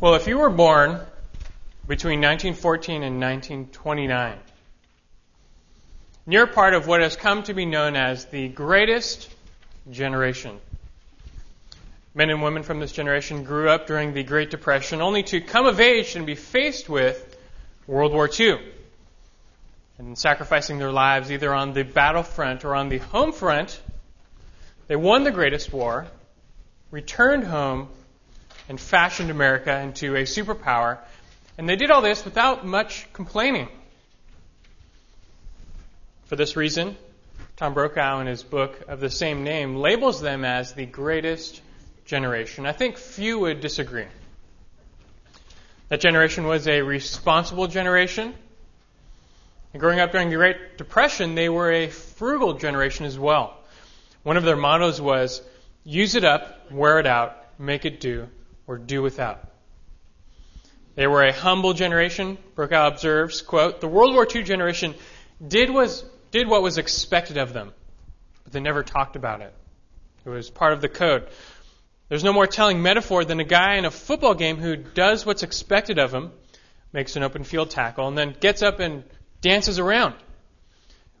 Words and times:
Well, 0.00 0.14
if 0.14 0.26
you 0.26 0.38
were 0.38 0.48
born 0.48 0.98
between 1.86 2.22
1914 2.22 3.02
and 3.02 3.20
1929, 3.20 4.38
you're 6.26 6.46
part 6.46 6.72
of 6.72 6.86
what 6.86 7.02
has 7.02 7.16
come 7.16 7.42
to 7.42 7.52
be 7.52 7.66
known 7.66 7.96
as 7.96 8.24
the 8.24 8.48
greatest 8.48 9.28
generation. 9.90 10.58
Men 12.14 12.30
and 12.30 12.42
women 12.42 12.62
from 12.62 12.80
this 12.80 12.92
generation 12.92 13.44
grew 13.44 13.68
up 13.68 13.86
during 13.86 14.14
the 14.14 14.22
Great 14.22 14.50
Depression 14.50 15.02
only 15.02 15.22
to 15.24 15.42
come 15.42 15.66
of 15.66 15.80
age 15.80 16.16
and 16.16 16.24
be 16.24 16.34
faced 16.34 16.88
with 16.88 17.36
World 17.86 18.14
War 18.14 18.30
II 18.40 18.58
and 19.98 20.16
sacrificing 20.16 20.78
their 20.78 20.92
lives 20.92 21.30
either 21.30 21.52
on 21.52 21.74
the 21.74 21.82
battlefront 21.82 22.64
or 22.64 22.74
on 22.74 22.88
the 22.88 22.98
home 22.98 23.32
front. 23.32 23.78
They 24.86 24.96
won 24.96 25.24
the 25.24 25.30
greatest 25.30 25.74
war, 25.74 26.06
returned 26.90 27.44
home, 27.44 27.90
and 28.70 28.80
fashioned 28.80 29.32
America 29.32 29.76
into 29.80 30.14
a 30.14 30.22
superpower. 30.22 30.98
And 31.58 31.68
they 31.68 31.74
did 31.74 31.90
all 31.90 32.02
this 32.02 32.24
without 32.24 32.64
much 32.64 33.12
complaining. 33.12 33.68
For 36.26 36.36
this 36.36 36.54
reason, 36.54 36.96
Tom 37.56 37.74
Brokaw, 37.74 38.20
in 38.20 38.28
his 38.28 38.44
book 38.44 38.84
of 38.86 39.00
the 39.00 39.10
same 39.10 39.42
name, 39.42 39.74
labels 39.74 40.20
them 40.20 40.44
as 40.44 40.72
the 40.72 40.86
greatest 40.86 41.60
generation. 42.04 42.64
I 42.64 42.70
think 42.70 42.96
few 42.96 43.40
would 43.40 43.60
disagree. 43.60 44.06
That 45.88 46.00
generation 46.00 46.46
was 46.46 46.68
a 46.68 46.82
responsible 46.82 47.66
generation. 47.66 48.32
And 49.72 49.80
growing 49.80 49.98
up 49.98 50.12
during 50.12 50.30
the 50.30 50.36
Great 50.36 50.78
Depression, 50.78 51.34
they 51.34 51.48
were 51.48 51.72
a 51.72 51.88
frugal 51.88 52.54
generation 52.54 53.04
as 53.04 53.18
well. 53.18 53.52
One 54.22 54.36
of 54.36 54.44
their 54.44 54.54
mottos 54.54 55.00
was 55.00 55.42
use 55.82 56.14
it 56.14 56.22
up, 56.22 56.70
wear 56.70 57.00
it 57.00 57.06
out, 57.08 57.36
make 57.58 57.84
it 57.84 57.98
do, 57.98 58.28
or 58.70 58.78
do 58.78 59.02
without. 59.02 59.50
They 60.94 61.08
were 61.08 61.24
a 61.24 61.32
humble 61.32 61.72
generation. 61.72 62.38
Brokaw 62.54 62.86
observes, 62.86 63.42
quote, 63.42 63.80
the 63.80 63.88
World 63.88 64.14
War 64.14 64.24
II 64.32 64.44
generation 64.44 64.94
did, 65.44 65.70
was, 65.70 66.04
did 66.30 66.46
what 66.46 66.62
was 66.62 66.78
expected 66.78 67.36
of 67.36 67.52
them, 67.52 67.72
but 68.44 68.52
they 68.52 68.60
never 68.60 68.84
talked 68.84 69.16
about 69.16 69.40
it. 69.40 69.52
It 70.24 70.28
was 70.28 70.50
part 70.50 70.72
of 70.72 70.80
the 70.80 70.88
code. 70.88 71.26
There's 72.08 72.22
no 72.22 72.32
more 72.32 72.46
telling 72.46 72.80
metaphor 72.80 73.24
than 73.24 73.40
a 73.40 73.44
guy 73.44 73.74
in 73.74 73.86
a 73.86 73.90
football 73.90 74.34
game 74.34 74.58
who 74.58 74.76
does 74.76 75.26
what's 75.26 75.42
expected 75.42 75.98
of 75.98 76.14
him, 76.14 76.30
makes 76.92 77.16
an 77.16 77.24
open 77.24 77.42
field 77.42 77.70
tackle, 77.70 78.06
and 78.06 78.16
then 78.16 78.36
gets 78.38 78.62
up 78.62 78.78
and 78.78 79.02
dances 79.40 79.80
around. 79.80 80.14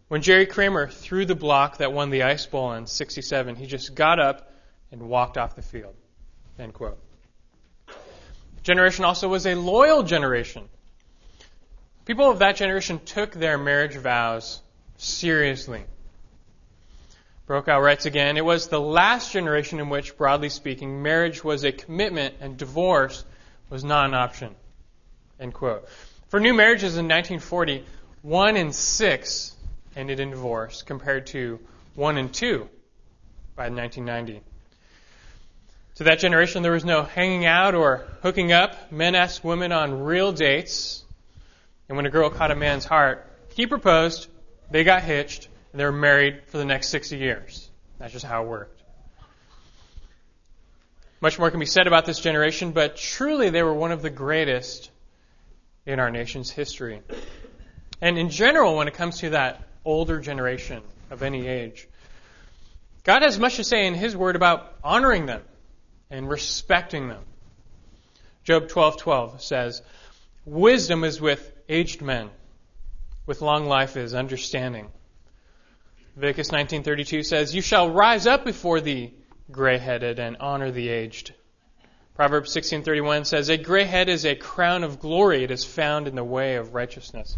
When 0.06 0.22
Jerry 0.22 0.46
Kramer 0.46 0.86
threw 0.86 1.26
the 1.26 1.34
block 1.34 1.78
that 1.78 1.92
won 1.92 2.10
the 2.10 2.22
Ice 2.22 2.46
Bowl 2.46 2.74
in 2.74 2.86
67, 2.86 3.56
he 3.56 3.66
just 3.66 3.96
got 3.96 4.20
up 4.20 4.52
and 4.92 5.02
walked 5.02 5.36
off 5.36 5.56
the 5.56 5.62
field. 5.62 5.96
End 6.56 6.74
quote 6.74 7.09
generation 8.62 9.04
also 9.04 9.28
was 9.28 9.46
a 9.46 9.54
loyal 9.54 10.02
generation. 10.02 10.68
People 12.04 12.30
of 12.30 12.40
that 12.40 12.56
generation 12.56 13.00
took 13.04 13.32
their 13.32 13.58
marriage 13.58 13.96
vows 13.96 14.60
seriously. 14.96 15.84
Brokaw 17.46 17.78
writes 17.78 18.06
again, 18.06 18.36
it 18.36 18.44
was 18.44 18.68
the 18.68 18.80
last 18.80 19.32
generation 19.32 19.80
in 19.80 19.88
which, 19.88 20.16
broadly 20.16 20.48
speaking, 20.48 21.02
marriage 21.02 21.42
was 21.42 21.64
a 21.64 21.72
commitment 21.72 22.36
and 22.40 22.56
divorce 22.56 23.24
was 23.70 23.82
not 23.82 24.06
an 24.06 24.14
option. 24.14 24.54
End 25.40 25.54
quote. 25.54 25.88
For 26.28 26.38
new 26.38 26.54
marriages 26.54 26.96
in 26.96 27.06
1940, 27.06 27.84
one 28.22 28.56
in 28.56 28.72
six 28.72 29.56
ended 29.96 30.20
in 30.20 30.30
divorce 30.30 30.82
compared 30.82 31.26
to 31.28 31.58
one 31.94 32.18
in 32.18 32.28
two 32.28 32.68
by 33.56 33.68
1990. 33.68 34.42
To 36.00 36.04
that 36.04 36.18
generation, 36.18 36.62
there 36.62 36.72
was 36.72 36.86
no 36.86 37.02
hanging 37.02 37.44
out 37.44 37.74
or 37.74 38.06
hooking 38.22 38.52
up. 38.52 38.90
Men 38.90 39.14
asked 39.14 39.44
women 39.44 39.70
on 39.70 40.00
real 40.04 40.32
dates. 40.32 41.04
And 41.90 41.96
when 41.98 42.06
a 42.06 42.10
girl 42.10 42.30
caught 42.30 42.50
a 42.50 42.54
man's 42.54 42.86
heart, 42.86 43.30
he 43.54 43.66
proposed, 43.66 44.28
they 44.70 44.82
got 44.82 45.02
hitched, 45.02 45.50
and 45.72 45.78
they 45.78 45.84
were 45.84 45.92
married 45.92 46.44
for 46.46 46.56
the 46.56 46.64
next 46.64 46.88
60 46.88 47.18
years. 47.18 47.68
That's 47.98 48.14
just 48.14 48.24
how 48.24 48.42
it 48.44 48.48
worked. 48.48 48.82
Much 51.20 51.38
more 51.38 51.50
can 51.50 51.60
be 51.60 51.66
said 51.66 51.86
about 51.86 52.06
this 52.06 52.18
generation, 52.18 52.72
but 52.72 52.96
truly 52.96 53.50
they 53.50 53.62
were 53.62 53.74
one 53.74 53.92
of 53.92 54.00
the 54.00 54.08
greatest 54.08 54.90
in 55.84 56.00
our 56.00 56.10
nation's 56.10 56.50
history. 56.50 57.02
And 58.00 58.16
in 58.16 58.30
general, 58.30 58.74
when 58.74 58.88
it 58.88 58.94
comes 58.94 59.18
to 59.18 59.28
that 59.30 59.62
older 59.84 60.18
generation 60.18 60.82
of 61.10 61.22
any 61.22 61.46
age, 61.46 61.86
God 63.04 63.20
has 63.20 63.38
much 63.38 63.56
to 63.56 63.64
say 63.64 63.86
in 63.86 63.92
His 63.92 64.16
Word 64.16 64.34
about 64.34 64.76
honoring 64.82 65.26
them 65.26 65.42
and 66.10 66.28
respecting 66.28 67.08
them. 67.08 67.24
Job 68.42 68.68
12:12 68.68 69.40
says, 69.40 69.82
"Wisdom 70.44 71.04
is 71.04 71.20
with 71.20 71.52
aged 71.68 72.02
men; 72.02 72.30
with 73.26 73.42
long 73.42 73.66
life 73.66 73.96
is 73.96 74.14
understanding." 74.14 74.90
Leviticus 76.16 76.50
19:32 76.50 77.24
says, 77.24 77.54
"You 77.54 77.62
shall 77.62 77.90
rise 77.90 78.26
up 78.26 78.44
before 78.44 78.80
the 78.80 79.12
gray-headed 79.50 80.18
and 80.18 80.36
honor 80.38 80.70
the 80.70 80.88
aged." 80.88 81.32
Proverbs 82.14 82.52
16:31 82.52 83.24
says, 83.24 83.48
"A 83.48 83.56
gray 83.56 83.84
head 83.84 84.08
is 84.08 84.26
a 84.26 84.34
crown 84.34 84.84
of 84.84 85.00
glory; 85.00 85.44
it 85.44 85.50
is 85.50 85.64
found 85.64 86.08
in 86.08 86.16
the 86.16 86.24
way 86.24 86.56
of 86.56 86.74
righteousness." 86.74 87.36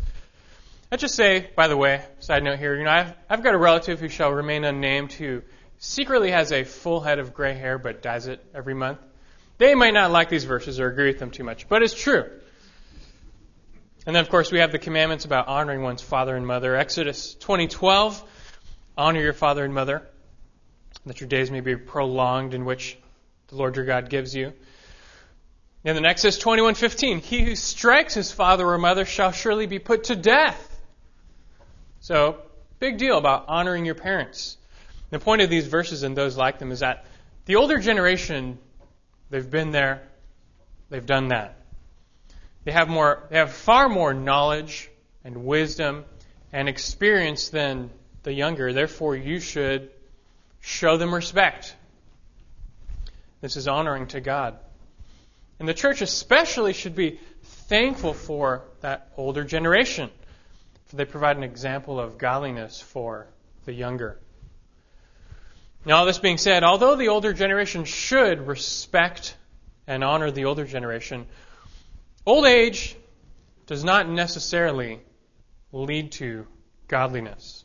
I 0.90 0.96
just 0.96 1.14
say, 1.14 1.50
by 1.56 1.68
the 1.68 1.76
way, 1.76 2.04
side 2.20 2.42
note 2.42 2.58
here, 2.58 2.76
you 2.76 2.84
know, 2.84 2.90
I've, 2.90 3.14
I've 3.28 3.42
got 3.42 3.54
a 3.54 3.58
relative 3.58 4.00
who 4.00 4.08
shall 4.08 4.30
remain 4.30 4.64
unnamed 4.64 5.12
who 5.12 5.42
secretly 5.82 6.30
has 6.30 6.52
a 6.52 6.62
full 6.62 7.00
head 7.00 7.18
of 7.18 7.34
gray 7.34 7.54
hair 7.54 7.76
but 7.76 8.02
dyes 8.02 8.28
it 8.28 8.42
every 8.54 8.72
month. 8.72 9.00
They 9.58 9.74
might 9.74 9.92
not 9.92 10.12
like 10.12 10.28
these 10.28 10.44
verses 10.44 10.78
or 10.78 10.86
agree 10.86 11.08
with 11.08 11.18
them 11.18 11.32
too 11.32 11.42
much, 11.42 11.68
but 11.68 11.82
it's 11.82 11.92
true. 11.92 12.30
And 14.06 14.14
then, 14.14 14.22
of 14.22 14.30
course, 14.30 14.50
we 14.52 14.60
have 14.60 14.70
the 14.70 14.78
commandments 14.78 15.24
about 15.24 15.48
honoring 15.48 15.82
one's 15.82 16.00
father 16.00 16.36
and 16.36 16.46
mother. 16.46 16.76
Exodus 16.76 17.34
20:12, 17.34 18.22
honor 18.96 19.20
your 19.20 19.32
father 19.32 19.64
and 19.64 19.74
mother, 19.74 20.08
that 21.04 21.20
your 21.20 21.28
days 21.28 21.50
may 21.50 21.60
be 21.60 21.76
prolonged 21.76 22.54
in 22.54 22.64
which 22.64 22.96
the 23.48 23.56
Lord 23.56 23.74
your 23.74 23.84
God 23.84 24.08
gives 24.08 24.34
you. 24.34 24.52
And 25.84 25.96
then 25.96 26.04
Exodus 26.04 26.38
21:15, 26.38 27.18
he 27.18 27.42
who 27.42 27.56
strikes 27.56 28.14
his 28.14 28.30
father 28.30 28.66
or 28.68 28.78
mother 28.78 29.04
shall 29.04 29.32
surely 29.32 29.66
be 29.66 29.80
put 29.80 30.04
to 30.04 30.16
death. 30.16 30.80
So, 32.00 32.40
big 32.78 32.98
deal 32.98 33.18
about 33.18 33.46
honoring 33.48 33.84
your 33.84 33.96
parents. 33.96 34.58
The 35.12 35.18
point 35.18 35.42
of 35.42 35.50
these 35.50 35.66
verses 35.66 36.04
and 36.04 36.16
those 36.16 36.38
like 36.38 36.58
them 36.58 36.72
is 36.72 36.80
that 36.80 37.04
the 37.44 37.56
older 37.56 37.78
generation, 37.78 38.58
they've 39.28 39.48
been 39.48 39.70
there, 39.70 40.08
they've 40.88 41.04
done 41.04 41.28
that. 41.28 41.54
They 42.64 42.72
have 42.72 42.88
more, 42.88 43.24
they 43.28 43.36
have 43.36 43.52
far 43.52 43.90
more 43.90 44.14
knowledge 44.14 44.90
and 45.22 45.44
wisdom 45.44 46.06
and 46.50 46.66
experience 46.66 47.50
than 47.50 47.90
the 48.22 48.32
younger. 48.32 48.72
Therefore, 48.72 49.14
you 49.14 49.38
should 49.38 49.90
show 50.62 50.96
them 50.96 51.14
respect. 51.14 51.76
This 53.42 53.58
is 53.58 53.68
honoring 53.68 54.06
to 54.08 54.20
God. 54.22 54.56
And 55.58 55.68
the 55.68 55.74
church 55.74 56.00
especially 56.00 56.72
should 56.72 56.94
be 56.94 57.20
thankful 57.42 58.14
for 58.14 58.62
that 58.80 59.12
older 59.18 59.44
generation, 59.44 60.08
for 60.86 60.96
they 60.96 61.04
provide 61.04 61.36
an 61.36 61.42
example 61.42 62.00
of 62.00 62.16
godliness 62.16 62.80
for 62.80 63.26
the 63.66 63.74
younger. 63.74 64.18
Now, 65.84 65.96
all 65.96 66.06
this 66.06 66.18
being 66.18 66.38
said, 66.38 66.62
although 66.62 66.94
the 66.94 67.08
older 67.08 67.32
generation 67.32 67.84
should 67.84 68.46
respect 68.46 69.36
and 69.86 70.04
honor 70.04 70.30
the 70.30 70.44
older 70.44 70.64
generation, 70.64 71.26
old 72.24 72.46
age 72.46 72.94
does 73.66 73.82
not 73.82 74.08
necessarily 74.08 75.00
lead 75.72 76.12
to 76.12 76.46
godliness. 76.86 77.64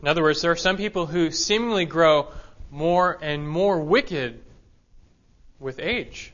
In 0.00 0.08
other 0.08 0.22
words, 0.22 0.40
there 0.40 0.50
are 0.50 0.56
some 0.56 0.76
people 0.76 1.06
who 1.06 1.30
seemingly 1.30 1.84
grow 1.84 2.28
more 2.70 3.18
and 3.20 3.48
more 3.48 3.80
wicked 3.80 4.42
with 5.58 5.78
age. 5.78 6.32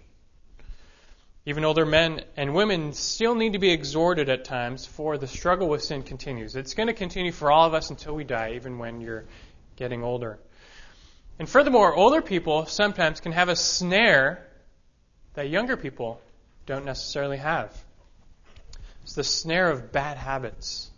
Even 1.44 1.64
older 1.64 1.84
men 1.84 2.22
and 2.36 2.54
women 2.54 2.92
still 2.92 3.34
need 3.34 3.54
to 3.54 3.58
be 3.58 3.72
exhorted 3.72 4.28
at 4.28 4.44
times, 4.44 4.86
for 4.86 5.18
the 5.18 5.26
struggle 5.26 5.68
with 5.68 5.82
sin 5.82 6.04
continues. 6.04 6.54
It's 6.54 6.74
going 6.74 6.86
to 6.86 6.92
continue 6.92 7.32
for 7.32 7.50
all 7.50 7.66
of 7.66 7.74
us 7.74 7.90
until 7.90 8.14
we 8.14 8.22
die, 8.22 8.52
even 8.54 8.78
when 8.78 9.00
you're 9.00 9.24
getting 9.76 10.02
older. 10.02 10.38
And 11.38 11.48
furthermore, 11.48 11.94
older 11.94 12.22
people 12.22 12.66
sometimes 12.66 13.20
can 13.20 13.32
have 13.32 13.48
a 13.48 13.56
snare 13.56 14.46
that 15.34 15.48
younger 15.48 15.76
people 15.76 16.20
don't 16.66 16.84
necessarily 16.84 17.38
have. 17.38 17.76
It's 19.02 19.14
the 19.14 19.24
snare 19.24 19.70
of 19.70 19.90
bad 19.92 20.16
habits. 20.16 20.90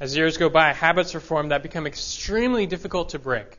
As 0.00 0.16
years 0.16 0.36
go 0.36 0.48
by, 0.48 0.72
habits 0.72 1.14
are 1.14 1.20
formed 1.20 1.52
that 1.52 1.62
become 1.62 1.86
extremely 1.86 2.66
difficult 2.66 3.10
to 3.10 3.18
break. 3.18 3.58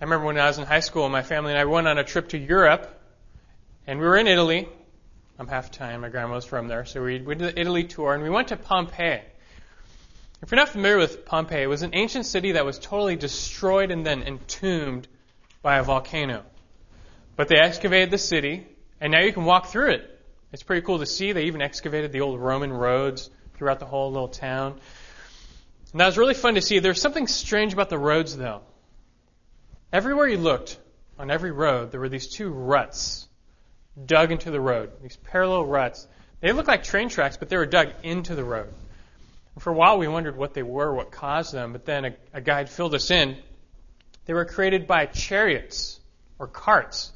I 0.00 0.04
remember 0.04 0.26
when 0.26 0.38
I 0.38 0.46
was 0.46 0.58
in 0.58 0.64
high 0.64 0.80
school, 0.80 1.08
my 1.08 1.22
family 1.22 1.52
and 1.52 1.60
I 1.60 1.64
went 1.66 1.86
on 1.86 1.98
a 1.98 2.04
trip 2.04 2.30
to 2.30 2.38
Europe, 2.38 2.88
and 3.86 4.00
we 4.00 4.06
were 4.06 4.16
in 4.16 4.26
Italy. 4.26 4.68
I'm 5.38 5.46
half 5.46 5.68
Italian, 5.68 6.00
my 6.00 6.08
grandma 6.08 6.34
was 6.34 6.44
from 6.44 6.66
there, 6.68 6.84
so 6.84 7.02
we 7.02 7.20
went 7.20 7.40
to 7.40 7.46
the 7.46 7.60
Italy 7.60 7.84
tour, 7.84 8.14
and 8.14 8.22
we 8.22 8.30
went 8.30 8.48
to 8.48 8.56
Pompeii. 8.56 9.20
If 10.42 10.50
you're 10.50 10.56
not 10.56 10.68
familiar 10.68 10.98
with 10.98 11.24
Pompeii, 11.24 11.62
it 11.62 11.66
was 11.66 11.82
an 11.82 11.90
ancient 11.94 12.26
city 12.26 12.52
that 12.52 12.64
was 12.64 12.78
totally 12.78 13.16
destroyed 13.16 13.90
and 13.90 14.06
then 14.06 14.22
entombed 14.22 15.08
by 15.62 15.78
a 15.78 15.82
volcano. 15.82 16.44
But 17.36 17.48
they 17.48 17.56
excavated 17.56 18.10
the 18.10 18.18
city 18.18 18.66
And 19.00 19.12
now 19.12 19.20
you 19.20 19.32
can 19.32 19.44
walk 19.44 19.66
through 19.66 19.90
it. 19.92 20.20
It's 20.52 20.62
pretty 20.62 20.84
cool 20.84 20.98
to 20.98 21.06
see. 21.06 21.32
They 21.32 21.44
even 21.44 21.62
excavated 21.62 22.10
the 22.10 22.22
old 22.22 22.40
Roman 22.40 22.72
roads 22.72 23.30
throughout 23.54 23.78
the 23.78 23.86
whole 23.86 24.10
little 24.10 24.28
town. 24.28 24.80
And 25.92 26.00
that 26.00 26.06
was 26.06 26.18
really 26.18 26.34
fun 26.34 26.54
to 26.54 26.62
see. 26.62 26.80
There's 26.80 27.00
something 27.00 27.26
strange 27.26 27.72
about 27.72 27.90
the 27.90 27.98
roads, 27.98 28.36
though. 28.36 28.62
Everywhere 29.92 30.26
you 30.26 30.38
looked, 30.38 30.78
on 31.18 31.30
every 31.30 31.50
road, 31.50 31.90
there 31.90 32.00
were 32.00 32.08
these 32.08 32.28
two 32.28 32.50
ruts 32.50 33.26
dug 34.06 34.30
into 34.30 34.50
the 34.50 34.60
road, 34.60 34.92
these 35.02 35.16
parallel 35.16 35.64
ruts. 35.64 36.06
They 36.40 36.52
looked 36.52 36.68
like 36.68 36.84
train 36.84 37.08
tracks, 37.08 37.36
but 37.36 37.48
they 37.48 37.56
were 37.56 37.66
dug 37.66 37.88
into 38.02 38.34
the 38.34 38.44
road. 38.44 38.72
For 39.58 39.70
a 39.70 39.74
while, 39.74 39.98
we 39.98 40.08
wondered 40.08 40.36
what 40.36 40.54
they 40.54 40.62
were, 40.62 40.94
what 40.94 41.10
caused 41.10 41.52
them, 41.52 41.72
but 41.72 41.84
then 41.84 42.04
a, 42.04 42.14
a 42.32 42.40
guide 42.40 42.68
filled 42.68 42.94
us 42.94 43.10
in. 43.10 43.36
They 44.26 44.34
were 44.34 44.44
created 44.44 44.86
by 44.86 45.06
chariots 45.06 45.98
or 46.38 46.46
carts. 46.46 47.12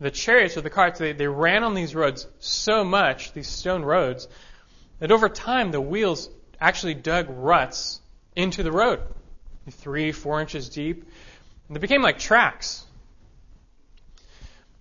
The 0.00 0.10
chariots 0.10 0.56
or 0.56 0.62
the 0.62 0.70
carts, 0.70 0.98
they, 0.98 1.12
they 1.12 1.28
ran 1.28 1.62
on 1.62 1.74
these 1.74 1.94
roads 1.94 2.26
so 2.40 2.84
much, 2.84 3.32
these 3.32 3.48
stone 3.48 3.84
roads, 3.84 4.26
that 4.98 5.12
over 5.12 5.28
time 5.28 5.70
the 5.70 5.80
wheels 5.80 6.28
actually 6.60 6.94
dug 6.94 7.26
ruts 7.28 8.00
into 8.34 8.62
the 8.62 8.72
road, 8.72 9.00
three, 9.70 10.10
four 10.10 10.40
inches 10.40 10.68
deep. 10.68 11.04
And 11.68 11.76
they 11.76 11.80
became 11.80 12.02
like 12.02 12.18
tracks. 12.18 12.84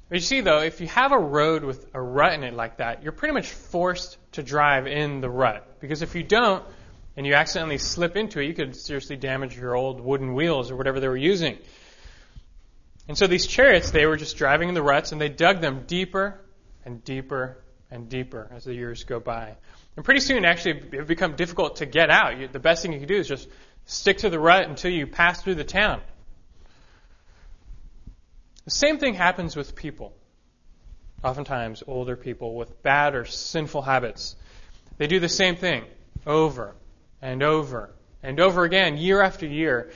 But 0.10 0.16
you 0.16 0.22
see, 0.22 0.42
though, 0.42 0.62
if 0.62 0.82
you 0.82 0.88
have 0.88 1.12
a 1.12 1.18
road 1.18 1.64
with 1.64 1.88
a 1.94 2.02
rut 2.02 2.34
in 2.34 2.44
it 2.44 2.54
like 2.54 2.78
that, 2.78 3.04
you're 3.04 3.12
pretty 3.12 3.34
much 3.34 3.48
forced 3.48 4.18
to 4.34 4.44
drive 4.44 4.88
in 4.88 5.22
the 5.22 5.30
rut. 5.30 5.80
Because 5.80 6.02
if 6.02 6.16
you 6.16 6.24
don't, 6.24 6.64
and 7.16 7.26
you 7.26 7.34
accidentally 7.36 7.78
slip 7.78 8.16
into 8.16 8.40
it, 8.40 8.46
you 8.46 8.54
could 8.54 8.76
seriously 8.76 9.16
damage 9.16 9.58
your 9.58 9.76
old 9.76 10.02
wooden 10.02 10.34
wheels 10.34 10.72
or 10.72 10.76
whatever 10.76 11.00
they 11.00 11.08
were 11.08 11.18
using. 11.18 11.58
And 13.08 13.18
so 13.18 13.28
these 13.28 13.46
chariots, 13.46 13.92
they 13.92 14.06
were 14.06 14.18
just 14.18 14.38
driving 14.38 14.70
in 14.70 14.76
the 14.76 14.82
ruts, 14.82 15.12
and 15.12 15.20
they 15.20 15.30
dug 15.30 15.62
them 15.62 15.84
deeper 15.86 16.40
and 16.86 17.04
deeper 17.04 17.58
and 17.92 18.10
deeper 18.10 18.50
as 18.52 18.64
the 18.64 18.74
years 18.74 19.04
go 19.04 19.20
by. 19.20 19.56
And 19.96 20.04
pretty 20.04 20.22
soon, 20.22 20.46
actually, 20.46 20.82
it 20.94 21.08
become 21.08 21.36
difficult 21.36 21.78
to 21.78 21.86
get 21.86 22.10
out. 22.10 22.40
You, 22.40 22.48
the 22.48 22.60
best 22.60 22.82
thing 22.82 22.94
you 22.94 23.00
can 23.00 23.08
do 23.08 23.18
is 23.18 23.28
just 23.28 23.48
stick 23.86 24.20
to 24.20 24.30
the 24.30 24.40
rut 24.40 24.68
until 24.68 24.92
you 24.92 25.06
pass 25.06 25.42
through 25.44 25.56
the 25.56 25.64
town. 25.64 26.02
The 28.66 28.72
same 28.72 28.98
thing 28.98 29.14
happens 29.14 29.56
with 29.56 29.76
people. 29.76 30.14
Oftentimes, 31.24 31.84
older 31.86 32.16
people 32.16 32.56
with 32.56 32.82
bad 32.82 33.14
or 33.14 33.26
sinful 33.26 33.82
habits. 33.82 34.36
They 34.98 35.08
do 35.08 35.20
the 35.20 35.30
same 35.30 35.56
thing 35.58 35.84
over 36.26 36.74
and 37.24 37.42
over 37.42 37.90
and 38.22 38.40
over 38.42 38.66
again, 38.66 38.98
year 38.98 39.22
after 39.22 39.48
year. 39.48 39.90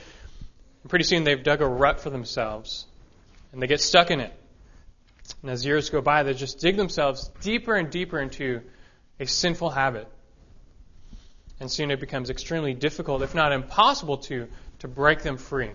And 0.82 0.90
pretty 0.90 1.04
soon, 1.04 1.24
they've 1.24 1.42
dug 1.42 1.60
a 1.60 1.68
rut 1.68 2.00
for 2.00 2.08
themselves 2.08 2.86
and 3.52 3.62
they 3.62 3.66
get 3.66 3.82
stuck 3.82 4.10
in 4.10 4.20
it. 4.20 4.32
And 5.42 5.50
as 5.50 5.64
years 5.64 5.90
go 5.90 6.00
by, 6.00 6.22
they 6.22 6.32
just 6.32 6.58
dig 6.58 6.76
themselves 6.76 7.30
deeper 7.42 7.74
and 7.74 7.90
deeper 7.90 8.18
into 8.18 8.62
a 9.20 9.26
sinful 9.26 9.68
habit. 9.68 10.08
And 11.60 11.70
soon 11.70 11.90
it 11.90 12.00
becomes 12.00 12.30
extremely 12.30 12.72
difficult, 12.72 13.20
if 13.20 13.34
not 13.34 13.52
impossible, 13.52 14.18
to, 14.28 14.48
to 14.78 14.88
break 14.88 15.22
them 15.22 15.36
free. 15.36 15.72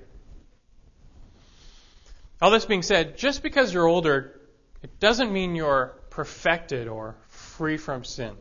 All 2.41 2.49
this 2.49 2.65
being 2.65 2.81
said, 2.81 3.15
just 3.15 3.43
because 3.43 3.71
you're 3.73 3.87
older, 3.87 4.39
it 4.81 4.99
doesn't 4.99 5.31
mean 5.31 5.55
you're 5.55 5.93
perfected 6.09 6.87
or 6.87 7.15
free 7.27 7.77
from 7.77 8.03
sin. 8.03 8.35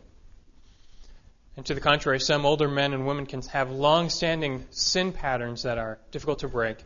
And 1.57 1.67
to 1.67 1.75
the 1.75 1.81
contrary, 1.81 2.19
some 2.19 2.47
older 2.47 2.69
men 2.69 2.95
and 2.95 3.07
women 3.07 3.27
can 3.27 3.43
have 3.43 3.71
long 3.71 4.09
standing 4.09 4.65
sin 4.71 5.13
patterns 5.13 5.65
that 5.65 5.79
are 5.79 5.99
difficult 6.11 6.41
to 6.41 6.49
break. 6.49 6.79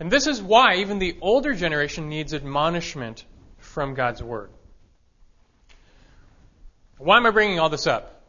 And 0.00 0.10
this 0.10 0.26
is 0.26 0.42
why 0.42 0.76
even 0.76 0.98
the 0.98 1.16
older 1.20 1.54
generation 1.54 2.08
needs 2.08 2.34
admonishment 2.34 3.24
from 3.58 3.94
God's 3.94 4.22
Word. 4.22 4.50
Why 6.98 7.16
am 7.18 7.26
I 7.26 7.30
bringing 7.30 7.60
all 7.60 7.68
this 7.68 7.86
up? 7.86 8.22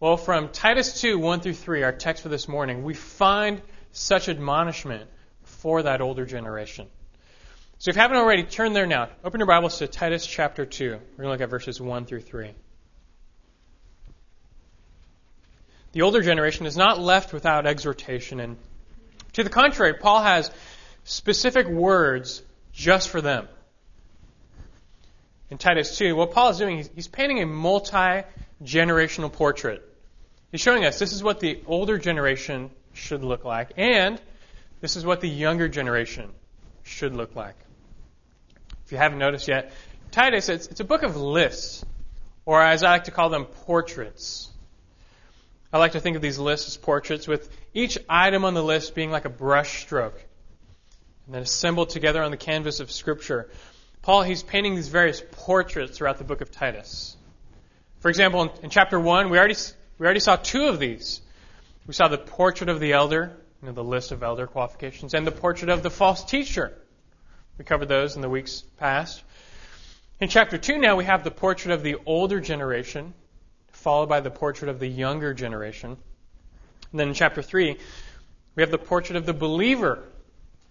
Well, 0.00 0.16
from 0.16 0.48
Titus 0.48 1.00
2, 1.00 1.18
1 1.18 1.40
through 1.40 1.54
3, 1.54 1.84
our 1.84 1.92
text 1.92 2.22
for 2.22 2.28
this 2.28 2.48
morning, 2.48 2.82
we 2.82 2.92
find 2.92 3.62
such 3.92 4.28
admonishment 4.28 5.08
for 5.44 5.82
that 5.82 6.00
older 6.00 6.26
generation. 6.26 6.88
So 7.78 7.90
if 7.90 7.96
you 7.96 8.02
haven't 8.02 8.16
already, 8.16 8.42
turn 8.42 8.72
there 8.72 8.86
now. 8.86 9.08
Open 9.24 9.40
your 9.40 9.46
Bibles 9.46 9.78
to 9.78 9.86
Titus 9.86 10.26
chapter 10.26 10.66
2. 10.66 10.90
We're 10.90 10.96
going 10.96 11.02
to 11.16 11.28
look 11.28 11.40
at 11.40 11.50
verses 11.50 11.80
1 11.80 12.04
through 12.06 12.22
3. 12.22 12.52
The 15.92 16.02
older 16.02 16.22
generation 16.22 16.66
is 16.66 16.76
not 16.76 16.98
left 16.98 17.32
without 17.32 17.66
exhortation, 17.66 18.40
and 18.40 18.56
to 19.34 19.44
the 19.44 19.50
contrary, 19.50 19.94
Paul 19.94 20.22
has 20.22 20.50
specific 21.04 21.66
words 21.66 22.42
just 22.72 23.08
for 23.08 23.20
them. 23.20 23.48
In 25.50 25.58
Titus 25.58 25.98
2, 25.98 26.16
what 26.16 26.32
Paul 26.32 26.50
is 26.50 26.58
doing, 26.58 26.88
he's 26.94 27.08
painting 27.08 27.42
a 27.42 27.46
multi 27.46 28.22
generational 28.64 29.30
portrait. 29.30 29.86
He's 30.50 30.62
showing 30.62 30.84
us 30.84 30.98
this 30.98 31.12
is 31.12 31.22
what 31.22 31.40
the 31.40 31.60
older 31.66 31.98
generation 31.98 32.70
should 32.94 33.22
look 33.22 33.44
like, 33.44 33.72
and 33.76 34.20
this 34.80 34.96
is 34.96 35.04
what 35.04 35.20
the 35.20 35.28
younger 35.28 35.68
generation 35.68 36.30
should 36.84 37.14
look 37.14 37.36
like. 37.36 37.56
If 38.86 38.92
you 38.92 38.98
haven't 38.98 39.18
noticed 39.18 39.48
yet, 39.48 39.72
Titus, 40.10 40.48
it's, 40.48 40.66
it's 40.68 40.80
a 40.80 40.84
book 40.84 41.02
of 41.02 41.16
lists, 41.16 41.84
or 42.44 42.62
as 42.62 42.82
I 42.82 42.90
like 42.90 43.04
to 43.04 43.10
call 43.10 43.28
them, 43.28 43.44
portraits. 43.44 44.51
I 45.72 45.78
like 45.78 45.92
to 45.92 46.00
think 46.00 46.16
of 46.16 46.22
these 46.22 46.38
lists 46.38 46.68
as 46.68 46.76
portraits, 46.76 47.26
with 47.26 47.48
each 47.72 47.98
item 48.08 48.44
on 48.44 48.52
the 48.52 48.62
list 48.62 48.94
being 48.94 49.10
like 49.10 49.24
a 49.24 49.30
brush 49.30 49.80
stroke, 49.82 50.22
and 51.26 51.34
then 51.34 51.42
assembled 51.42 51.88
together 51.90 52.22
on 52.22 52.30
the 52.30 52.36
canvas 52.36 52.80
of 52.80 52.92
Scripture. 52.92 53.48
Paul, 54.02 54.22
he's 54.22 54.42
painting 54.42 54.74
these 54.74 54.88
various 54.88 55.22
portraits 55.32 55.96
throughout 55.96 56.18
the 56.18 56.24
book 56.24 56.42
of 56.42 56.50
Titus. 56.50 57.16
For 58.00 58.10
example, 58.10 58.42
in, 58.42 58.50
in 58.64 58.70
chapter 58.70 59.00
1, 59.00 59.30
we 59.30 59.38
already, 59.38 59.56
we 59.98 60.04
already 60.04 60.20
saw 60.20 60.36
two 60.36 60.66
of 60.66 60.78
these. 60.78 61.22
We 61.86 61.94
saw 61.94 62.08
the 62.08 62.18
portrait 62.18 62.68
of 62.68 62.78
the 62.78 62.92
elder, 62.92 63.34
you 63.62 63.68
know, 63.68 63.72
the 63.72 63.82
list 63.82 64.12
of 64.12 64.22
elder 64.22 64.46
qualifications, 64.46 65.14
and 65.14 65.26
the 65.26 65.32
portrait 65.32 65.70
of 65.70 65.82
the 65.82 65.90
false 65.90 66.22
teacher. 66.24 66.76
We 67.56 67.64
covered 67.64 67.88
those 67.88 68.14
in 68.16 68.20
the 68.20 68.28
weeks 68.28 68.62
past. 68.78 69.22
In 70.20 70.28
chapter 70.28 70.58
2 70.58 70.78
now, 70.78 70.96
we 70.96 71.04
have 71.04 71.24
the 71.24 71.30
portrait 71.30 71.72
of 71.72 71.82
the 71.82 71.96
older 72.04 72.40
generation, 72.40 73.14
followed 73.72 74.08
by 74.08 74.20
the 74.20 74.30
portrait 74.30 74.68
of 74.68 74.78
the 74.78 74.86
younger 74.86 75.34
generation. 75.34 75.96
And 76.90 77.00
then 77.00 77.08
in 77.08 77.14
chapter 77.14 77.42
3, 77.42 77.76
we 78.54 78.62
have 78.62 78.70
the 78.70 78.78
portrait 78.78 79.16
of 79.16 79.26
the 79.26 79.32
believer, 79.32 80.04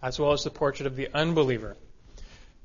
as 0.02 0.20
well 0.20 0.32
as 0.32 0.44
the 0.44 0.50
portrait 0.50 0.88
of 0.88 0.96
the 0.96 1.10
unbeliever. 1.14 1.76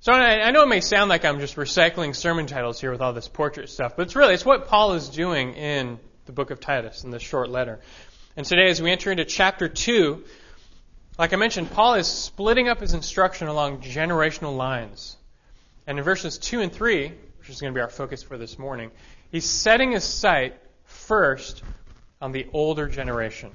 So 0.01 0.13
I, 0.13 0.51
know 0.51 0.63
it 0.63 0.69
may 0.69 0.81
sound 0.81 1.09
like 1.09 1.25
I'm 1.25 1.41
just 1.41 1.57
recycling 1.57 2.15
sermon 2.15 2.47
titles 2.47 2.81
here 2.81 2.93
with 2.93 3.01
all 3.01 3.13
this 3.13 3.29
portrait 3.29 3.71
stuff, 3.71 3.97
but 3.97 4.03
it's 4.03 4.15
really, 4.15 4.35
it's 4.35 4.45
what 4.45 4.69
Paul 4.69 4.93
is 4.93 5.09
doing 5.09 5.55
in 5.55 5.99
the 6.27 6.33
book 6.33 6.51
of 6.51 6.61
Titus, 6.61 7.03
in 7.03 7.11
this 7.11 7.23
short 7.23 7.49
letter. 7.49 7.81
And 8.37 8.45
today, 8.45 8.69
as 8.69 8.81
we 8.83 8.91
enter 8.91 9.11
into 9.11 9.25
chapter 9.25 9.69
2, 9.69 10.23
like 11.19 11.33
I 11.33 11.37
mentioned, 11.37 11.71
Paul 11.71 11.95
is 11.95 12.07
splitting 12.07 12.69
up 12.69 12.81
his 12.81 12.93
instruction 12.93 13.49
along 13.49 13.81
generational 13.81 14.57
lines. 14.57 15.17
And 15.87 15.99
in 15.99 16.05
verses 16.05 16.37
2 16.39 16.61
and 16.61 16.73
3, 16.73 17.09
which 17.39 17.49
is 17.49 17.61
going 17.61 17.73
to 17.73 17.77
be 17.77 17.81
our 17.81 17.89
focus 17.89 18.23
for 18.23 18.37
this 18.37 18.59
morning, 18.59 18.91
He's 19.31 19.45
setting 19.45 19.93
his 19.93 20.05
sight 20.05 20.55
first 20.85 21.63
on 22.21 22.33
the 22.33 22.47
older 22.53 22.89
generation. 22.89 23.51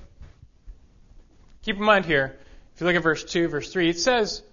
Keep 1.63 1.78
in 1.78 1.84
mind 1.84 2.06
here, 2.06 2.38
if 2.75 2.82
you 2.82 2.88
look 2.88 2.96
at 2.96 3.04
verse 3.04 3.24
2, 3.24 3.48
verse 3.48 3.72
3, 3.72 3.90
it 3.90 4.00
says 4.00 4.44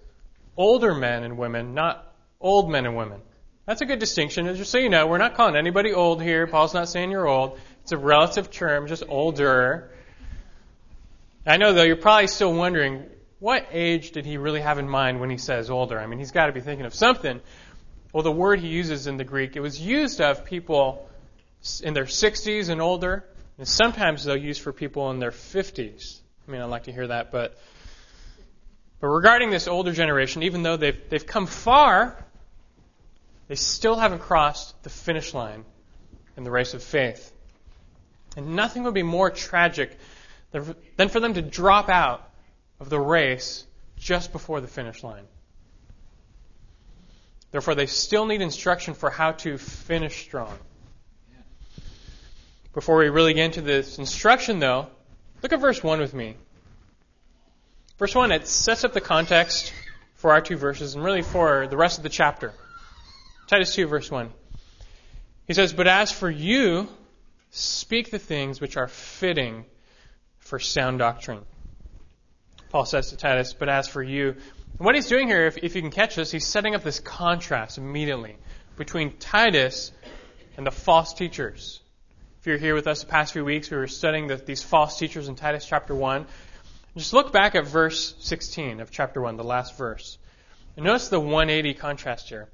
older 0.55 0.93
men 0.93 1.23
and 1.23 1.37
women, 1.37 1.73
not 1.73 2.13
old 2.39 2.69
men 2.69 2.85
and 2.85 2.95
women. 2.95 3.21
That's 3.65 3.81
a 3.81 3.85
good 3.85 3.99
distinction. 3.99 4.53
Just 4.55 4.71
so 4.71 4.77
you 4.77 4.89
know, 4.89 5.07
we're 5.07 5.19
not 5.19 5.35
calling 5.35 5.55
anybody 5.55 5.93
old 5.93 6.21
here. 6.21 6.47
Paul's 6.47 6.73
not 6.73 6.89
saying 6.89 7.11
you're 7.11 7.27
old. 7.27 7.59
It's 7.83 7.91
a 7.91 7.97
relative 7.97 8.49
term, 8.49 8.87
just 8.87 9.03
older. 9.07 9.91
I 11.45 11.57
know, 11.57 11.73
though, 11.73 11.83
you're 11.83 11.95
probably 11.95 12.27
still 12.27 12.53
wondering, 12.53 13.05
what 13.39 13.67
age 13.71 14.11
did 14.11 14.25
he 14.25 14.37
really 14.37 14.61
have 14.61 14.79
in 14.79 14.89
mind 14.89 15.19
when 15.19 15.29
he 15.29 15.37
says 15.37 15.69
older? 15.69 15.99
I 15.99 16.05
mean, 16.07 16.19
he's 16.19 16.31
got 16.31 16.47
to 16.47 16.51
be 16.51 16.61
thinking 16.61 16.85
of 16.85 16.93
something. 16.93 17.41
Well, 18.11 18.23
the 18.23 18.31
word 18.31 18.59
he 18.59 18.67
uses 18.67 19.07
in 19.07 19.17
the 19.17 19.23
Greek, 19.23 19.55
it 19.55 19.59
was 19.59 19.79
used 19.79 20.19
of 20.19 20.45
people 20.45 21.08
in 21.83 21.93
their 21.93 22.05
60s 22.05 22.69
and 22.69 22.81
older, 22.81 23.25
and 23.57 23.67
sometimes 23.67 24.23
they'll 24.23 24.37
use 24.37 24.57
for 24.57 24.71
people 24.71 25.11
in 25.11 25.19
their 25.19 25.31
50s. 25.31 26.19
I 26.47 26.51
mean, 26.51 26.61
I'd 26.61 26.65
like 26.65 26.83
to 26.83 26.91
hear 26.91 27.07
that, 27.07 27.31
but 27.31 27.57
but 28.99 29.07
regarding 29.07 29.49
this 29.49 29.67
older 29.67 29.93
generation, 29.93 30.43
even 30.43 30.63
though 30.63 30.77
they've 30.77 31.09
they've 31.09 31.25
come 31.25 31.45
far, 31.45 32.17
they 33.47 33.55
still 33.55 33.95
haven't 33.95 34.19
crossed 34.19 34.81
the 34.83 34.89
finish 34.89 35.33
line 35.33 35.63
in 36.35 36.43
the 36.43 36.51
race 36.51 36.73
of 36.73 36.83
faith. 36.83 37.31
And 38.37 38.55
nothing 38.55 38.83
would 38.83 38.93
be 38.93 39.03
more 39.03 39.29
tragic 39.29 39.97
than 40.51 41.09
for 41.09 41.19
them 41.19 41.33
to 41.33 41.41
drop 41.41 41.89
out 41.89 42.29
of 42.79 42.89
the 42.89 42.99
race 42.99 43.65
just 43.97 44.31
before 44.31 44.61
the 44.61 44.67
finish 44.67 45.03
line. 45.03 45.25
Therefore, 47.51 47.75
they 47.75 47.87
still 47.87 48.25
need 48.25 48.41
instruction 48.41 48.93
for 48.93 49.09
how 49.09 49.31
to 49.33 49.57
finish 49.57 50.21
strong. 50.21 50.57
Before 52.73 52.97
we 52.97 53.09
really 53.09 53.33
get 53.33 53.45
into 53.45 53.61
this 53.61 53.97
instruction, 53.97 54.59
though, 54.59 54.87
look 55.41 55.51
at 55.51 55.59
verse 55.59 55.83
1 55.83 55.99
with 55.99 56.13
me. 56.13 56.35
Verse 57.97 58.13
1, 58.13 58.31
it 58.31 58.47
sets 58.47 58.83
up 58.83 58.93
the 58.93 59.01
context 59.01 59.73
for 60.15 60.31
our 60.31 60.41
two 60.41 60.55
verses 60.55 60.95
and 60.95 61.03
really 61.03 61.21
for 61.21 61.67
the 61.67 61.77
rest 61.77 61.97
of 61.97 62.03
the 62.03 62.09
chapter. 62.09 62.53
Titus 63.47 63.73
2, 63.73 63.87
verse 63.87 64.11
1. 64.11 64.31
He 65.47 65.53
says, 65.53 65.73
But 65.73 65.87
as 65.87 66.11
for 66.11 66.29
you, 66.29 66.87
speak 67.49 68.11
the 68.11 68.19
things 68.19 68.61
which 68.61 68.77
are 68.77 68.87
fitting 68.87 69.65
for 70.37 70.59
sound 70.59 70.99
doctrine. 70.99 71.43
Paul 72.69 72.85
says 72.85 73.09
to 73.09 73.17
Titus, 73.17 73.53
But 73.53 73.69
as 73.69 73.87
for 73.87 74.03
you, 74.03 74.29
and 74.29 74.85
what 74.85 74.95
he's 74.95 75.07
doing 75.07 75.27
here, 75.27 75.47
if, 75.47 75.57
if 75.57 75.75
you 75.75 75.81
can 75.81 75.91
catch 75.91 76.15
this, 76.15 76.31
he's 76.31 76.45
setting 76.45 76.75
up 76.75 76.83
this 76.83 76.99
contrast 76.99 77.77
immediately 77.77 78.37
between 78.77 79.17
Titus 79.17 79.91
and 80.55 80.65
the 80.65 80.71
false 80.71 81.13
teachers. 81.13 81.81
If 82.39 82.47
you're 82.47 82.57
here 82.57 82.73
with 82.73 82.87
us 82.87 83.01
the 83.01 83.07
past 83.07 83.33
few 83.33 83.43
weeks, 83.43 83.69
we 83.69 83.75
were 83.75 83.87
studying 83.87 84.27
the, 84.27 84.37
these 84.37 84.63
false 84.63 84.97
teachers 84.97 85.27
in 85.27 85.35
Titus 85.35 85.65
chapter 85.65 85.93
1. 85.93 86.25
Just 86.95 87.11
look 87.11 87.33
back 87.33 87.53
at 87.55 87.67
verse 87.67 88.15
16 88.19 88.79
of 88.79 88.91
chapter 88.91 89.21
1, 89.21 89.35
the 89.35 89.43
last 89.43 89.77
verse. 89.77 90.17
And 90.77 90.85
notice 90.85 91.09
the 91.09 91.19
180 91.19 91.73
contrast 91.73 92.29
here. 92.29 92.47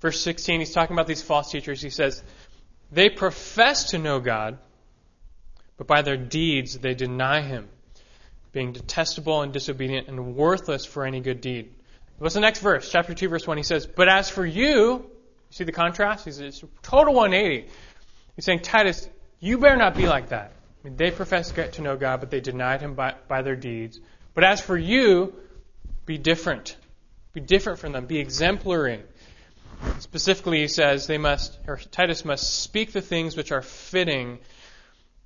Verse 0.00 0.20
16, 0.20 0.60
he's 0.60 0.72
talking 0.72 0.94
about 0.94 1.08
these 1.08 1.20
false 1.20 1.50
teachers. 1.50 1.82
He 1.82 1.90
says, 1.90 2.22
They 2.92 3.08
profess 3.08 3.90
to 3.90 3.98
know 3.98 4.20
God, 4.20 4.58
but 5.78 5.88
by 5.88 6.02
their 6.02 6.16
deeds 6.16 6.78
they 6.78 6.94
deny 6.94 7.40
Him 7.40 7.68
being 8.52 8.70
detestable 8.70 9.42
and 9.42 9.52
disobedient 9.52 10.06
and 10.06 10.36
worthless 10.36 10.84
for 10.84 11.04
any 11.04 11.20
good 11.20 11.40
deed. 11.40 11.74
What's 12.18 12.34
the 12.34 12.40
next 12.40 12.60
verse? 12.60 12.88
Chapter 12.88 13.14
2, 13.14 13.28
verse 13.28 13.48
1. 13.48 13.56
He 13.56 13.64
says, 13.64 13.84
But 13.84 14.08
as 14.08 14.30
for 14.30 14.46
you, 14.46 15.10
you 15.48 15.54
see 15.54 15.64
the 15.64 15.72
contrast? 15.72 16.24
He's 16.24 16.38
it's 16.38 16.62
total 16.82 17.14
180. 17.14 17.68
He's 18.38 18.44
saying, 18.44 18.60
Titus, 18.60 19.08
you 19.40 19.58
better 19.58 19.74
not 19.74 19.96
be 19.96 20.06
like 20.06 20.28
that. 20.28 20.52
I 20.52 20.86
mean, 20.86 20.96
they 20.96 21.10
profess 21.10 21.50
to 21.50 21.82
know 21.82 21.96
God, 21.96 22.20
but 22.20 22.30
they 22.30 22.38
denied 22.38 22.80
him 22.80 22.94
by, 22.94 23.16
by 23.26 23.42
their 23.42 23.56
deeds. 23.56 23.98
But 24.32 24.44
as 24.44 24.60
for 24.60 24.78
you, 24.78 25.34
be 26.06 26.18
different. 26.18 26.76
Be 27.32 27.40
different 27.40 27.80
from 27.80 27.90
them. 27.90 28.06
Be 28.06 28.20
exemplary. 28.20 29.02
Specifically, 29.98 30.60
he 30.60 30.68
says 30.68 31.08
they 31.08 31.18
must, 31.18 31.58
or 31.66 31.78
Titus 31.90 32.24
must 32.24 32.62
speak 32.62 32.92
the 32.92 33.00
things 33.00 33.36
which 33.36 33.50
are 33.50 33.60
fitting 33.60 34.38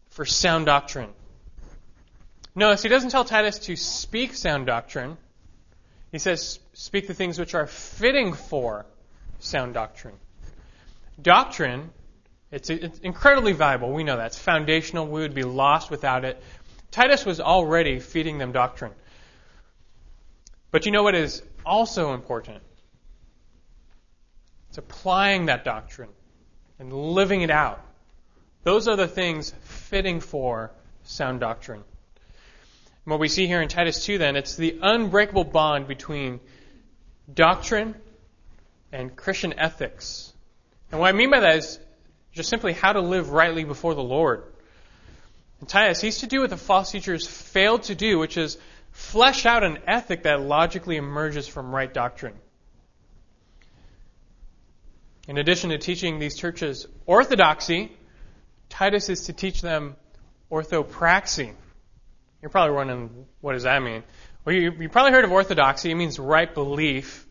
for 0.09 0.25
sound 0.25 0.65
doctrine. 0.65 1.11
Notice 2.55 2.83
he 2.83 2.89
doesn't 2.89 3.11
tell 3.11 3.27
Titus 3.27 3.59
to 3.59 3.77
speak 3.77 4.33
sound 4.33 4.65
doctrine. 4.65 5.19
He 6.13 6.19
says, 6.19 6.61
speak 6.73 7.09
the 7.09 7.15
things 7.15 7.39
which 7.39 7.55
are 7.55 7.67
fitting 7.67 8.33
for 8.33 8.87
sound 9.39 9.75
doctrine. 9.75 10.15
Doctrine, 11.21 11.91
it's, 12.53 12.69
it's 12.69 12.99
incredibly 12.99 13.53
valuable. 13.53 13.91
We 13.91 14.05
know 14.05 14.19
that. 14.19 14.27
It's 14.27 14.39
foundational. 14.39 15.07
We 15.07 15.23
would 15.23 15.35
be 15.35 15.43
lost 15.43 15.91
without 15.91 16.27
it. 16.27 16.41
Titus 16.91 17.25
was 17.25 17.41
already 17.41 17.99
feeding 17.99 18.37
them 18.37 18.53
doctrine. 18.53 18.93
But 20.71 20.85
you 20.85 20.93
know 20.93 21.03
what 21.03 21.15
is 21.15 21.43
also 21.65 22.13
important? 22.13 22.63
It's 24.69 24.79
applying 24.79 25.47
that 25.47 25.65
doctrine 25.65 26.11
and 26.79 26.93
living 26.93 27.41
it 27.41 27.51
out. 27.51 27.83
Those 28.65 28.87
are 28.87 28.97
the 28.97 29.09
things 29.09 29.53
fitting 29.63 30.21
for 30.21 30.71
sound 31.05 31.41
doctrine. 31.41 31.81
And 31.81 33.11
what 33.11 33.19
we 33.19 33.29
see 33.29 33.47
here 33.47 33.63
in 33.63 33.69
Titus 33.69 34.05
2 34.05 34.19
then, 34.19 34.37
it's 34.37 34.57
the 34.57 34.79
unbreakable 34.83 35.45
bond 35.45 35.89
between 35.89 36.39
doctrine 37.33 37.95
and 38.93 39.15
Christian 39.17 39.59
ethics. 39.59 40.33
And 40.91 41.01
what 41.01 41.09
I 41.09 41.13
mean 41.13 41.31
by 41.31 41.41
that 41.41 41.57
is 41.57 41.79
just 42.33 42.49
simply 42.49 42.73
how 42.73 42.93
to 42.93 43.01
live 43.01 43.31
rightly 43.31 43.65
before 43.65 43.95
the 43.95 44.03
Lord. 44.03 44.45
And 45.61 45.69
Titus, 45.69 46.01
he's 46.01 46.19
to 46.19 46.27
do 46.27 46.41
what 46.41 46.51
the 46.51 46.57
false 46.57 46.91
teachers 46.91 47.27
failed 47.27 47.85
to 47.85 47.95
do, 47.95 48.19
which 48.19 48.37
is 48.37 48.59
flesh 48.91 49.47
out 49.47 49.63
an 49.63 49.79
ethic 49.87 50.25
that 50.25 50.41
logically 50.41 50.97
emerges 50.97 51.47
from 51.47 51.75
right 51.75 51.93
doctrine. 51.93 52.35
In 55.29 55.39
addition 55.39 55.71
to 55.71 55.79
teaching 55.79 56.19
these 56.19 56.37
churches 56.37 56.87
orthodoxy, 57.07 57.93
Titus 58.69 59.09
is 59.09 59.27
to 59.27 59.33
teach 59.33 59.61
them 59.61 59.95
orthopraxy. 60.51 61.53
You're 62.41 62.51
probably 62.51 62.75
wondering, 62.75 63.27
what 63.41 63.53
does 63.53 63.63
that 63.63 63.81
mean? 63.83 64.03
Well, 64.45 64.57
you, 64.57 64.73
you 64.73 64.89
probably 64.89 65.13
heard 65.13 65.25
of 65.25 65.31
orthodoxy. 65.31 65.93
It 65.93 65.95
means 65.95 66.19
right 66.19 66.53
belief. 66.53 67.25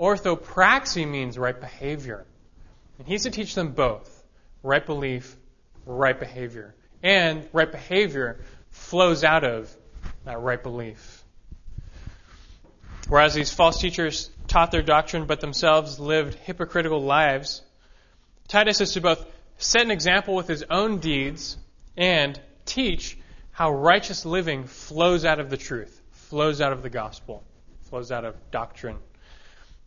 Orthopraxy 0.00 1.06
means 1.06 1.36
right 1.36 1.58
behavior. 1.58 2.24
And 2.98 3.06
he's 3.06 3.24
to 3.24 3.30
teach 3.30 3.54
them 3.54 3.72
both 3.72 4.17
right 4.62 4.84
belief, 4.84 5.36
right 5.86 6.18
behavior. 6.18 6.74
And 7.02 7.48
right 7.52 7.70
behavior 7.70 8.40
flows 8.70 9.24
out 9.24 9.44
of 9.44 9.74
that 10.24 10.40
right 10.40 10.62
belief. 10.62 11.22
Whereas 13.08 13.34
these 13.34 13.50
false 13.50 13.80
teachers 13.80 14.30
taught 14.48 14.70
their 14.70 14.82
doctrine 14.82 15.26
but 15.26 15.40
themselves 15.40 15.98
lived 15.98 16.34
hypocritical 16.34 17.02
lives, 17.02 17.62
Titus 18.48 18.80
is 18.80 18.92
to 18.92 19.00
both 19.00 19.24
set 19.58 19.82
an 19.82 19.90
example 19.90 20.34
with 20.34 20.48
his 20.48 20.64
own 20.70 20.98
deeds 20.98 21.56
and 21.96 22.40
teach 22.64 23.18
how 23.50 23.72
righteous 23.72 24.24
living 24.24 24.64
flows 24.64 25.24
out 25.24 25.40
of 25.40 25.50
the 25.50 25.56
truth, 25.56 26.00
flows 26.12 26.60
out 26.60 26.72
of 26.72 26.82
the 26.82 26.90
gospel, 26.90 27.42
flows 27.84 28.12
out 28.12 28.24
of 28.24 28.36
doctrine. 28.50 28.96
And 28.96 29.02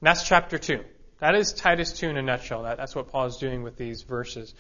that's 0.02 0.28
chapter 0.28 0.58
2. 0.58 0.84
That 1.22 1.36
is 1.36 1.54
Titus 1.54 1.94
2 1.94 2.10
in 2.10 2.18
a 2.18 2.22
nutshell. 2.24 2.64
That, 2.64 2.78
that's 2.78 2.96
what 2.96 3.10
Paul 3.10 3.28
is 3.28 3.38
doing 3.38 3.62
with 3.62 3.78
these 3.78 4.02
verses. 4.02 4.56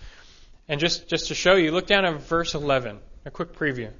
And 0.67 0.79
just, 0.79 1.09
just 1.09 1.29
to 1.29 1.35
show 1.35 1.55
you, 1.55 1.71
look 1.71 1.87
down 1.87 2.05
at 2.05 2.21
verse 2.21 2.53
11, 2.53 2.99
a 3.25 3.31
quick 3.31 3.53
preview. 3.53 3.91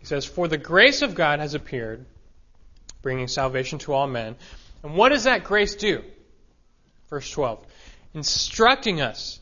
He 0.00 0.04
says, 0.04 0.24
For 0.24 0.48
the 0.48 0.58
grace 0.58 1.02
of 1.02 1.14
God 1.14 1.38
has 1.38 1.54
appeared, 1.54 2.04
bringing 3.02 3.28
salvation 3.28 3.78
to 3.80 3.92
all 3.92 4.08
men. 4.08 4.34
And 4.82 4.96
what 4.96 5.10
does 5.10 5.24
that 5.24 5.44
grace 5.44 5.76
do? 5.76 6.02
Verse 7.08 7.30
12. 7.30 7.64
Instructing 8.14 9.00
us 9.00 9.38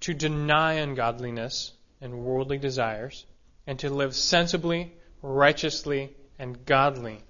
to 0.00 0.14
deny 0.14 0.74
ungodliness 0.74 1.72
and 2.00 2.20
worldly 2.20 2.58
desires, 2.58 3.26
and 3.66 3.80
to 3.80 3.90
live 3.90 4.14
sensibly, 4.14 4.92
righteously, 5.22 6.14
and 6.38 6.64
godly 6.64 7.20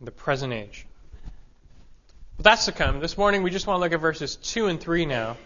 the 0.00 0.10
present 0.10 0.52
age. 0.52 0.86
But 2.36 2.44
that's 2.44 2.64
to 2.66 2.72
come. 2.72 3.00
This 3.00 3.18
morning 3.18 3.42
we 3.42 3.50
just 3.50 3.66
want 3.66 3.78
to 3.78 3.80
look 3.80 3.92
at 3.92 4.00
verses 4.00 4.36
2 4.36 4.66
and 4.66 4.80
3 4.80 5.06
now. 5.06 5.36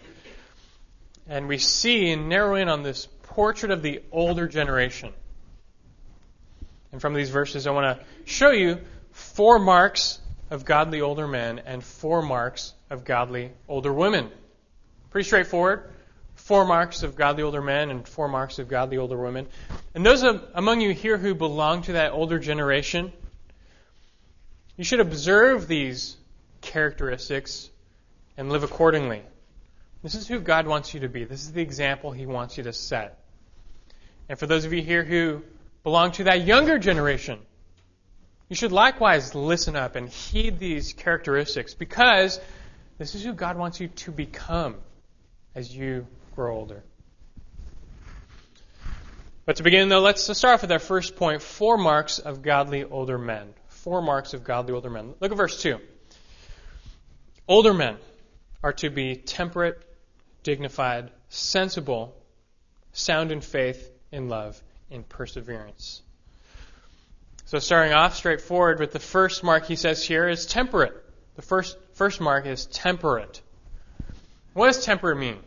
And 1.27 1.47
we 1.47 1.57
see 1.57 2.11
and 2.11 2.29
narrow 2.29 2.55
in 2.55 2.69
on 2.69 2.83
this 2.83 3.07
portrait 3.23 3.71
of 3.71 3.81
the 3.81 4.01
older 4.11 4.47
generation. 4.47 5.11
And 6.91 7.01
from 7.01 7.13
these 7.13 7.29
verses, 7.29 7.67
I 7.67 7.71
want 7.71 7.97
to 7.97 8.05
show 8.25 8.51
you 8.51 8.79
four 9.11 9.59
marks 9.59 10.21
of 10.49 10.63
godly 10.63 11.01
older 11.01 11.27
men 11.27 11.59
and 11.65 11.83
four 11.83 12.21
marks 12.21 12.73
of 12.89 13.03
godly 13.03 13.51
older 13.67 13.91
women. 13.91 14.29
Pretty 15.09 15.25
straightforward 15.25 15.89
four 16.35 16.65
marks 16.65 17.01
of 17.01 17.15
godly 17.15 17.41
older 17.41 17.61
men 17.61 17.89
and 17.89 18.07
four 18.07 18.27
marks 18.27 18.59
of 18.59 18.67
godly 18.67 18.97
older 18.97 19.17
women. 19.17 19.47
And 19.95 20.05
those 20.05 20.21
among 20.23 20.81
you 20.81 20.93
here 20.93 21.17
who 21.17 21.33
belong 21.33 21.81
to 21.83 21.93
that 21.93 22.11
older 22.11 22.37
generation, 22.37 23.11
you 24.77 24.83
should 24.83 24.99
observe 24.99 25.67
these 25.67 26.17
characteristics 26.61 27.69
and 28.37 28.49
live 28.49 28.63
accordingly. 28.63 29.21
This 30.03 30.15
is 30.15 30.27
who 30.27 30.39
God 30.39 30.67
wants 30.67 30.93
you 30.93 31.01
to 31.01 31.09
be. 31.09 31.23
This 31.23 31.43
is 31.43 31.51
the 31.51 31.61
example 31.61 32.11
He 32.11 32.25
wants 32.25 32.57
you 32.57 32.63
to 32.63 32.73
set. 32.73 33.19
And 34.27 34.37
for 34.37 34.47
those 34.47 34.65
of 34.65 34.73
you 34.73 34.81
here 34.81 35.03
who 35.03 35.43
belong 35.83 36.11
to 36.13 36.25
that 36.25 36.45
younger 36.45 36.77
generation, 36.77 37.39
you 38.49 38.55
should 38.55 38.71
likewise 38.71 39.33
listen 39.33 39.75
up 39.75 39.95
and 39.95 40.09
heed 40.09 40.59
these 40.59 40.93
characteristics 40.93 41.73
because 41.73 42.39
this 42.97 43.15
is 43.15 43.23
who 43.23 43.33
God 43.33 43.57
wants 43.57 43.79
you 43.79 43.87
to 43.87 44.11
become 44.11 44.75
as 45.55 45.75
you 45.75 46.05
grow 46.35 46.55
older. 46.55 46.83
But 49.45 49.57
to 49.57 49.63
begin, 49.63 49.89
though, 49.89 50.01
let's 50.01 50.23
start 50.37 50.55
off 50.55 50.61
with 50.61 50.71
our 50.71 50.79
first 50.79 51.15
point 51.15 51.41
four 51.41 51.77
marks 51.77 52.19
of 52.19 52.41
godly 52.41 52.83
older 52.83 53.17
men. 53.17 53.53
Four 53.85 54.01
marks 54.01 54.33
of 54.33 54.43
godly 54.43 54.73
older 54.73 54.89
men. 54.89 55.13
Look 55.19 55.31
at 55.31 55.37
verse 55.37 55.61
2. 55.61 55.77
Older 57.47 57.71
men 57.71 57.97
are 58.63 58.73
to 58.73 58.89
be 58.89 59.15
temperate, 59.15 59.79
dignified, 60.41 61.11
sensible, 61.29 62.15
sound 62.93 63.31
in 63.31 63.41
faith, 63.41 63.91
in 64.11 64.27
love, 64.27 64.59
in 64.89 65.03
perseverance. 65.03 66.01
So, 67.45 67.59
starting 67.59 67.93
off 67.93 68.15
straightforward 68.15 68.79
with 68.79 68.91
the 68.91 68.99
first 68.99 69.43
mark 69.43 69.67
he 69.67 69.75
says 69.75 70.03
here 70.03 70.27
is 70.27 70.47
temperate. 70.47 70.95
The 71.35 71.43
first, 71.43 71.77
first 71.93 72.19
mark 72.19 72.47
is 72.47 72.65
temperate. 72.65 73.39
What 74.53 74.65
does 74.65 74.83
temperate 74.83 75.19
mean? 75.19 75.37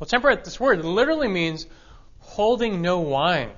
Well, 0.00 0.08
temperate, 0.08 0.42
this 0.44 0.58
word 0.58 0.84
literally 0.84 1.28
means 1.28 1.64
holding 2.18 2.82
no 2.82 2.98
wine. 2.98 3.52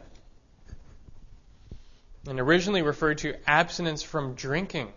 And 2.28 2.38
originally 2.38 2.82
referred 2.82 3.18
to 3.18 3.34
abstinence 3.48 4.02
from 4.02 4.34
drinking. 4.34 4.92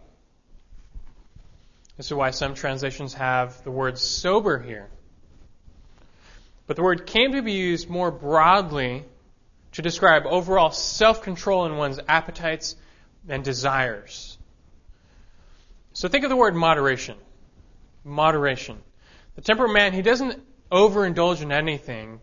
This 1.98 2.08
is 2.08 2.13
why 2.13 2.32
some 2.32 2.53
translations 2.53 3.13
have 3.13 3.63
the 3.63 3.72
word 3.72 3.98
sober 3.98 4.60
here. 4.60 4.89
But 6.65 6.75
the 6.75 6.84
word 6.84 7.06
came 7.06 7.34
to 7.34 7.42
be 7.42 7.53
used 7.53 7.89
more 7.89 8.12
broadly 8.12 9.06
to 9.74 9.82
describe 9.82 10.24
overall 10.25 10.72
self 10.72 11.22
control 11.22 11.65
in 11.65 11.77
one's 11.77 12.00
appetites 12.08 12.75
and 13.27 13.44
desires. 13.44 14.38
So 15.94 16.08
think 16.08 16.24
of 16.24 16.30
the 16.30 16.36
word 16.36 16.56
moderation. 16.56 17.18
Moderation. 18.03 18.82
The 19.36 19.42
temperate 19.42 19.72
man, 19.72 19.94
he 19.94 20.01
doesn't 20.01 20.42
overindulge 20.72 21.42
in 21.42 21.51
anything 21.51 22.20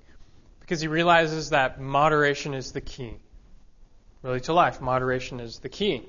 because 0.61 0.81
he 0.81 0.89
realizes 0.89 1.51
that 1.51 1.81
moderation 1.81 2.55
is 2.55 2.73
the 2.73 2.81
key. 2.81 3.17
Really, 4.23 4.41
to 4.41 4.53
life, 4.53 4.81
moderation 4.81 5.41
is 5.41 5.61
the 5.61 5.69
key. 5.69 6.03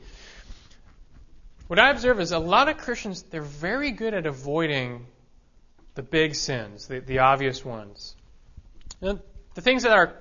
What 1.67 1.79
I 1.79 1.89
observe 1.91 2.19
is 2.19 2.33
a 2.33 2.39
lot 2.39 2.67
of 2.67 2.77
Christians, 2.77 3.23
they're 3.23 3.41
very 3.41 3.91
good 3.91 4.13
at 4.13 4.25
avoiding 4.25 5.05
the 5.95 6.03
big 6.03 6.35
sins, 6.35 6.87
the, 6.87 6.99
the 6.99 7.19
obvious 7.19 7.63
ones. 7.63 8.15
The 8.99 9.21
things 9.55 9.83
that 9.83 9.93
are 9.93 10.17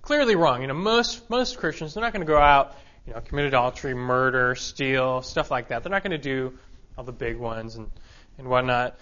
clearly 0.00 0.36
wrong. 0.36 0.62
You 0.62 0.68
know, 0.68 0.74
most, 0.74 1.28
most 1.28 1.58
Christians, 1.58 1.94
they're 1.94 2.02
not 2.02 2.12
going 2.12 2.26
to 2.26 2.30
go 2.30 2.38
out, 2.38 2.74
you 3.06 3.12
know, 3.12 3.20
commit 3.20 3.44
adultery, 3.44 3.94
murder, 3.94 4.54
steal, 4.54 5.20
stuff 5.22 5.50
like 5.50 5.68
that. 5.68 5.82
They're 5.82 5.92
not 5.92 6.02
going 6.02 6.12
to 6.12 6.18
do 6.18 6.58
all 6.96 7.04
the 7.04 7.12
big 7.12 7.36
ones 7.36 7.76
and, 7.76 7.90
and 8.38 8.48
whatnot. 8.48 8.98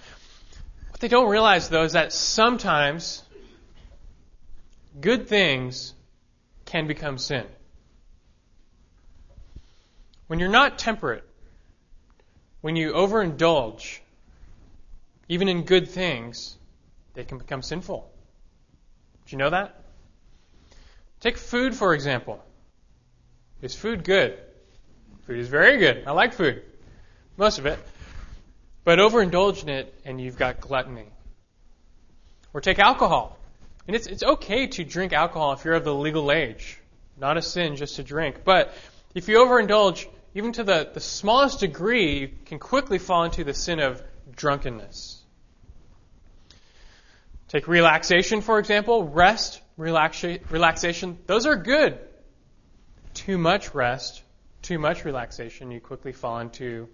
What 0.91 1.01
they 1.01 1.09
don't 1.09 1.29
realize, 1.29 1.69
though, 1.69 1.85
is 1.85 1.93
that 1.93 2.13
sometimes 2.13 3.23
good 5.01 5.29
things 5.29 5.95
can 6.65 6.87
become 6.87 7.19
sin. 7.19 7.47
When 10.33 10.39
you're 10.39 10.49
not 10.49 10.79
temperate, 10.79 11.25
when 12.63 12.75
you 12.75 12.93
overindulge, 12.93 13.99
even 15.29 15.47
in 15.47 15.65
good 15.65 15.91
things, 15.91 16.57
they 17.13 17.25
can 17.25 17.37
become 17.37 17.61
sinful. 17.61 18.11
Do 19.27 19.33
you 19.33 19.37
know 19.37 19.51
that? 19.51 19.79
Take 21.21 21.37
food, 21.37 21.75
for 21.75 21.93
example. 21.93 22.43
Is 23.61 23.75
food 23.75 24.05
good? 24.05 24.39
Food 25.27 25.39
is 25.39 25.49
very 25.49 25.77
good. 25.77 26.05
I 26.07 26.13
like 26.13 26.33
food. 26.33 26.63
Most 27.37 27.59
of 27.59 27.67
it. 27.67 27.79
But 28.85 29.01
overindulge 29.01 29.65
in 29.65 29.69
it 29.69 29.95
and 30.07 30.19
you've 30.19 30.39
got 30.39 30.63
gluttony. 30.63 31.11
Or 32.55 32.63
take 32.63 32.79
alcohol. 32.79 33.39
And 33.87 33.95
it's, 33.95 34.07
it's 34.07 34.23
okay 34.23 34.69
to 34.69 34.83
drink 34.83 35.13
alcohol 35.13 35.53
if 35.53 35.67
you're 35.67 35.75
of 35.75 35.85
the 35.85 35.95
legal 35.95 36.33
age. 36.33 36.79
Not 37.21 37.37
a 37.37 37.43
sin 37.43 37.77
just 37.77 37.97
to 37.97 38.03
drink. 38.03 38.45
But 38.45 38.73
if 39.15 39.29
you 39.29 39.37
overindulge, 39.37 40.07
even 40.35 40.53
to 40.53 40.65
the, 40.65 40.91
the 40.93 41.01
smallest 41.01 41.61
degree, 41.61 42.21
you 42.21 42.31
can 42.47 42.59
quickly 42.59 42.99
fall 42.99 43.25
into 43.25 43.45
the 43.45 43.55
sin 43.55 43.81
of 43.81 44.03
drunkenness. 44.35 45.23
Take 47.49 47.69
relaxation, 47.69 48.41
for 48.41 48.59
example. 48.59 49.05
Rest, 49.05 49.61
relaxa- 49.79 50.41
relaxation, 50.51 51.19
those 51.27 51.45
are 51.45 51.57
good. 51.57 51.99
Too 53.13 53.37
much 53.37 53.75
rest, 53.75 54.23
too 54.63 54.79
much 54.79 55.05
relaxation, 55.05 55.71
you 55.71 55.81
quickly 55.81 56.13
fall 56.13 56.39
into 56.39 56.89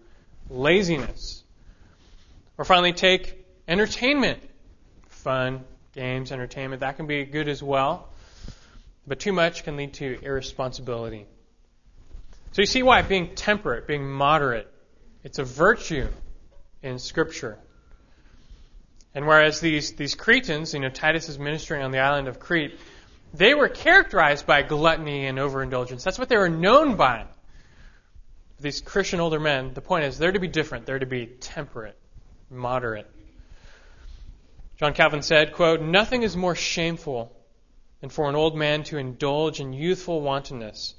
laziness. 0.51 1.45
Or 2.57 2.65
finally, 2.65 2.93
take 2.93 3.47
entertainment. 3.69 4.41
Fun, 5.11 5.65
games, 5.95 6.33
entertainment, 6.33 6.81
that 6.81 6.97
can 6.97 7.07
be 7.07 7.25
good 7.25 7.49
as 7.49 7.63
well. 7.63 8.09
But 9.07 9.21
too 9.21 9.33
much 9.33 9.63
can 9.63 9.77
lead 9.77 9.95
to 9.95 10.19
irresponsibility. 10.23 11.27
So 12.53 12.63
you 12.63 12.67
see 12.67 12.83
why 12.83 13.03
being 13.03 13.35
temperate, 13.35 13.87
being 13.87 14.09
moderate, 14.09 14.73
it's 15.23 15.39
a 15.39 15.45
virtue 15.45 16.09
in 16.83 16.99
Scripture. 16.99 17.59
And 19.15 19.27
whereas 19.27 19.61
these, 19.61 19.93
these 19.93 20.15
Cretans, 20.15 20.75
you 20.75 20.81
know, 20.81 20.89
Titus 20.89 21.29
is 21.29 21.39
ministering 21.39 21.83
on 21.83 21.91
the 21.91 21.99
island 21.99 22.29
of 22.29 22.39
Crete, 22.39 22.79
they 23.35 23.55
were 23.55 23.69
characterized 23.69 24.47
by 24.47 24.63
gluttony 24.63 25.27
and 25.27 25.39
overindulgence. 25.39 26.05
That's 26.05 26.19
what 26.19 26.29
they 26.29 26.37
were 26.37 26.49
known 26.49 26.97
by. 26.97 27.25
These 28.61 28.81
Christian 28.81 29.21
older 29.21 29.39
men, 29.39 29.75
the 29.75 29.81
point 29.81 30.05
is 30.05 30.19
they're 30.19 30.33
to 30.33 30.41
be 30.41 30.49
different. 30.49 30.87
They're 30.87 30.99
to 30.99 31.07
be 31.07 31.27
temperate, 31.27 31.97
moderate. 32.51 33.09
John 34.79 34.95
Calvin 34.95 35.23
said, 35.23 35.53
quote, 35.53 35.81
Nothing 35.81 36.23
is 36.23 36.37
more 36.37 36.55
shameful 36.55 37.33
than 38.01 38.11
for 38.11 38.29
an 38.29 38.37
old 38.37 38.57
man 38.57 38.85
to 38.85 38.99
indulge 38.99 39.61
in 39.61 39.73
youthful 39.73 40.21
wantonness 40.21 40.95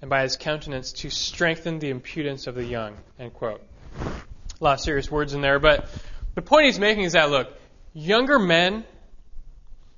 and 0.00 0.08
by 0.08 0.22
his 0.22 0.36
countenance 0.36 0.92
to 0.92 1.10
strengthen 1.10 1.78
the 1.78 1.90
impudence 1.90 2.46
of 2.46 2.54
the 2.54 2.64
young. 2.64 2.96
End 3.18 3.34
quote. 3.34 3.62
A 4.00 4.64
lot 4.64 4.74
of 4.74 4.80
serious 4.80 5.10
words 5.10 5.34
in 5.34 5.40
there, 5.40 5.58
but 5.58 5.88
the 6.34 6.42
point 6.42 6.66
he's 6.66 6.78
making 6.78 7.04
is 7.04 7.12
that 7.12 7.30
look, 7.30 7.48
younger 7.92 8.38
men, 8.38 8.84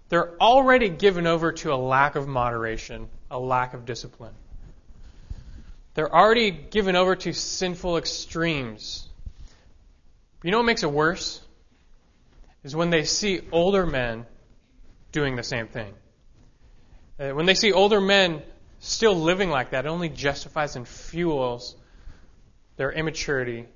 they're 0.09 0.37
already 0.41 0.89
given 0.89 1.27
over 1.27 1.53
to 1.53 1.73
a 1.73 1.77
lack 1.77 2.17
of 2.17 2.27
moderation, 2.27 3.09
a 3.31 3.39
lack 3.39 3.75
of 3.75 3.85
discipline. 3.85 4.35
They're 5.95 6.15
already 6.15 6.51
given 6.51 6.97
over 6.97 7.17
to 7.17 7.33
sinful 7.33 7.99
extremes. 7.99 9.09
You 10.43 10.51
know 10.51 10.59
what 10.59 10.67
makes 10.67 10.83
it 10.83 10.91
worse? 10.91 11.41
Is 12.65 12.75
when 12.75 12.91
they 12.91 13.05
see 13.05 13.41
older 13.53 13.87
men 13.87 14.27
doing 15.13 15.37
the 15.37 15.43
same 15.43 15.67
thing. 15.67 15.93
Uh, 17.19 17.31
when 17.31 17.47
they 17.47 17.55
see 17.55 17.73
older 17.73 18.01
men 18.01 18.43
still 18.81 19.15
living 19.15 19.51
like 19.51 19.71
that, 19.71 19.87
only 19.87 20.09
justifies 20.09 20.75
and 20.77 20.89
fuels 20.89 21.77
their 22.77 22.91
immaturity 22.91 23.67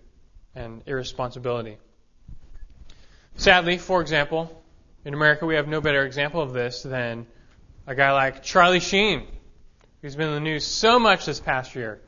and 0.55 0.83
irresponsibility. 0.87 1.77
Sadly, 3.37 3.79
for 3.79 4.01
example, 4.01 4.63
in 5.05 5.15
America 5.15 5.47
we 5.47 5.57
have 5.57 5.69
no 5.69 5.81
better 5.81 6.05
example 6.05 6.41
of 6.41 6.53
this 6.53 6.83
than 6.83 7.27
a 7.87 7.95
guy 7.95 8.13
like 8.13 8.43
Charlie 8.43 8.81
Sheen, 8.81 9.27
who's 10.01 10.17
been 10.17 10.29
in 10.29 10.35
the 10.35 10.41
news 10.41 10.67
so 10.67 10.99
much 10.99 11.27
this 11.27 11.41
past 11.41 11.75
year. 11.75 12.01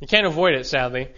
You 0.00 0.06
can't 0.06 0.26
avoid 0.26 0.54
it, 0.54 0.66
sadly. 0.66 1.08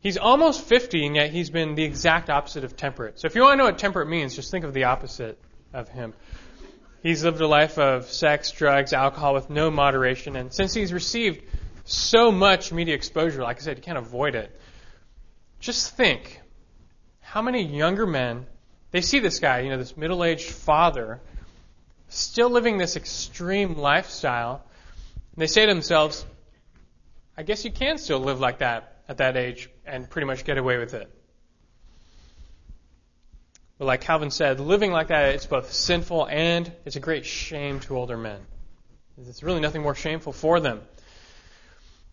He's 0.00 0.16
almost 0.16 0.62
50, 0.62 1.06
and 1.06 1.16
yet 1.16 1.30
he's 1.30 1.50
been 1.50 1.74
the 1.74 1.84
exact 1.84 2.30
opposite 2.30 2.64
of 2.64 2.76
temperate. 2.76 3.18
So 3.18 3.26
if 3.26 3.34
you 3.34 3.42
want 3.42 3.54
to 3.54 3.56
know 3.56 3.64
what 3.64 3.78
temperate 3.78 4.08
means, 4.08 4.36
just 4.36 4.50
think 4.50 4.64
of 4.64 4.74
the 4.74 4.84
opposite 4.84 5.38
of 5.72 5.88
him. 5.88 6.14
He's 7.02 7.24
lived 7.24 7.40
a 7.40 7.46
life 7.46 7.78
of 7.78 8.10
sex, 8.10 8.50
drugs, 8.50 8.92
alcohol 8.92 9.34
with 9.34 9.48
no 9.48 9.70
moderation, 9.70 10.36
and 10.36 10.52
since 10.52 10.74
he's 10.74 10.92
received 10.92 11.42
so 11.84 12.30
much 12.30 12.72
media 12.72 12.94
exposure, 12.94 13.42
like 13.42 13.56
I 13.56 13.60
said, 13.60 13.78
you 13.78 13.82
can't 13.82 13.98
avoid 13.98 14.34
it. 14.34 14.54
Just 15.60 15.96
think 15.96 16.40
how 17.20 17.42
many 17.42 17.62
younger 17.62 18.06
men 18.06 18.46
they 18.90 19.00
see 19.00 19.20
this 19.20 19.38
guy, 19.38 19.60
you 19.60 19.70
know, 19.70 19.78
this 19.78 19.96
middle-aged 19.96 20.50
father, 20.50 21.20
still 22.08 22.50
living 22.50 22.76
this 22.76 22.96
extreme 22.96 23.76
lifestyle, 23.76 24.64
and 25.34 25.42
they 25.42 25.46
say 25.46 25.64
to 25.64 25.72
themselves, 25.72 26.26
"I 27.36 27.44
guess 27.44 27.64
you 27.64 27.70
can 27.70 27.98
still 27.98 28.18
live 28.18 28.40
like 28.40 28.58
that 28.58 28.96
at 29.08 29.18
that 29.18 29.36
age 29.36 29.70
and 29.86 30.10
pretty 30.10 30.26
much 30.26 30.44
get 30.44 30.58
away 30.58 30.76
with 30.78 30.94
it." 30.94 31.08
But 33.80 33.86
like 33.86 34.02
Calvin 34.02 34.30
said, 34.30 34.60
living 34.60 34.92
like 34.92 35.08
that, 35.08 35.34
it's 35.34 35.46
both 35.46 35.72
sinful 35.72 36.26
and 36.26 36.70
it's 36.84 36.96
a 36.96 37.00
great 37.00 37.24
shame 37.24 37.80
to 37.80 37.96
older 37.96 38.18
men. 38.18 38.38
There's 39.16 39.42
really 39.42 39.62
nothing 39.62 39.80
more 39.80 39.94
shameful 39.94 40.34
for 40.34 40.60
them. 40.60 40.82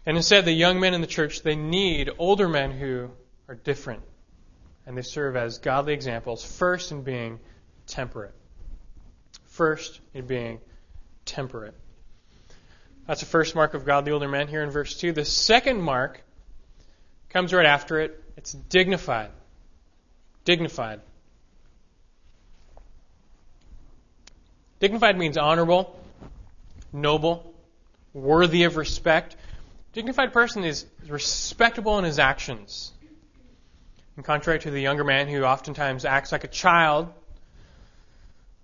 And 0.05 0.15
instead, 0.15 0.45
the 0.45 0.53
young 0.53 0.79
men 0.79 0.93
in 0.93 1.01
the 1.01 1.07
church, 1.07 1.43
they 1.43 1.57
need 1.57 2.09
older 2.19 2.47
men 2.47 2.71
who 2.71 3.09
are 3.49 3.55
different. 3.55 4.03
And 4.85 4.97
they 4.97 5.01
serve 5.01 5.35
as 5.35 5.57
godly 5.57 5.91
examples, 5.91 6.41
first 6.41 6.93
in 6.93 7.01
being 7.01 7.37
temperate. 7.85 8.33
First 9.47 9.99
in 10.13 10.25
being 10.25 10.61
temperate. 11.25 11.75
That's 13.07 13.19
the 13.19 13.25
first 13.25 13.55
mark 13.55 13.73
of 13.73 13.83
godly 13.83 14.13
older 14.13 14.29
men 14.29 14.47
here 14.47 14.63
in 14.63 14.69
verse 14.69 14.97
2. 14.97 15.11
The 15.11 15.25
second 15.25 15.81
mark 15.81 16.21
comes 17.27 17.53
right 17.53 17.65
after 17.65 17.99
it. 17.99 18.23
It's 18.37 18.53
dignified. 18.53 19.31
Dignified. 20.45 21.01
Dignified 24.79 25.17
means 25.17 25.37
honorable, 25.37 25.99
noble, 26.93 27.53
worthy 28.13 28.63
of 28.63 28.77
respect. 28.77 29.35
Dignified 29.93 30.33
person 30.33 30.63
is 30.63 30.85
respectable 31.07 31.97
in 31.97 32.05
his 32.05 32.19
actions. 32.19 32.91
And 34.15 34.25
contrary 34.25 34.59
to 34.59 34.71
the 34.71 34.81
younger 34.81 35.03
man 35.03 35.27
who 35.27 35.43
oftentimes 35.43 36.05
acts 36.05 36.31
like 36.31 36.43
a 36.43 36.47
child, 36.47 37.11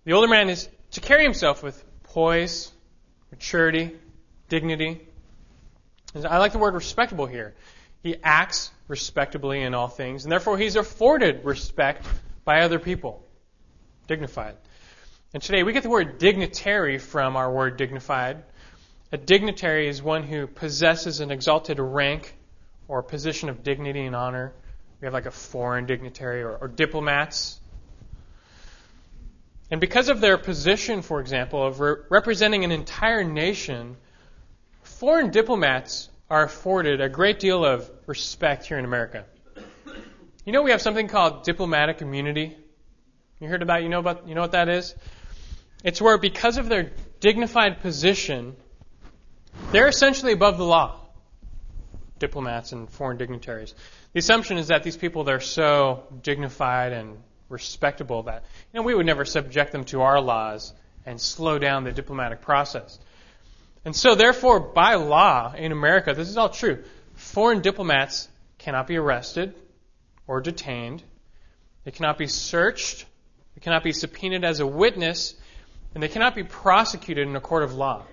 the 0.04 0.14
older 0.14 0.28
man 0.28 0.50
is 0.50 0.68
to 0.92 1.02
carry 1.02 1.24
himself 1.24 1.64
with 1.64 1.84
poise, 2.04 2.72
maturity, 3.32 3.96
dignity. 4.50 5.08
I 6.16 6.38
like 6.38 6.52
the 6.52 6.60
word 6.60 6.76
respectable 6.76 7.26
here. 7.26 7.56
He 8.04 8.18
acts 8.24 8.70
respectably 8.88 9.62
in 9.62 9.74
all 9.74 9.88
things, 9.88 10.26
and 10.26 10.32
therefore 10.32 10.58
he's 10.58 10.76
afforded 10.76 11.46
respect 11.46 12.06
by 12.46 12.62
other 12.62 12.78
people. 12.78 13.26
Dignified. 14.08 14.56
And 15.34 15.42
today 15.42 15.64
we 15.64 15.74
get 15.74 15.82
the 15.82 15.90
word 15.90 16.20
dignitary 16.20 17.00
from 17.00 17.36
our 17.36 17.52
word 17.52 17.76
dignified. 17.76 18.44
A 19.12 19.18
dignitary 19.18 19.88
is 19.88 20.00
one 20.02 20.22
who 20.22 20.46
possesses 20.46 21.22
an 21.22 21.32
exalted 21.32 21.80
rank 21.80 22.36
or 22.88 23.02
position 23.02 23.50
of 23.50 23.64
dignity 23.64 24.06
and 24.06 24.16
honor. 24.16 24.54
We 25.02 25.08
have 25.08 25.14
like 25.14 25.26
a 25.26 25.32
foreign 25.32 25.88
dignitary 25.88 26.44
or, 26.44 26.56
or 26.56 26.68
diplomats. 26.68 27.60
And 29.72 29.82
because 29.82 30.10
of 30.10 30.22
their 30.22 30.38
position, 30.38 31.02
for 31.02 31.20
example, 31.20 31.66
of 31.66 31.80
re- 31.80 31.96
representing 32.10 32.64
an 32.64 32.72
entire 32.72 33.24
nation, 33.24 33.98
foreign 34.84 35.32
diplomats 35.32 36.10
are 36.30 36.44
afforded 36.44 37.02
a 37.02 37.10
great 37.10 37.40
deal 37.40 37.66
of 37.66 37.90
respect 38.06 38.68
here 38.68 38.78
in 38.78 38.86
America. 38.86 39.26
You 40.46 40.54
know 40.54 40.62
we 40.62 40.72
have 40.72 40.82
something 40.82 41.08
called 41.08 41.44
diplomatic 41.44 42.04
immunity. 42.04 42.56
You 43.40 43.48
heard 43.48 43.64
about 43.64 43.82
you 43.82 43.90
know 43.90 44.00
about 44.00 44.28
you 44.28 44.36
know 44.36 44.42
what 44.42 44.52
that 44.52 44.70
is? 44.70 44.94
It's 45.84 46.02
where 46.02 46.18
because 46.18 46.58
of 46.58 46.70
their 46.70 46.92
dignified 47.20 47.82
position, 47.82 48.56
they're 49.72 49.88
essentially 49.88 50.32
above 50.32 50.58
the 50.58 50.66
law. 50.66 51.00
Diplomats 52.20 52.72
and 52.72 52.90
foreign 52.90 53.18
dignitaries. 53.18 53.76
The 54.14 54.20
assumption 54.20 54.58
is 54.58 54.68
that 54.68 54.84
these 54.84 54.96
people 54.96 55.26
they're 55.26 55.42
so 55.42 56.04
dignified 56.22 56.94
and 56.94 57.18
respectable 57.50 58.24
that 58.24 58.46
you 58.72 58.80
know 58.80 58.84
we 58.84 58.96
would 58.96 59.06
never 59.06 59.26
subject 59.26 59.72
them 59.72 59.84
to 59.86 60.02
our 60.02 60.22
laws 60.22 60.74
and 61.06 61.20
slow 61.20 61.60
down 61.60 61.84
the 61.84 61.92
diplomatic 61.92 62.42
process. 62.42 62.98
And 63.84 63.94
so 63.94 64.16
therefore 64.16 64.62
by 64.62 64.96
law 64.96 65.54
in 65.54 65.74
America, 65.74 66.14
this 66.14 66.30
is 66.30 66.38
all 66.38 66.50
true. 66.50 66.84
Foreign 67.16 67.62
diplomats 67.62 68.30
cannot 68.58 68.88
be 68.88 68.96
arrested 68.96 69.54
or 70.28 70.40
detained. 70.40 71.04
They 71.84 71.92
cannot 71.92 72.18
be 72.18 72.28
searched. 72.28 73.06
They 73.56 73.62
cannot 73.62 73.84
be 73.84 73.92
subpoenaed 73.92 74.46
as 74.46 74.62
a 74.62 74.68
witness. 74.68 75.36
And 75.94 76.02
they 76.02 76.08
cannot 76.08 76.36
be 76.36 76.44
prosecuted 76.44 77.28
in 77.28 77.36
a 77.36 77.42
court 77.42 77.64
of 77.64 77.74
law. 77.74 78.04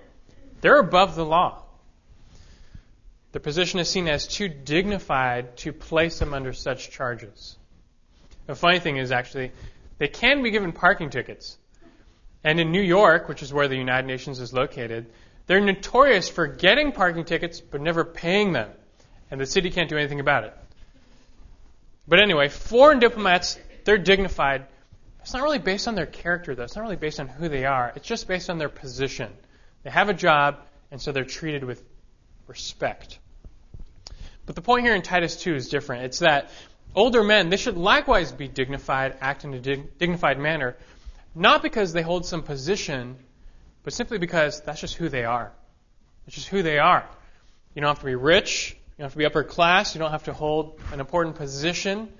They're 0.61 0.79
above 0.79 1.15
the 1.15 1.25
law. 1.25 1.63
Their 3.31 3.41
position 3.41 3.79
is 3.79 3.89
seen 3.89 4.07
as 4.07 4.27
too 4.27 4.49
dignified 4.49 5.57
to 5.57 5.73
place 5.73 6.19
them 6.19 6.33
under 6.33 6.53
such 6.53 6.91
charges. 6.91 7.57
The 8.45 8.55
funny 8.55 8.79
thing 8.79 8.97
is, 8.97 9.11
actually, 9.11 9.51
they 9.97 10.07
can 10.07 10.43
be 10.43 10.51
given 10.51 10.73
parking 10.73 11.09
tickets. 11.09 11.57
And 12.43 12.59
in 12.59 12.71
New 12.71 12.81
York, 12.81 13.29
which 13.29 13.41
is 13.41 13.53
where 13.53 13.67
the 13.67 13.77
United 13.77 14.07
Nations 14.07 14.39
is 14.39 14.51
located, 14.51 15.07
they're 15.47 15.61
notorious 15.61 16.27
for 16.27 16.47
getting 16.47 16.91
parking 16.91 17.23
tickets 17.23 17.61
but 17.61 17.81
never 17.81 18.03
paying 18.03 18.51
them. 18.51 18.69
And 19.29 19.39
the 19.39 19.45
city 19.45 19.69
can't 19.69 19.89
do 19.89 19.97
anything 19.97 20.19
about 20.19 20.43
it. 20.43 20.57
But 22.07 22.19
anyway, 22.19 22.49
foreign 22.49 22.99
diplomats, 22.99 23.57
they're 23.85 23.97
dignified. 23.97 24.65
It's 25.21 25.33
not 25.33 25.43
really 25.43 25.59
based 25.59 25.87
on 25.87 25.95
their 25.95 26.05
character, 26.05 26.55
though. 26.55 26.63
It's 26.63 26.75
not 26.75 26.81
really 26.81 26.95
based 26.95 27.19
on 27.19 27.27
who 27.27 27.47
they 27.47 27.65
are. 27.65 27.93
It's 27.95 28.07
just 28.07 28.27
based 28.27 28.49
on 28.49 28.57
their 28.57 28.69
position. 28.69 29.31
They 29.83 29.91
have 29.91 30.09
a 30.09 30.13
job, 30.13 30.59
and 30.89 31.01
so 31.01 31.11
they're 31.11 31.25
treated 31.25 31.63
with 31.63 31.83
respect. 32.47 33.19
But 34.45 34.55
the 34.55 34.61
point 34.61 34.85
here 34.85 34.95
in 34.95 35.01
Titus 35.01 35.35
2 35.37 35.55
is 35.55 35.69
different. 35.69 36.05
It's 36.05 36.19
that 36.19 36.49
older 36.95 37.23
men, 37.23 37.49
they 37.49 37.57
should 37.57 37.77
likewise 37.77 38.31
be 38.31 38.47
dignified, 38.47 39.17
act 39.21 39.43
in 39.43 39.53
a 39.53 39.59
dig- 39.59 39.97
dignified 39.97 40.39
manner, 40.39 40.75
not 41.35 41.61
because 41.61 41.93
they 41.93 42.01
hold 42.01 42.25
some 42.25 42.43
position, 42.43 43.15
but 43.83 43.93
simply 43.93 44.17
because 44.17 44.61
that's 44.61 44.81
just 44.81 44.95
who 44.95 45.09
they 45.09 45.23
are. 45.23 45.51
It's 46.27 46.35
just 46.35 46.49
who 46.49 46.63
they 46.63 46.79
are. 46.79 47.05
You 47.73 47.81
don't 47.81 47.89
have 47.89 47.99
to 47.99 48.05
be 48.05 48.15
rich. 48.15 48.71
You 48.71 49.03
don't 49.03 49.05
have 49.05 49.13
to 49.13 49.17
be 49.17 49.25
upper 49.25 49.43
class. 49.43 49.95
You 49.95 49.99
don't 49.99 50.11
have 50.11 50.23
to 50.23 50.33
hold 50.33 50.79
an 50.91 50.99
important 50.99 51.35
position. 51.35 52.11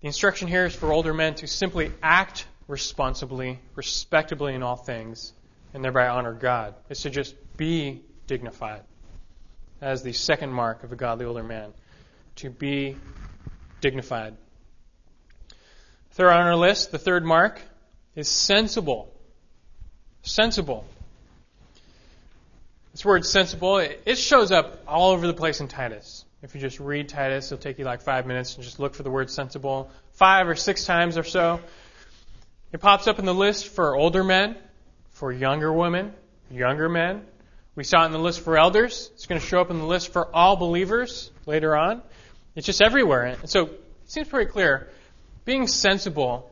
The 0.00 0.06
instruction 0.06 0.48
here 0.48 0.64
is 0.64 0.74
for 0.74 0.92
older 0.92 1.12
men 1.12 1.34
to 1.36 1.46
simply 1.46 1.92
act 2.02 2.46
responsibly, 2.68 3.58
respectably 3.74 4.54
in 4.54 4.62
all 4.62 4.76
things, 4.76 5.34
and 5.74 5.84
thereby 5.84 6.08
honor 6.08 6.32
God. 6.32 6.74
It's 6.88 7.02
to 7.02 7.10
just 7.10 7.34
be 7.56 8.02
dignified. 8.26 8.82
As 9.80 10.02
the 10.02 10.12
second 10.12 10.52
mark 10.52 10.84
of 10.84 10.92
a 10.92 10.96
godly 10.96 11.26
older 11.26 11.42
man. 11.42 11.72
To 12.36 12.50
be 12.50 12.96
dignified. 13.82 14.36
Third 16.12 16.30
on 16.30 16.46
our 16.46 16.56
list, 16.56 16.92
the 16.92 16.98
third 16.98 17.24
mark 17.24 17.60
is 18.14 18.28
sensible. 18.28 19.12
Sensible. 20.22 20.86
This 22.92 23.04
word 23.04 23.26
sensible, 23.26 23.78
it 23.78 24.16
shows 24.16 24.50
up 24.50 24.82
all 24.88 25.10
over 25.10 25.26
the 25.26 25.34
place 25.34 25.60
in 25.60 25.68
Titus. 25.68 26.24
If 26.42 26.54
you 26.54 26.60
just 26.60 26.80
read 26.80 27.08
Titus, 27.08 27.52
it'll 27.52 27.62
take 27.62 27.78
you 27.78 27.84
like 27.84 28.00
five 28.00 28.26
minutes 28.26 28.54
and 28.54 28.64
just 28.64 28.80
look 28.80 28.94
for 28.94 29.02
the 29.02 29.10
word 29.10 29.30
sensible 29.30 29.90
five 30.12 30.48
or 30.48 30.54
six 30.54 30.86
times 30.86 31.18
or 31.18 31.22
so. 31.22 31.60
It 32.72 32.80
pops 32.80 33.06
up 33.06 33.18
in 33.18 33.26
the 33.26 33.34
list 33.34 33.68
for 33.68 33.94
older 33.94 34.24
men, 34.24 34.56
for 35.10 35.32
younger 35.32 35.72
women, 35.72 36.14
younger 36.50 36.88
men. 36.88 37.26
We 37.74 37.84
saw 37.84 38.04
it 38.04 38.06
in 38.06 38.12
the 38.12 38.18
list 38.18 38.40
for 38.40 38.56
elders. 38.56 39.10
It's 39.14 39.26
going 39.26 39.40
to 39.40 39.46
show 39.46 39.60
up 39.60 39.70
in 39.70 39.78
the 39.78 39.84
list 39.84 40.12
for 40.12 40.34
all 40.34 40.56
believers 40.56 41.30
later 41.46 41.76
on. 41.76 42.02
It's 42.54 42.66
just 42.66 42.80
everywhere. 42.80 43.24
And 43.24 43.50
so 43.50 43.66
it 43.66 43.80
seems 44.06 44.28
pretty 44.28 44.50
clear. 44.50 44.88
Being 45.44 45.66
sensible, 45.66 46.50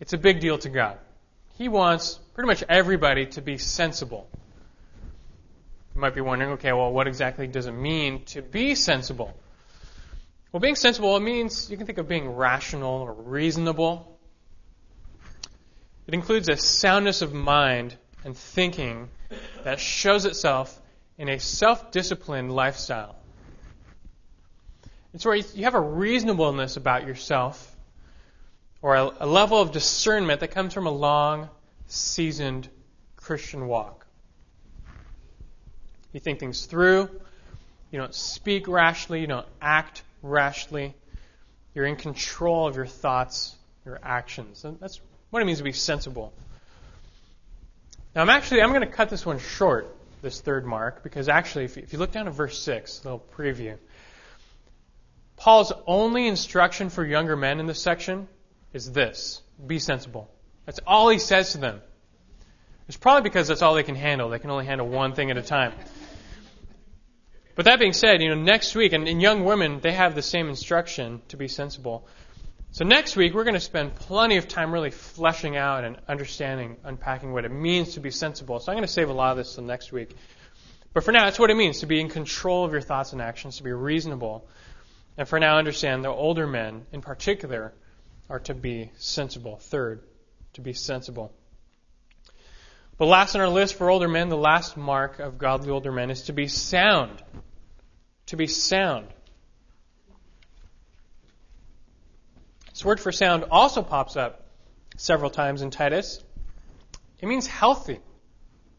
it's 0.00 0.12
a 0.12 0.18
big 0.18 0.40
deal 0.40 0.58
to 0.58 0.68
God. 0.68 0.98
He 1.56 1.68
wants 1.68 2.18
pretty 2.34 2.48
much 2.48 2.62
everybody 2.68 3.26
to 3.26 3.40
be 3.40 3.58
sensible. 3.58 4.28
You 5.94 6.00
might 6.00 6.14
be 6.14 6.20
wondering, 6.20 6.52
okay, 6.52 6.72
well, 6.72 6.92
what 6.92 7.06
exactly 7.06 7.46
does 7.46 7.66
it 7.66 7.72
mean 7.72 8.24
to 8.26 8.42
be 8.42 8.74
sensible? 8.74 9.36
Well, 10.50 10.60
being 10.60 10.76
sensible, 10.76 11.16
it 11.16 11.20
means 11.20 11.70
you 11.70 11.76
can 11.76 11.86
think 11.86 11.98
of 11.98 12.08
being 12.08 12.30
rational 12.30 13.02
or 13.02 13.12
reasonable. 13.12 14.18
It 16.06 16.14
includes 16.14 16.48
a 16.48 16.56
soundness 16.56 17.22
of 17.22 17.32
mind 17.32 17.96
and 18.24 18.36
thinking 18.36 19.08
that 19.62 19.78
shows 19.80 20.24
itself 20.24 20.80
in 21.16 21.28
a 21.28 21.38
self 21.38 21.90
disciplined 21.90 22.52
lifestyle. 22.52 23.16
It's 25.12 25.24
where 25.24 25.36
you 25.36 25.64
have 25.64 25.74
a 25.74 25.80
reasonableness 25.80 26.76
about 26.76 27.06
yourself 27.06 27.74
or 28.82 28.96
a, 28.96 29.10
a 29.20 29.26
level 29.26 29.60
of 29.60 29.70
discernment 29.70 30.40
that 30.40 30.50
comes 30.50 30.74
from 30.74 30.86
a 30.86 30.90
long, 30.90 31.48
seasoned 31.86 32.68
Christian 33.16 33.68
walk. 33.68 34.03
You 36.14 36.20
think 36.20 36.38
things 36.38 36.64
through. 36.64 37.10
You 37.90 37.98
don't 37.98 38.14
speak 38.14 38.66
rashly. 38.68 39.20
You 39.20 39.26
don't 39.26 39.46
act 39.60 40.02
rashly. 40.22 40.94
You're 41.74 41.86
in 41.86 41.96
control 41.96 42.68
of 42.68 42.76
your 42.76 42.86
thoughts, 42.86 43.54
your 43.84 43.98
actions. 44.02 44.64
And 44.64 44.78
that's 44.80 45.00
what 45.30 45.42
it 45.42 45.44
means 45.44 45.58
to 45.58 45.64
be 45.64 45.72
sensible. 45.72 46.32
Now, 48.14 48.22
I'm 48.22 48.30
actually 48.30 48.62
I'm 48.62 48.70
going 48.70 48.82
to 48.82 48.86
cut 48.86 49.10
this 49.10 49.26
one 49.26 49.40
short, 49.40 49.94
this 50.22 50.40
third 50.40 50.64
mark, 50.64 51.02
because 51.02 51.28
actually, 51.28 51.64
if 51.64 51.76
you, 51.76 51.82
if 51.82 51.92
you 51.92 51.98
look 51.98 52.12
down 52.12 52.28
at 52.28 52.32
verse 52.32 52.62
six, 52.62 53.00
a 53.02 53.04
little 53.04 53.24
preview. 53.36 53.76
Paul's 55.36 55.72
only 55.84 56.28
instruction 56.28 56.90
for 56.90 57.04
younger 57.04 57.34
men 57.34 57.58
in 57.58 57.66
this 57.66 57.82
section 57.82 58.28
is 58.72 58.92
this: 58.92 59.42
be 59.66 59.80
sensible. 59.80 60.30
That's 60.64 60.78
all 60.86 61.08
he 61.08 61.18
says 61.18 61.52
to 61.52 61.58
them. 61.58 61.80
It's 62.86 62.96
probably 62.96 63.28
because 63.28 63.48
that's 63.48 63.62
all 63.62 63.74
they 63.74 63.82
can 63.82 63.96
handle. 63.96 64.28
They 64.28 64.38
can 64.38 64.50
only 64.50 64.66
handle 64.66 64.86
one 64.86 65.14
thing 65.14 65.32
at 65.32 65.36
a 65.36 65.42
time. 65.42 65.72
But 67.54 67.66
that 67.66 67.78
being 67.78 67.92
said, 67.92 68.20
you 68.20 68.28
know, 68.28 68.40
next 68.40 68.74
week, 68.74 68.92
and, 68.92 69.06
and 69.06 69.22
young 69.22 69.44
women, 69.44 69.80
they 69.80 69.92
have 69.92 70.14
the 70.14 70.22
same 70.22 70.48
instruction 70.48 71.22
to 71.28 71.36
be 71.36 71.46
sensible. 71.46 72.06
So 72.72 72.84
next 72.84 73.14
week, 73.14 73.34
we're 73.34 73.44
going 73.44 73.54
to 73.54 73.60
spend 73.60 73.94
plenty 73.94 74.36
of 74.36 74.48
time 74.48 74.72
really 74.72 74.90
fleshing 74.90 75.56
out 75.56 75.84
and 75.84 75.96
understanding, 76.08 76.76
unpacking 76.82 77.32
what 77.32 77.44
it 77.44 77.52
means 77.52 77.94
to 77.94 78.00
be 78.00 78.10
sensible. 78.10 78.58
So 78.58 78.72
I'm 78.72 78.76
going 78.76 78.86
to 78.86 78.92
save 78.92 79.08
a 79.08 79.12
lot 79.12 79.30
of 79.30 79.36
this 79.36 79.54
till 79.54 79.62
next 79.62 79.92
week. 79.92 80.16
But 80.92 81.04
for 81.04 81.12
now, 81.12 81.24
that's 81.24 81.38
what 81.38 81.50
it 81.50 81.56
means 81.56 81.80
to 81.80 81.86
be 81.86 82.00
in 82.00 82.08
control 82.08 82.64
of 82.64 82.72
your 82.72 82.80
thoughts 82.80 83.12
and 83.12 83.22
actions, 83.22 83.58
to 83.58 83.62
be 83.62 83.72
reasonable. 83.72 84.48
And 85.16 85.28
for 85.28 85.38
now, 85.38 85.56
understand 85.56 86.04
the 86.04 86.08
older 86.08 86.48
men, 86.48 86.86
in 86.90 87.00
particular, 87.00 87.72
are 88.28 88.40
to 88.40 88.54
be 88.54 88.90
sensible. 88.96 89.58
Third, 89.58 90.02
to 90.54 90.60
be 90.60 90.72
sensible. 90.72 91.32
But 92.96 93.06
last 93.06 93.34
on 93.34 93.40
our 93.40 93.48
list 93.48 93.74
for 93.74 93.90
older 93.90 94.08
men, 94.08 94.28
the 94.28 94.36
last 94.36 94.76
mark 94.76 95.18
of 95.18 95.36
godly 95.36 95.70
older 95.70 95.90
men 95.90 96.10
is 96.10 96.22
to 96.22 96.32
be 96.32 96.46
sound. 96.46 97.22
To 98.26 98.36
be 98.36 98.46
sound. 98.46 99.08
This 102.70 102.84
word 102.84 103.00
for 103.00 103.12
sound 103.12 103.44
also 103.50 103.82
pops 103.82 104.16
up 104.16 104.46
several 104.96 105.30
times 105.30 105.62
in 105.62 105.70
Titus. 105.70 106.22
It 107.20 107.26
means 107.26 107.46
healthy 107.46 108.00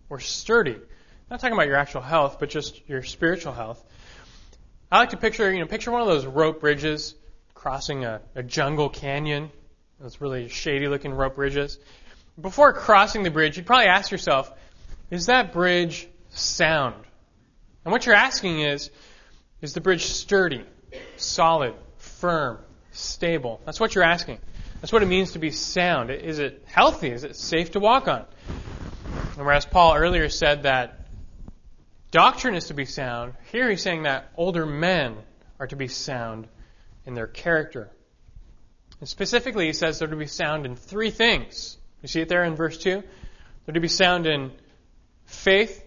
or 0.10 0.20
sturdy. 0.20 0.76
I'm 0.76 0.82
not 1.30 1.40
talking 1.40 1.54
about 1.54 1.68
your 1.68 1.78
actual 1.78 2.02
health, 2.02 2.38
but 2.40 2.50
just 2.50 2.88
your 2.88 3.04
spiritual 3.04 3.54
health. 3.54 3.84
I 4.92 5.00
like 5.00 5.10
to 5.10 5.18
picture, 5.18 5.52
you 5.52 5.60
know, 5.60 5.66
picture 5.66 5.92
one 5.92 6.02
of 6.02 6.08
those 6.08 6.26
rope 6.26 6.62
bridges 6.62 7.16
crossing 7.54 8.06
a, 8.06 8.22
a 8.34 8.44
jungle 8.44 8.90
canyon. 8.90 9.50
Those 10.00 10.22
really 10.22 10.48
shady 10.48 10.88
looking 10.88 11.14
rope 11.14 11.36
bridges 11.36 11.80
before 12.40 12.74
crossing 12.74 13.24
the 13.24 13.32
bridge, 13.32 13.58
you'd 13.58 13.66
probably 13.66 13.88
ask 13.88 14.12
yourself, 14.12 14.52
is 15.10 15.28
that 15.28 15.54
bridge 15.54 16.08
sound? 16.30 16.96
And 17.84 17.92
what 17.92 18.06
you're 18.06 18.16
asking 18.16 18.60
is, 18.62 18.90
is 19.62 19.74
the 19.74 19.82
bridge 19.82 20.06
sturdy, 20.06 20.66
solid, 21.18 21.76
firm, 21.98 22.60
stable? 22.92 23.62
That's 23.66 23.80
what 23.80 23.96
you're 23.96 24.04
asking. 24.04 24.40
That's 24.82 24.92
what 24.92 25.04
it 25.04 25.08
means 25.08 25.32
to 25.32 25.40
be 25.40 25.52
sound. 25.52 26.12
Is 26.12 26.40
it 26.40 26.64
healthy? 26.66 27.10
Is 27.10 27.24
it 27.24 27.36
safe 27.36 27.72
to 27.72 27.80
walk 27.80 28.08
on? 28.08 28.26
And 29.38 29.46
whereas 29.46 29.66
Paul 29.66 29.96
earlier 29.96 30.30
said 30.30 30.64
that 30.64 31.08
doctrine 32.12 32.56
is 32.56 32.68
to 32.68 32.74
be 32.74 32.86
sound, 32.86 33.34
here 33.52 33.70
he's 33.70 33.82
saying 33.82 34.04
that 34.04 34.32
older 34.36 34.66
men 34.66 35.16
are 35.60 35.68
to 35.68 35.76
be 35.76 35.88
sound 35.88 36.48
in 37.06 37.14
their 37.14 37.28
character. 37.28 37.90
And 39.00 39.08
specifically, 39.08 39.68
he 39.68 39.74
says 39.74 40.00
they're 40.00 40.08
to 40.08 40.16
be 40.16 40.28
sound 40.28 40.66
in 40.66 40.76
three 40.76 41.12
things. 41.12 41.78
You 42.06 42.08
see 42.08 42.22
it 42.22 42.30
there 42.30 42.44
in 42.44 42.56
verse 42.56 42.78
2? 42.78 43.02
They're 43.66 43.74
to 43.74 43.80
be 43.80 43.88
sound 43.88 44.28
in 44.28 44.52
faith, 45.26 45.84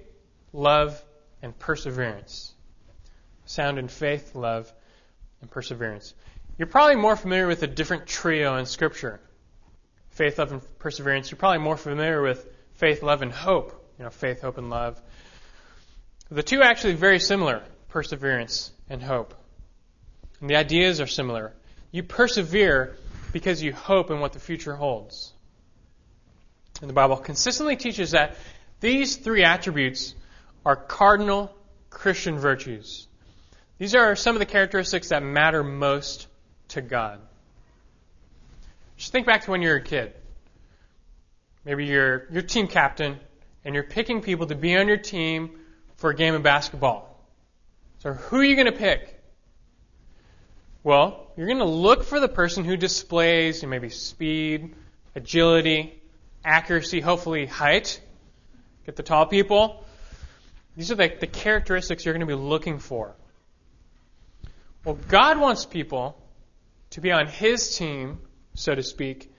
love, 0.52 1.00
and 1.42 1.56
perseverance. 1.56 2.52
Sound 3.44 3.78
in 3.78 3.86
faith, 3.86 4.34
love, 4.34 4.72
and 5.40 5.48
perseverance. 5.48 6.14
You're 6.58 6.66
probably 6.66 6.96
more 6.96 7.14
familiar 7.14 7.46
with 7.46 7.62
a 7.62 7.68
different 7.68 8.08
trio 8.08 8.56
in 8.56 8.66
Scripture 8.66 9.20
faith, 10.10 10.40
love, 10.40 10.50
and 10.50 10.78
perseverance. 10.80 11.30
You're 11.30 11.38
probably 11.38 11.60
more 11.60 11.76
familiar 11.76 12.20
with 12.20 12.44
faith, 12.72 13.04
love, 13.04 13.22
and 13.22 13.30
hope. 13.30 13.92
You 13.96 14.04
know, 14.04 14.10
faith, 14.10 14.40
hope, 14.40 14.58
and 14.58 14.70
love. 14.70 15.00
The 16.32 16.42
two 16.42 16.62
are 16.62 16.64
actually 16.64 16.94
very 16.94 17.20
similar 17.20 17.62
perseverance 17.90 18.72
and 18.90 19.00
hope. 19.00 19.34
And 20.40 20.50
the 20.50 20.56
ideas 20.56 21.00
are 21.00 21.06
similar. 21.06 21.52
You 21.92 22.02
persevere 22.02 22.96
because 23.32 23.62
you 23.62 23.72
hope 23.72 24.10
in 24.10 24.18
what 24.18 24.32
the 24.32 24.40
future 24.40 24.74
holds. 24.74 25.32
And 26.80 26.88
the 26.88 26.94
Bible 26.94 27.16
consistently 27.16 27.76
teaches 27.76 28.12
that 28.12 28.36
these 28.80 29.16
three 29.16 29.44
attributes 29.44 30.14
are 30.64 30.76
cardinal 30.76 31.52
Christian 31.90 32.38
virtues. 32.38 33.08
These 33.78 33.94
are 33.94 34.14
some 34.16 34.34
of 34.34 34.40
the 34.40 34.46
characteristics 34.46 35.08
that 35.08 35.22
matter 35.22 35.64
most 35.64 36.28
to 36.68 36.80
God. 36.80 37.20
Just 38.96 39.12
think 39.12 39.26
back 39.26 39.44
to 39.44 39.50
when 39.50 39.62
you 39.62 39.68
were 39.68 39.76
a 39.76 39.82
kid. 39.82 40.12
Maybe 41.64 41.86
you're 41.86 42.26
your 42.30 42.42
team 42.42 42.66
captain 42.66 43.18
and 43.64 43.74
you're 43.74 43.84
picking 43.84 44.22
people 44.22 44.46
to 44.46 44.54
be 44.54 44.76
on 44.76 44.88
your 44.88 44.96
team 44.96 45.58
for 45.96 46.10
a 46.10 46.14
game 46.14 46.34
of 46.34 46.42
basketball. 46.42 47.16
So 47.98 48.12
who 48.12 48.38
are 48.38 48.44
you 48.44 48.54
going 48.54 48.66
to 48.66 48.78
pick? 48.78 49.20
Well, 50.84 51.26
you're 51.36 51.46
going 51.46 51.58
to 51.58 51.64
look 51.64 52.04
for 52.04 52.20
the 52.20 52.28
person 52.28 52.64
who 52.64 52.76
displays 52.76 53.64
maybe 53.64 53.90
speed, 53.90 54.74
agility, 55.14 56.00
accuracy, 56.44 57.00
hopefully 57.00 57.46
height. 57.46 58.00
Get 58.86 58.96
the 58.96 59.02
tall 59.02 59.26
people. 59.26 59.84
These 60.76 60.90
are 60.92 60.94
the, 60.94 61.12
the 61.20 61.26
characteristics 61.26 62.04
you're 62.04 62.14
going 62.14 62.26
to 62.26 62.34
be 62.34 62.40
looking 62.40 62.78
for. 62.78 63.14
Well, 64.84 64.98
God 65.08 65.38
wants 65.38 65.66
people 65.66 66.16
to 66.90 67.00
be 67.00 67.10
on 67.10 67.26
His 67.26 67.76
team, 67.76 68.20
so 68.54 68.74
to 68.74 68.82
speak, 68.82 69.32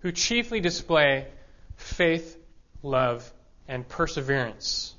who 0.00 0.12
chiefly 0.12 0.60
display 0.60 1.28
faith, 1.76 2.36
love, 2.82 3.32
and 3.68 3.88
perseverance. 3.88 4.94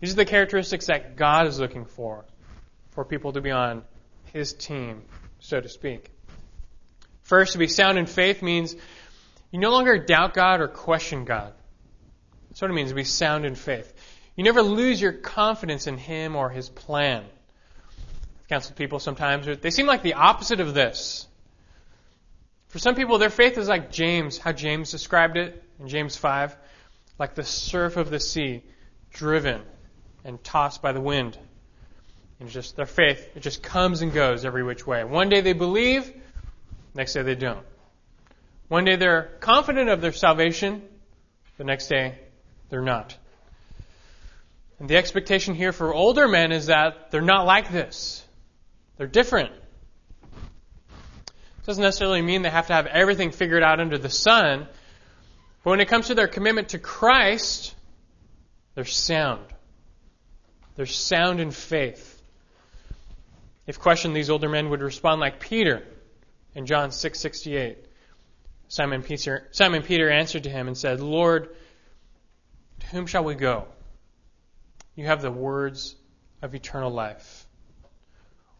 These 0.00 0.12
are 0.12 0.16
the 0.16 0.24
characteristics 0.24 0.86
that 0.86 1.16
God 1.16 1.46
is 1.46 1.58
looking 1.58 1.86
for, 1.86 2.24
for 2.90 3.04
people 3.04 3.32
to 3.32 3.40
be 3.40 3.50
on 3.50 3.82
His 4.32 4.52
team, 4.52 5.02
so 5.40 5.60
to 5.60 5.68
speak. 5.68 6.10
First, 7.22 7.52
to 7.52 7.58
be 7.58 7.68
sound 7.68 7.98
in 7.98 8.06
faith 8.06 8.42
means 8.42 8.76
you 9.50 9.58
no 9.58 9.70
longer 9.70 9.98
doubt 9.98 10.34
God 10.34 10.60
or 10.60 10.68
question 10.68 11.24
God. 11.24 11.52
That's 12.48 12.60
what 12.60 12.70
it 12.70 12.74
means 12.74 12.90
to 12.90 12.94
be 12.94 13.04
sound 13.04 13.46
in 13.46 13.54
faith. 13.54 13.92
You 14.36 14.44
never 14.44 14.62
lose 14.62 15.00
your 15.00 15.12
confidence 15.12 15.86
in 15.86 15.96
Him 15.96 16.36
or 16.36 16.50
His 16.50 16.68
plan. 16.68 17.24
I've 18.40 18.48
counseled 18.48 18.76
people 18.76 18.98
sometimes, 18.98 19.46
they 19.60 19.70
seem 19.70 19.86
like 19.86 20.02
the 20.02 20.14
opposite 20.14 20.60
of 20.60 20.74
this. 20.74 21.26
For 22.68 22.78
some 22.78 22.94
people, 22.94 23.18
their 23.18 23.30
faith 23.30 23.56
is 23.56 23.68
like 23.68 23.90
James, 23.90 24.38
how 24.38 24.52
James 24.52 24.90
described 24.90 25.36
it 25.36 25.62
in 25.80 25.88
James 25.88 26.16
5, 26.16 26.54
like 27.18 27.34
the 27.34 27.44
surf 27.44 27.96
of 27.96 28.10
the 28.10 28.20
sea, 28.20 28.62
driven 29.10 29.62
and 30.24 30.42
tossed 30.44 30.82
by 30.82 30.92
the 30.92 31.00
wind. 31.00 31.38
And 32.40 32.48
just 32.50 32.76
their 32.76 32.86
faith, 32.86 33.28
it 33.34 33.40
just 33.40 33.62
comes 33.62 34.02
and 34.02 34.12
goes 34.12 34.44
every 34.44 34.62
which 34.62 34.86
way. 34.86 35.02
One 35.02 35.28
day 35.28 35.40
they 35.40 35.54
believe, 35.54 36.12
next 36.94 37.14
day 37.14 37.22
they 37.22 37.34
don't. 37.34 37.64
One 38.68 38.84
day 38.84 38.96
they're 38.96 39.30
confident 39.40 39.88
of 39.88 40.00
their 40.00 40.12
salvation, 40.12 40.82
the 41.56 41.64
next 41.64 41.88
day 41.88 42.18
they're 42.68 42.82
not. 42.82 43.16
And 44.78 44.88
the 44.88 44.96
expectation 44.96 45.54
here 45.54 45.72
for 45.72 45.92
older 45.92 46.28
men 46.28 46.52
is 46.52 46.66
that 46.66 47.10
they're 47.10 47.20
not 47.20 47.46
like 47.46 47.72
this. 47.72 48.24
They're 48.96 49.06
different. 49.06 49.52
It 50.32 51.66
doesn't 51.66 51.82
necessarily 51.82 52.22
mean 52.22 52.42
they 52.42 52.50
have 52.50 52.68
to 52.68 52.74
have 52.74 52.86
everything 52.86 53.30
figured 53.30 53.62
out 53.62 53.80
under 53.80 53.98
the 53.98 54.10
sun, 54.10 54.68
but 55.64 55.70
when 55.70 55.80
it 55.80 55.88
comes 55.88 56.08
to 56.08 56.14
their 56.14 56.28
commitment 56.28 56.70
to 56.70 56.78
Christ, 56.78 57.74
they're 58.74 58.84
sound. 58.84 59.44
They're 60.76 60.86
sound 60.86 61.40
in 61.40 61.50
faith. 61.50 62.22
If 63.66 63.80
questioned, 63.80 64.14
these 64.14 64.30
older 64.30 64.48
men 64.48 64.70
would 64.70 64.80
respond 64.80 65.20
like 65.20 65.40
Peter 65.40 65.82
in 66.54 66.66
John 66.66 66.90
6:68. 66.90 67.87
Simon 68.68 69.02
Peter, 69.02 69.48
Simon 69.50 69.82
Peter 69.82 70.10
answered 70.10 70.44
to 70.44 70.50
him 70.50 70.68
and 70.68 70.76
said, 70.76 71.00
Lord, 71.00 71.48
to 72.80 72.86
whom 72.88 73.06
shall 73.06 73.24
we 73.24 73.34
go? 73.34 73.66
You 74.94 75.06
have 75.06 75.22
the 75.22 75.30
words 75.30 75.96
of 76.42 76.54
eternal 76.54 76.90
life. 76.90 77.46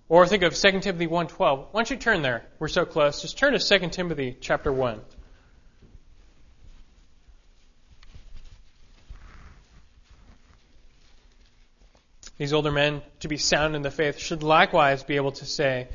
Or 0.09 0.27
think 0.27 0.43
of 0.43 0.55
2 0.55 0.81
Timothy 0.81 1.07
1.12. 1.07 1.67
Why 1.71 1.81
don't 1.81 1.91
you 1.91 1.97
turn 1.97 2.23
there? 2.23 2.47
We're 2.59 2.69
so 2.69 2.87
close. 2.87 3.21
Just 3.21 3.37
turn 3.37 3.53
to 3.53 3.59
2 3.59 3.89
Timothy 3.91 4.37
chapter 4.41 4.73
1. 4.73 5.01
These 12.39 12.53
older 12.53 12.71
men, 12.71 13.03
to 13.21 13.29
be 13.29 13.37
sound 13.37 13.75
in 13.77 13.83
the 13.83 13.91
faith, 13.91 14.19
should 14.19 14.43
likewise 14.43 15.03
be 15.03 15.17
able 15.17 15.33
to 15.33 15.45
say, 15.45 15.89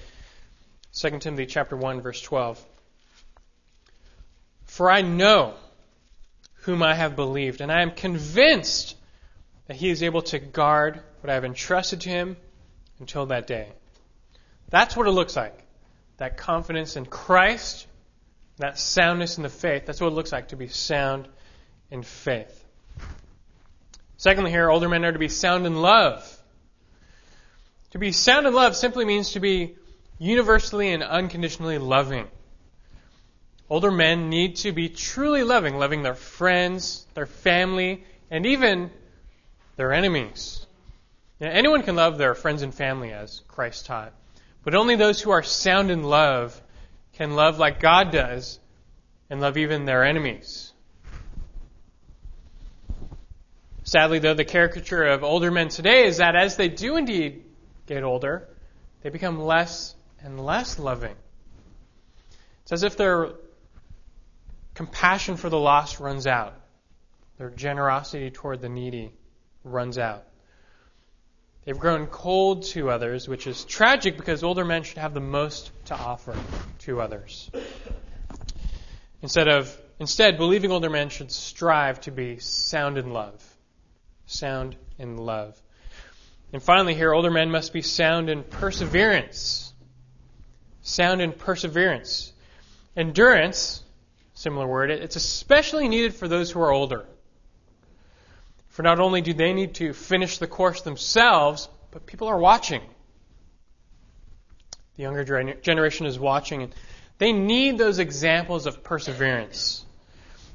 2 0.94 1.20
Timothy 1.20 1.46
chapter 1.48 1.76
1, 1.76 2.02
verse 2.02 2.22
12. 2.22 2.64
For 4.74 4.90
I 4.90 5.04
know 5.04 5.54
whom 6.64 6.82
I 6.82 6.96
have 6.96 7.16
believed, 7.16 7.62
and 7.62 7.72
I 7.72 7.84
am 7.84 7.92
convinced 7.92 8.96
that 9.68 9.78
he 9.78 9.92
is 9.92 10.02
able 10.02 10.24
to 10.24 10.40
guard 10.40 11.00
what 11.22 11.30
I 11.30 11.36
have 11.36 11.46
entrusted 11.46 12.02
to 12.02 12.10
him 12.10 12.38
until 13.00 13.28
that 13.28 13.46
day. 13.46 13.68
That's 14.70 14.98
what 14.98 15.06
it 15.06 15.12
looks 15.12 15.36
like. 15.36 15.56
That 16.18 16.38
confidence 16.38 16.96
in 16.96 17.06
Christ, 17.06 17.86
that 18.58 18.80
soundness 18.80 19.38
in 19.38 19.44
the 19.44 19.50
faith, 19.50 19.86
that's 19.86 20.02
what 20.02 20.08
it 20.08 20.16
looks 20.16 20.32
like 20.32 20.48
to 20.48 20.56
be 20.56 20.70
sound 20.70 21.28
in 21.92 22.02
faith. 22.02 22.66
Secondly, 24.18 24.50
here, 24.50 24.72
older 24.72 24.90
men 24.90 25.06
are 25.06 25.12
to 25.12 25.20
be 25.20 25.30
sound 25.30 25.68
in 25.68 25.84
love. 25.84 26.28
To 27.92 28.00
be 28.00 28.12
sound 28.12 28.48
in 28.48 28.56
love 28.56 28.76
simply 28.76 29.06
means 29.06 29.34
to 29.34 29.40
be 29.40 29.76
universally 30.18 30.92
and 30.94 31.04
unconditionally 31.04 31.78
loving. 31.78 32.28
Older 33.70 33.92
men 33.92 34.30
need 34.30 34.58
to 34.58 34.72
be 34.72 34.90
truly 34.90 35.44
loving, 35.44 35.78
loving 35.78 36.04
their 36.04 36.16
friends, 36.16 37.06
their 37.14 37.26
family, 37.26 38.04
and 38.30 38.46
even 38.46 38.92
their 39.78 39.94
enemies. 39.94 40.66
Now, 41.40 41.50
anyone 41.50 41.84
can 41.84 41.96
love 41.96 42.18
their 42.18 42.36
friends 42.36 42.62
and 42.62 42.74
family, 42.74 43.12
as 43.12 43.42
Christ 43.48 43.86
taught, 43.86 44.14
but 44.64 44.76
only 44.76 44.96
those 44.96 45.22
who 45.22 45.32
are 45.32 45.44
sound 45.44 45.92
in 45.92 46.04
love 46.04 46.62
can 47.14 47.36
love 47.36 47.60
like 47.60 47.80
God 47.80 48.12
does 48.12 48.60
and 49.30 49.42
love 49.42 49.58
even 49.58 49.86
their 49.86 50.04
enemies. 50.04 50.72
Sadly, 53.84 54.20
though, 54.20 54.34
the 54.34 54.46
caricature 54.46 55.04
of 55.04 55.24
older 55.24 55.52
men 55.52 55.70
today 55.70 56.06
is 56.06 56.18
that 56.18 56.36
as 56.36 56.56
they 56.56 56.70
do 56.70 56.96
indeed 56.96 57.44
get 57.86 58.04
older, 58.04 58.48
they 59.02 59.10
become 59.10 59.40
less 59.40 59.96
and 60.22 60.40
less 60.40 60.80
loving. 60.80 61.16
It's 62.64 62.72
as 62.72 62.84
if 62.84 62.96
their 62.96 63.34
compassion 64.74 65.38
for 65.38 65.50
the 65.50 65.60
lost 65.60 66.00
runs 66.00 66.28
out. 66.28 66.56
Their 67.38 67.50
generosity 67.50 68.30
toward 68.32 68.62
the 68.62 68.70
needy 68.70 69.12
runs 69.64 69.98
out. 69.98 70.26
They've 71.66 71.78
grown 71.78 72.08
cold 72.08 72.64
to 72.68 72.90
others, 72.90 73.28
which 73.28 73.48
is 73.48 73.64
tragic 73.64 74.18
because 74.18 74.44
older 74.44 74.66
men 74.66 74.84
should 74.84 74.98
have 74.98 75.14
the 75.14 75.22
most 75.22 75.72
to 75.86 75.96
offer 75.96 76.36
to 76.80 77.00
others. 77.00 77.50
Instead 79.22 79.48
of 79.48 79.76
instead, 80.00 80.38
believing 80.38 80.72
older 80.72 80.90
men 80.90 81.10
should 81.10 81.32
strive 81.32 82.02
to 82.02 82.12
be 82.12 82.40
sound 82.40 82.98
in 82.98 83.12
love. 83.12 83.42
Sound 84.26 84.76
in 85.00 85.18
love. 85.18 85.60
And 86.52 86.62
finally, 86.62 86.94
here, 86.94 87.14
older 87.14 87.32
men 87.32 87.50
must 87.50 87.74
be 87.74 87.82
sound 87.82 88.30
in 88.30 88.44
perseverance. 88.44 89.74
Sound 90.82 91.22
in 91.22 91.32
perseverance. 91.32 92.34
Endurance 92.96 93.82
similar 94.44 94.68
word. 94.68 94.92
It's 94.92 95.16
especially 95.16 95.88
needed 95.88 96.14
for 96.14 96.28
those 96.28 96.52
who 96.52 96.60
are 96.60 96.72
older. 96.72 97.06
For 98.68 98.84
not 98.84 99.00
only 99.00 99.22
do 99.22 99.34
they 99.34 99.54
need 99.54 99.76
to 99.76 99.94
finish 99.94 100.38
the 100.38 100.48
course 100.48 100.82
themselves, 100.82 101.70
but 101.92 102.06
people 102.06 102.28
are 102.28 102.38
watching. 102.38 102.82
The 104.98 105.04
younger 105.04 105.24
generation 105.56 106.06
is 106.06 106.20
watching, 106.20 106.62
and 106.64 106.76
they 107.20 107.32
need 107.32 107.78
those 107.78 108.00
examples 108.00 108.66
of 108.66 108.84
perseverance. 108.84 109.86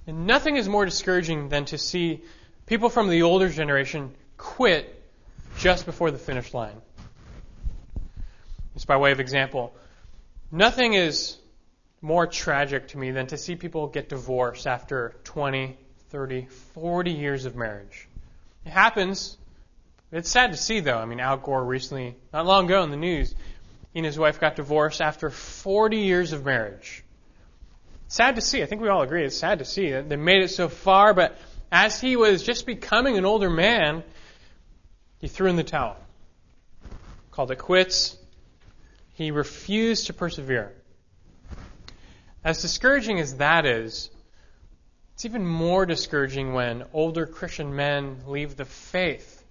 And 0.07 0.27
nothing 0.27 0.57
is 0.57 0.69
more 0.69 0.85
discouraging 0.85 1.49
than 1.49 1.65
to 1.67 1.79
see 1.79 2.23
people 2.67 2.91
from 2.91 3.09
the 3.09 3.23
older 3.23 3.49
generation 3.49 4.15
quit 4.37 5.03
just 5.59 5.87
before 5.87 6.11
the 6.11 6.19
finish 6.19 6.53
line. 6.53 6.77
Just 8.75 8.87
by 8.87 8.97
way 8.97 9.13
of 9.13 9.21
example, 9.21 9.75
nothing 10.53 10.93
is 10.93 11.37
more 12.01 12.27
tragic 12.27 12.89
to 12.89 12.99
me 12.99 13.11
than 13.11 13.27
to 13.29 13.37
see 13.37 13.57
people 13.57 13.89
get 13.89 14.09
divorced 14.09 14.67
after 14.67 15.17
20, 15.25 15.77
30, 16.11 16.47
40 16.75 17.11
years 17.11 17.45
of 17.45 17.57
marriage. 17.57 18.09
It 18.65 18.71
happens. 18.71 19.37
It's 20.13 20.31
sad 20.31 20.53
to 20.53 20.57
see, 20.57 20.81
though. 20.81 20.99
I 20.99 21.05
mean, 21.05 21.21
Al 21.21 21.37
Gore 21.37 21.65
recently, 21.65 22.17
not 22.33 22.47
long 22.47 22.67
ago 22.67 22.83
in 22.83 22.91
the 22.91 22.97
news, 22.97 23.35
he 23.93 23.99
and 23.99 24.07
his 24.07 24.19
wife 24.19 24.41
got 24.41 24.57
divorced 24.57 25.01
after 25.01 25.31
40 25.31 25.99
years 25.99 26.33
of 26.33 26.45
marriage. 26.45 27.05
Sad 28.09 28.37
to 28.37 28.41
see. 28.41 28.63
I 28.63 28.67
think 28.67 28.81
we 28.81 28.89
all 28.89 29.03
agree 29.03 29.25
it's 29.25 29.37
sad 29.37 29.59
to 29.59 29.65
see 29.65 29.91
that 29.91 30.09
they 30.09 30.17
made 30.17 30.43
it 30.43 30.49
so 30.49 30.69
far, 30.69 31.13
but 31.13 31.37
as 31.71 32.01
he 32.01 32.17
was 32.17 32.43
just 32.43 32.65
becoming 32.65 33.19
an 33.19 33.27
older 33.27 33.51
man, 33.51 34.03
he 35.19 35.29
threw 35.29 35.51
in 35.51 35.57
the 35.57 35.65
towel, 35.65 35.97
called 37.31 37.51
it 37.51 37.59
quits. 37.59 38.17
He 39.15 39.31
refused 39.31 40.07
to 40.07 40.13
persevere. 40.13 40.73
As 42.45 42.63
discouraging 42.63 43.19
as 43.19 43.37
that 43.37 43.67
is, 43.67 44.11
it's 45.15 45.25
even 45.25 45.45
more 45.45 45.85
discouraging 45.85 46.53
when 46.53 46.85
older 46.93 47.27
Christian 47.27 47.75
men 47.75 48.19
leave 48.27 48.57
the 48.57 48.65
faith 48.65 49.45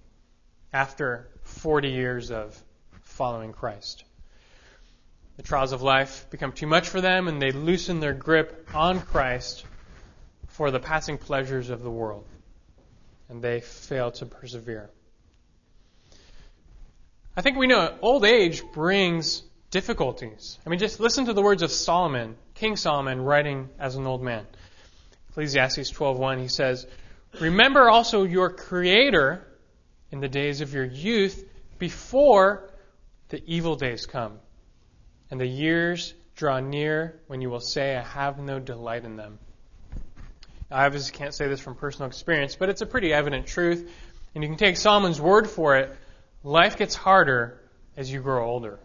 after 0.72 1.28
40 1.42 1.90
years 1.90 2.30
of 2.30 2.60
following 3.02 3.52
Christ. 3.52 4.04
The 5.36 5.42
trials 5.42 5.72
of 5.72 5.82
life 5.82 6.26
become 6.30 6.52
too 6.52 6.66
much 6.66 6.88
for 6.88 7.00
them 7.00 7.28
and 7.28 7.40
they 7.40 7.52
loosen 7.52 8.00
their 8.00 8.14
grip 8.14 8.68
on 8.74 9.00
Christ 9.00 9.64
for 10.48 10.70
the 10.70 10.80
passing 10.80 11.18
pleasures 11.18 11.70
of 11.70 11.82
the 11.82 11.90
world. 11.90 12.26
And 13.28 13.42
they 13.42 13.60
fail 13.60 14.10
to 14.12 14.26
persevere. 14.26 14.88
I 17.36 17.42
think 17.42 17.56
we 17.58 17.66
know 17.66 17.94
old 18.00 18.24
age 18.24 18.62
brings 18.72 19.42
difficulties. 19.70 20.58
I 20.64 20.70
mean, 20.70 20.78
just 20.78 20.98
listen 20.98 21.26
to 21.26 21.34
the 21.34 21.42
words 21.42 21.62
of 21.62 21.70
Solomon, 21.70 22.36
King 22.58 22.74
Solomon, 22.74 23.22
writing 23.22 23.68
as 23.78 23.94
an 23.94 24.04
old 24.04 24.20
man. 24.20 24.44
Ecclesiastes 25.30 25.92
12:1 25.92 26.40
he 26.40 26.48
says, 26.48 26.88
"Remember 27.40 27.88
also 27.88 28.24
your 28.24 28.50
creator 28.50 29.46
in 30.10 30.18
the 30.18 30.28
days 30.28 30.60
of 30.60 30.74
your 30.74 30.84
youth 30.84 31.48
before 31.78 32.68
the 33.28 33.40
evil 33.46 33.76
days 33.76 34.06
come 34.06 34.40
and 35.30 35.40
the 35.40 35.46
years 35.46 36.14
draw 36.34 36.58
near 36.58 37.20
when 37.28 37.40
you 37.40 37.48
will 37.48 37.60
say 37.60 37.96
I 37.96 38.02
have 38.02 38.40
no 38.40 38.58
delight 38.58 39.04
in 39.04 39.16
them." 39.16 39.38
I 40.68 40.86
obviously 40.86 41.16
can't 41.16 41.34
say 41.34 41.46
this 41.46 41.60
from 41.60 41.76
personal 41.76 42.08
experience, 42.08 42.56
but 42.56 42.68
it's 42.68 42.80
a 42.80 42.86
pretty 42.86 43.12
evident 43.12 43.46
truth, 43.46 43.88
and 44.34 44.42
you 44.42 44.50
can 44.50 44.58
take 44.58 44.76
Solomon's 44.76 45.20
word 45.20 45.48
for 45.48 45.76
it. 45.76 45.96
Life 46.42 46.76
gets 46.76 46.96
harder 46.96 47.60
as 47.96 48.10
you 48.12 48.20
grow 48.20 48.50
older. 48.50 48.80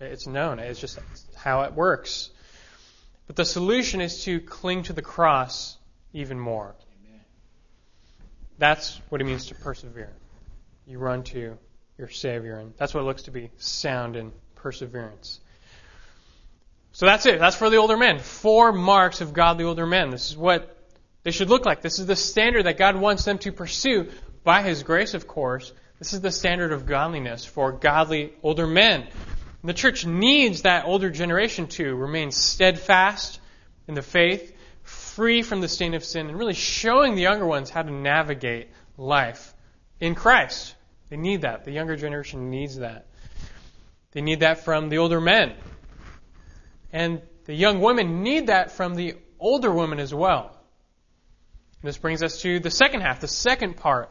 It's 0.00 0.26
known. 0.26 0.58
It's 0.58 0.80
just 0.80 0.98
how 1.34 1.62
it 1.62 1.74
works. 1.74 2.30
But 3.28 3.36
the 3.36 3.44
solution 3.44 4.00
is 4.00 4.24
to 4.24 4.40
cling 4.40 4.84
to 4.84 4.92
the 4.92 5.02
cross 5.02 5.76
even 6.12 6.40
more. 6.40 6.74
Amen. 7.04 7.20
That's 8.58 9.00
what 9.10 9.20
it 9.20 9.24
means 9.24 9.46
to 9.46 9.54
persevere. 9.54 10.10
You 10.86 10.98
run 10.98 11.22
to 11.24 11.56
your 11.98 12.08
Savior, 12.08 12.56
and 12.56 12.72
that's 12.78 12.94
what 12.94 13.02
it 13.02 13.04
looks 13.04 13.24
to 13.24 13.30
be 13.30 13.50
sound 13.58 14.16
in 14.16 14.32
perseverance. 14.54 15.40
So 16.92 17.04
that's 17.04 17.26
it. 17.26 17.38
That's 17.38 17.54
for 17.54 17.68
the 17.68 17.76
older 17.76 17.98
men. 17.98 18.18
Four 18.18 18.72
marks 18.72 19.20
of 19.20 19.34
godly 19.34 19.64
older 19.64 19.86
men. 19.86 20.10
This 20.10 20.30
is 20.30 20.36
what 20.36 20.74
they 21.22 21.30
should 21.30 21.50
look 21.50 21.66
like. 21.66 21.82
This 21.82 21.98
is 21.98 22.06
the 22.06 22.16
standard 22.16 22.64
that 22.64 22.78
God 22.78 22.96
wants 22.96 23.24
them 23.24 23.38
to 23.38 23.52
pursue 23.52 24.08
by 24.42 24.62
His 24.62 24.82
grace, 24.82 25.12
of 25.12 25.28
course. 25.28 25.70
This 25.98 26.14
is 26.14 26.22
the 26.22 26.30
standard 26.30 26.72
of 26.72 26.86
godliness 26.86 27.44
for 27.44 27.72
godly 27.72 28.32
older 28.42 28.66
men. 28.66 29.06
The 29.64 29.74
church 29.74 30.06
needs 30.06 30.62
that 30.62 30.84
older 30.84 31.10
generation 31.10 31.66
to 31.68 31.94
remain 31.94 32.30
steadfast 32.30 33.40
in 33.88 33.94
the 33.94 34.02
faith, 34.02 34.54
free 34.82 35.42
from 35.42 35.60
the 35.60 35.68
stain 35.68 35.94
of 35.94 36.04
sin, 36.04 36.28
and 36.28 36.38
really 36.38 36.54
showing 36.54 37.16
the 37.16 37.22
younger 37.22 37.46
ones 37.46 37.68
how 37.68 37.82
to 37.82 37.90
navigate 37.90 38.68
life 38.96 39.52
in 39.98 40.14
Christ. 40.14 40.76
They 41.08 41.16
need 41.16 41.42
that. 41.42 41.64
The 41.64 41.72
younger 41.72 41.96
generation 41.96 42.50
needs 42.50 42.76
that. 42.76 43.06
They 44.12 44.20
need 44.20 44.40
that 44.40 44.64
from 44.64 44.90
the 44.90 44.98
older 44.98 45.20
men. 45.20 45.54
And 46.92 47.20
the 47.46 47.54
young 47.54 47.80
women 47.80 48.22
need 48.22 48.46
that 48.46 48.70
from 48.72 48.94
the 48.94 49.16
older 49.40 49.72
women 49.72 49.98
as 49.98 50.14
well. 50.14 50.56
This 51.82 51.98
brings 51.98 52.22
us 52.22 52.42
to 52.42 52.60
the 52.60 52.70
second 52.70 53.00
half, 53.00 53.20
the 53.20 53.28
second 53.28 53.76
part 53.76 54.10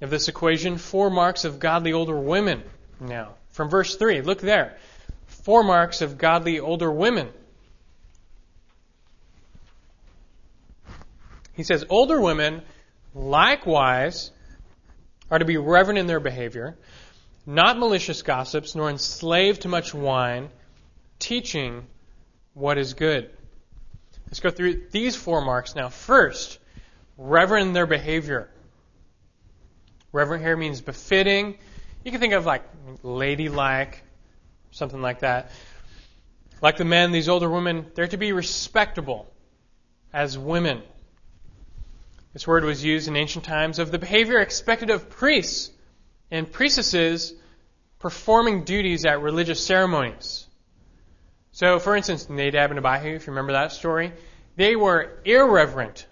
of 0.00 0.10
this 0.10 0.28
equation 0.28 0.78
four 0.78 1.10
marks 1.10 1.44
of 1.44 1.58
godly 1.58 1.92
older 1.92 2.16
women 2.16 2.62
now 3.00 3.34
from 3.52 3.68
verse 3.68 3.96
3. 3.96 4.22
Look 4.22 4.40
there. 4.40 4.76
Four 5.26 5.62
marks 5.62 6.02
of 6.02 6.18
godly 6.18 6.60
older 6.60 6.90
women. 6.90 7.28
He 11.54 11.62
says, 11.62 11.84
Older 11.88 12.20
women 12.20 12.62
likewise 13.14 14.30
are 15.30 15.38
to 15.38 15.44
be 15.44 15.56
reverent 15.56 15.98
in 15.98 16.06
their 16.06 16.20
behavior, 16.20 16.76
not 17.46 17.78
malicious 17.78 18.22
gossips, 18.22 18.74
nor 18.74 18.90
enslaved 18.90 19.62
to 19.62 19.68
much 19.68 19.94
wine, 19.94 20.50
teaching 21.18 21.86
what 22.54 22.78
is 22.78 22.94
good. 22.94 23.30
Let's 24.26 24.40
go 24.40 24.50
through 24.50 24.88
these 24.90 25.14
four 25.14 25.42
marks 25.42 25.74
now. 25.74 25.88
First, 25.88 26.58
reverent 27.18 27.68
in 27.68 27.72
their 27.74 27.86
behavior. 27.86 28.48
Reverent 30.10 30.42
here 30.42 30.56
means 30.56 30.80
befitting, 30.80 31.58
you 32.04 32.10
can 32.10 32.20
think 32.20 32.32
of 32.32 32.46
like 32.46 32.62
ladylike, 33.02 34.02
something 34.70 35.00
like 35.00 35.20
that. 35.20 35.50
Like 36.60 36.76
the 36.76 36.84
men, 36.84 37.12
these 37.12 37.28
older 37.28 37.50
women, 37.50 37.86
they're 37.94 38.06
to 38.08 38.16
be 38.16 38.32
respectable 38.32 39.26
as 40.12 40.38
women. 40.38 40.82
This 42.32 42.46
word 42.46 42.64
was 42.64 42.84
used 42.84 43.08
in 43.08 43.16
ancient 43.16 43.44
times 43.44 43.78
of 43.78 43.90
the 43.90 43.98
behavior 43.98 44.38
expected 44.38 44.90
of 44.90 45.10
priests 45.10 45.70
and 46.30 46.50
priestesses 46.50 47.34
performing 47.98 48.64
duties 48.64 49.04
at 49.04 49.20
religious 49.20 49.64
ceremonies. 49.64 50.46
So, 51.52 51.78
for 51.78 51.94
instance, 51.94 52.30
Nadab 52.30 52.70
and 52.70 52.84
Abihu, 52.84 53.14
if 53.14 53.26
you 53.26 53.32
remember 53.32 53.52
that 53.52 53.72
story, 53.72 54.12
they 54.56 54.74
were 54.74 55.20
irreverent 55.24 56.06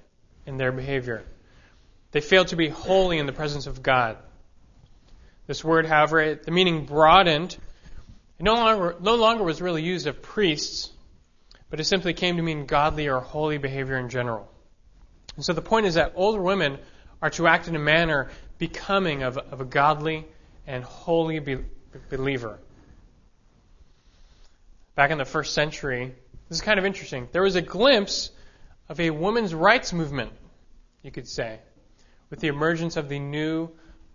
in 0.47 0.59
their 0.59 0.73
behavior. 0.73 1.25
They 2.13 2.21
failed 2.21 2.49
to 2.49 2.57
be 2.57 2.69
holy 2.69 3.19
in 3.19 3.27
the 3.27 3.33
presence 3.33 3.67
of 3.67 3.83
God. 3.83 4.19
This 5.51 5.65
word, 5.65 5.85
however, 5.85 6.37
the 6.37 6.53
meaning 6.53 6.87
broadened. 6.87 7.59
It 8.39 8.43
no 8.45 8.55
longer, 8.55 8.95
no 9.01 9.17
longer 9.17 9.43
was 9.43 9.61
really 9.61 9.83
used 9.83 10.07
of 10.07 10.23
priests, 10.23 10.93
but 11.71 11.81
it 11.81 11.87
simply 11.87 12.15
came 12.15 12.37
to 12.37 12.43
mean 12.43 12.67
godly 12.67 13.09
or 13.09 13.19
holy 13.19 13.59
behavior 13.59 13.97
in 13.97 14.11
general. 14.11 14.49
And 15.35 15.45
so 15.45 15.53
the 15.53 15.61
point 15.61 15.87
is 15.87 15.95
that 15.95 16.13
older 16.15 16.41
women 16.41 16.79
are 17.21 17.31
to 17.31 17.49
act 17.49 17.67
in 17.67 17.75
a 17.75 17.81
manner 17.81 18.31
becoming 18.59 19.25
of, 19.25 19.39
of 19.39 19.61
a 19.61 19.65
godly 19.65 20.25
and 20.69 20.85
holy 20.85 21.41
be, 21.41 21.59
believer. 22.11 22.61
Back 24.95 25.11
in 25.11 25.19
the 25.19 25.25
first 25.25 25.53
century, 25.53 26.15
this 26.49 26.59
is 26.59 26.63
kind 26.63 26.79
of 26.79 26.85
interesting. 26.85 27.27
There 27.33 27.43
was 27.43 27.57
a 27.57 27.61
glimpse 27.61 28.31
of 28.89 29.01
a 29.01 29.11
women's 29.11 29.53
rights 29.53 29.93
movement, 29.93 30.31
you 31.03 31.11
could 31.11 31.27
say, 31.27 31.59
with 32.31 32.39
the 32.39 32.47
emergence 32.47 32.97
of 32.97 33.09
the 33.09 33.19
new 33.19 33.71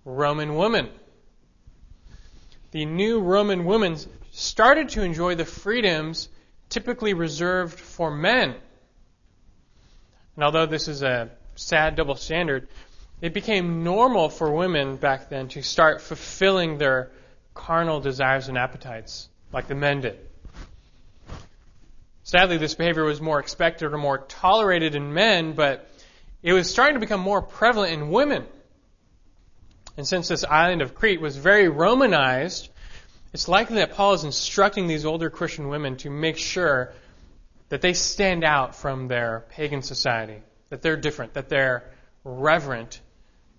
Roman 0.05 0.55
woman 0.55 0.89
the 2.71 2.85
new 2.85 3.19
Roman 3.19 3.65
women 3.65 3.97
started 4.31 4.89
to 4.89 5.03
enjoy 5.03 5.35
the 5.35 5.45
freedoms 5.45 6.29
typically 6.69 7.13
reserved 7.13 7.79
for 7.79 8.11
men. 8.11 8.55
And 10.35 10.43
although 10.43 10.65
this 10.65 10.87
is 10.87 11.01
a 11.03 11.29
sad 11.55 11.95
double 11.95 12.15
standard, 12.15 12.67
it 13.21 13.33
became 13.33 13.83
normal 13.83 14.29
for 14.29 14.51
women 14.51 14.97
back 14.97 15.29
then 15.29 15.47
to 15.49 15.61
start 15.61 16.01
fulfilling 16.01 16.77
their 16.77 17.11
carnal 17.53 18.01
desires 18.01 18.49
and 18.49 18.57
appetites 18.57 19.29
like 19.53 19.67
the 19.67 19.75
men 19.75 20.01
did. 20.01 20.19
Sadly, 22.23 22.57
this 22.57 22.73
behavior 22.73 23.03
was 23.03 23.21
more 23.21 23.39
expected 23.39 23.93
or 23.93 23.97
more 23.97 24.17
tolerated 24.17 24.95
in 24.95 25.13
men, 25.13 25.53
but 25.53 25.89
it 26.43 26.53
was 26.53 26.69
starting 26.69 26.95
to 26.95 26.99
become 26.99 27.21
more 27.21 27.41
prevalent 27.41 27.93
in 27.93 28.09
women. 28.09 28.45
And 29.97 30.07
since 30.07 30.27
this 30.27 30.43
island 30.43 30.81
of 30.81 30.95
Crete 30.95 31.21
was 31.21 31.37
very 31.37 31.69
Romanized, 31.69 32.69
it's 33.33 33.47
likely 33.47 33.77
that 33.77 33.93
Paul 33.93 34.13
is 34.13 34.23
instructing 34.23 34.87
these 34.87 35.05
older 35.05 35.29
Christian 35.29 35.69
women 35.69 35.97
to 35.97 36.09
make 36.09 36.37
sure 36.37 36.93
that 37.69 37.81
they 37.81 37.93
stand 37.93 38.43
out 38.43 38.75
from 38.75 39.07
their 39.07 39.45
pagan 39.49 39.81
society, 39.81 40.41
that 40.69 40.81
they're 40.81 40.97
different, 40.97 41.33
that 41.33 41.49
they're 41.49 41.83
reverent 42.23 43.01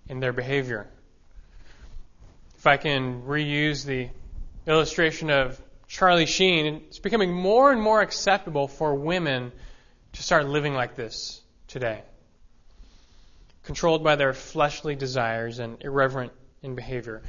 in 0.07 0.19
their 0.19 0.33
behavior. 0.33 0.87
If 2.57 2.67
I 2.67 2.77
can 2.77 3.23
reuse 3.23 3.85
the 3.85 4.09
illustration 4.65 5.29
of 5.29 5.59
Charlie 5.87 6.25
Sheen, 6.25 6.83
it's 6.87 6.99
becoming 6.99 7.33
more 7.33 7.71
and 7.71 7.81
more 7.81 8.01
acceptable 8.01 8.67
for 8.67 8.95
women 8.95 9.51
to 10.13 10.23
start 10.23 10.47
living 10.47 10.73
like 10.73 10.95
this 10.95 11.41
today 11.67 12.01
controlled 13.67 14.01
by 14.01 14.15
their 14.15 14.33
fleshly 14.33 14.95
desires 14.95 15.59
and 15.59 15.83
irreverent 15.83 16.31
in 16.63 16.73
behavior. 16.73 17.21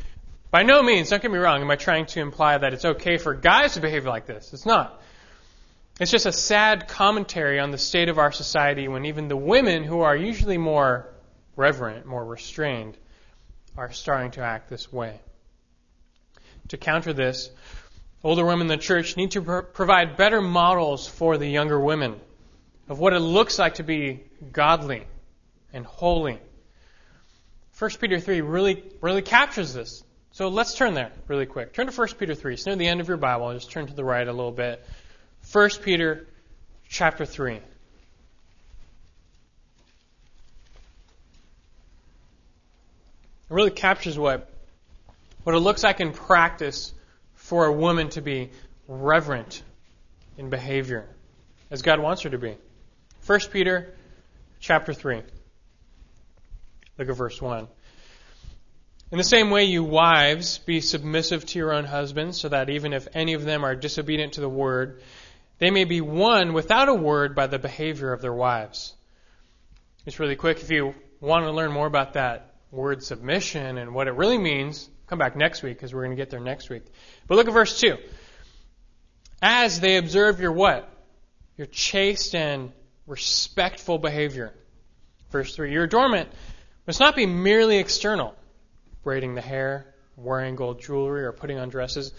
By 0.52 0.62
no 0.62 0.82
means, 0.82 1.10
don't 1.10 1.20
get 1.20 1.32
me 1.32 1.38
wrong, 1.38 1.60
am 1.60 1.70
I 1.70 1.76
trying 1.76 2.06
to 2.06 2.20
imply 2.20 2.56
that 2.56 2.72
it's 2.72 2.84
okay 2.84 3.18
for 3.18 3.34
guys 3.34 3.74
to 3.74 3.80
behave 3.80 4.06
like 4.06 4.24
this? 4.24 4.54
It's 4.54 4.64
not. 4.64 5.02
It's 6.00 6.12
just 6.12 6.26
a 6.26 6.32
sad 6.32 6.86
commentary 6.86 7.58
on 7.58 7.72
the 7.72 7.76
state 7.76 8.08
of 8.08 8.18
our 8.18 8.30
society 8.30 8.86
when 8.86 9.04
even 9.04 9.26
the 9.26 9.36
women 9.36 9.82
who 9.82 10.00
are 10.02 10.16
usually 10.16 10.58
more 10.58 11.12
reverent, 11.56 12.06
more 12.06 12.24
restrained, 12.24 12.96
are 13.76 13.90
starting 13.90 14.30
to 14.32 14.40
act 14.40 14.70
this 14.70 14.92
way. 14.92 15.20
To 16.68 16.76
counter 16.76 17.12
this, 17.12 17.50
older 18.22 18.46
women 18.46 18.62
in 18.62 18.68
the 18.68 18.76
church 18.76 19.16
need 19.16 19.32
to 19.32 19.42
pro- 19.42 19.62
provide 19.62 20.16
better 20.16 20.40
models 20.40 21.08
for 21.08 21.36
the 21.36 21.48
younger 21.48 21.80
women 21.80 22.14
of 22.88 23.00
what 23.00 23.12
it 23.12 23.20
looks 23.20 23.58
like 23.58 23.74
to 23.74 23.82
be 23.82 24.22
godly 24.52 25.04
and 25.72 25.84
holy. 25.84 26.38
1 27.78 27.90
Peter 28.00 28.18
3 28.18 28.40
really, 28.40 28.82
really 29.00 29.22
captures 29.22 29.72
this. 29.72 30.02
So 30.32 30.48
let's 30.48 30.74
turn 30.74 30.94
there 30.94 31.12
really 31.26 31.46
quick. 31.46 31.72
Turn 31.72 31.86
to 31.86 31.92
1 31.92 32.08
Peter 32.18 32.34
3. 32.34 32.54
It's 32.54 32.66
near 32.66 32.76
the 32.76 32.86
end 32.86 33.00
of 33.00 33.08
your 33.08 33.16
Bible. 33.16 33.52
Just 33.54 33.70
turn 33.70 33.86
to 33.86 33.94
the 33.94 34.04
right 34.04 34.26
a 34.26 34.32
little 34.32 34.52
bit. 34.52 34.84
1 35.52 35.70
Peter 35.82 36.26
chapter 36.88 37.24
3. 37.24 37.54
It 37.54 37.62
really 43.48 43.70
captures 43.70 44.18
what, 44.18 44.52
what 45.44 45.54
it 45.54 45.60
looks 45.60 45.82
like 45.82 46.00
in 46.00 46.12
practice 46.12 46.92
for 47.34 47.66
a 47.66 47.72
woman 47.72 48.10
to 48.10 48.20
be 48.20 48.50
reverent 48.86 49.62
in 50.36 50.50
behavior, 50.50 51.08
as 51.70 51.82
God 51.82 52.00
wants 52.00 52.22
her 52.22 52.30
to 52.30 52.38
be. 52.38 52.56
1 53.26 53.40
Peter 53.52 53.94
chapter 54.60 54.92
3. 54.92 55.22
Look 56.98 57.08
at 57.08 57.16
verse 57.16 57.40
1. 57.40 57.68
In 59.10 59.16
the 59.16 59.24
same 59.24 59.50
way, 59.50 59.64
you 59.64 59.84
wives, 59.84 60.58
be 60.58 60.80
submissive 60.80 61.46
to 61.46 61.58
your 61.58 61.72
own 61.72 61.84
husbands, 61.84 62.38
so 62.38 62.48
that 62.50 62.68
even 62.68 62.92
if 62.92 63.08
any 63.14 63.32
of 63.32 63.44
them 63.44 63.64
are 63.64 63.74
disobedient 63.74 64.34
to 64.34 64.42
the 64.42 64.48
word, 64.48 65.00
they 65.58 65.70
may 65.70 65.84
be 65.84 66.00
won 66.00 66.52
without 66.52 66.88
a 66.88 66.94
word 66.94 67.34
by 67.34 67.46
the 67.46 67.58
behavior 67.58 68.12
of 68.12 68.20
their 68.20 68.34
wives. 68.34 68.94
Just 70.04 70.18
really 70.18 70.36
quick, 70.36 70.60
if 70.60 70.70
you 70.70 70.94
want 71.20 71.44
to 71.46 71.52
learn 71.52 71.72
more 71.72 71.86
about 71.86 72.14
that 72.14 72.54
word 72.70 73.02
submission 73.02 73.78
and 73.78 73.94
what 73.94 74.08
it 74.08 74.14
really 74.14 74.38
means, 74.38 74.88
come 75.06 75.18
back 75.18 75.36
next 75.36 75.62
week 75.62 75.76
because 75.76 75.94
we're 75.94 76.04
going 76.04 76.16
to 76.16 76.20
get 76.20 76.30
there 76.30 76.40
next 76.40 76.68
week. 76.68 76.84
But 77.26 77.36
look 77.36 77.48
at 77.48 77.54
verse 77.54 77.80
2. 77.80 77.96
As 79.40 79.80
they 79.80 79.96
observe 79.96 80.40
your 80.40 80.52
what? 80.52 80.90
Your 81.56 81.66
chaste 81.66 82.34
and 82.34 82.72
respectful 83.06 83.98
behavior. 83.98 84.52
Verse 85.30 85.54
3. 85.54 85.72
Your 85.72 85.84
adornment 85.84 86.28
must 86.88 87.00
not 87.00 87.14
be 87.14 87.26
merely 87.26 87.76
external, 87.76 88.34
braiding 89.04 89.34
the 89.34 89.42
hair, 89.42 89.94
wearing 90.16 90.56
gold 90.56 90.80
jewelry, 90.80 91.22
or 91.22 91.32
putting 91.32 91.58
on 91.58 91.68
dresses, 91.68 92.14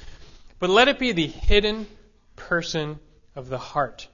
but 0.60 0.70
let 0.70 0.88
it 0.88 1.00
be 1.00 1.12
the 1.12 1.26
hidden 1.26 1.88
person 2.36 3.00
of 3.36 3.50
the 3.50 3.58
heart, 3.58 4.08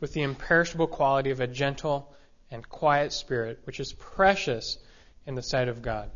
with 0.00 0.12
the 0.14 0.22
imperishable 0.22 0.88
quality 0.88 1.30
of 1.30 1.38
a 1.38 1.46
gentle 1.46 2.12
and 2.50 2.68
quiet 2.68 3.12
spirit, 3.12 3.60
which 3.62 3.78
is 3.78 3.92
precious 3.92 4.78
in 5.26 5.36
the 5.36 5.42
sight 5.42 5.68
of 5.68 5.80
God. 5.80 6.10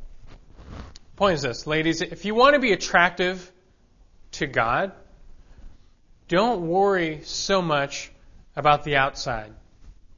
Point 1.14 1.34
is 1.34 1.42
this, 1.42 1.68
ladies, 1.68 2.02
if 2.02 2.24
you 2.24 2.34
want 2.34 2.54
to 2.54 2.60
be 2.60 2.72
attractive 2.72 3.52
to 4.32 4.48
God, 4.48 4.90
don't 6.26 6.66
worry 6.66 7.20
so 7.22 7.62
much 7.62 8.10
about 8.56 8.82
the 8.82 8.96
outside 8.96 9.52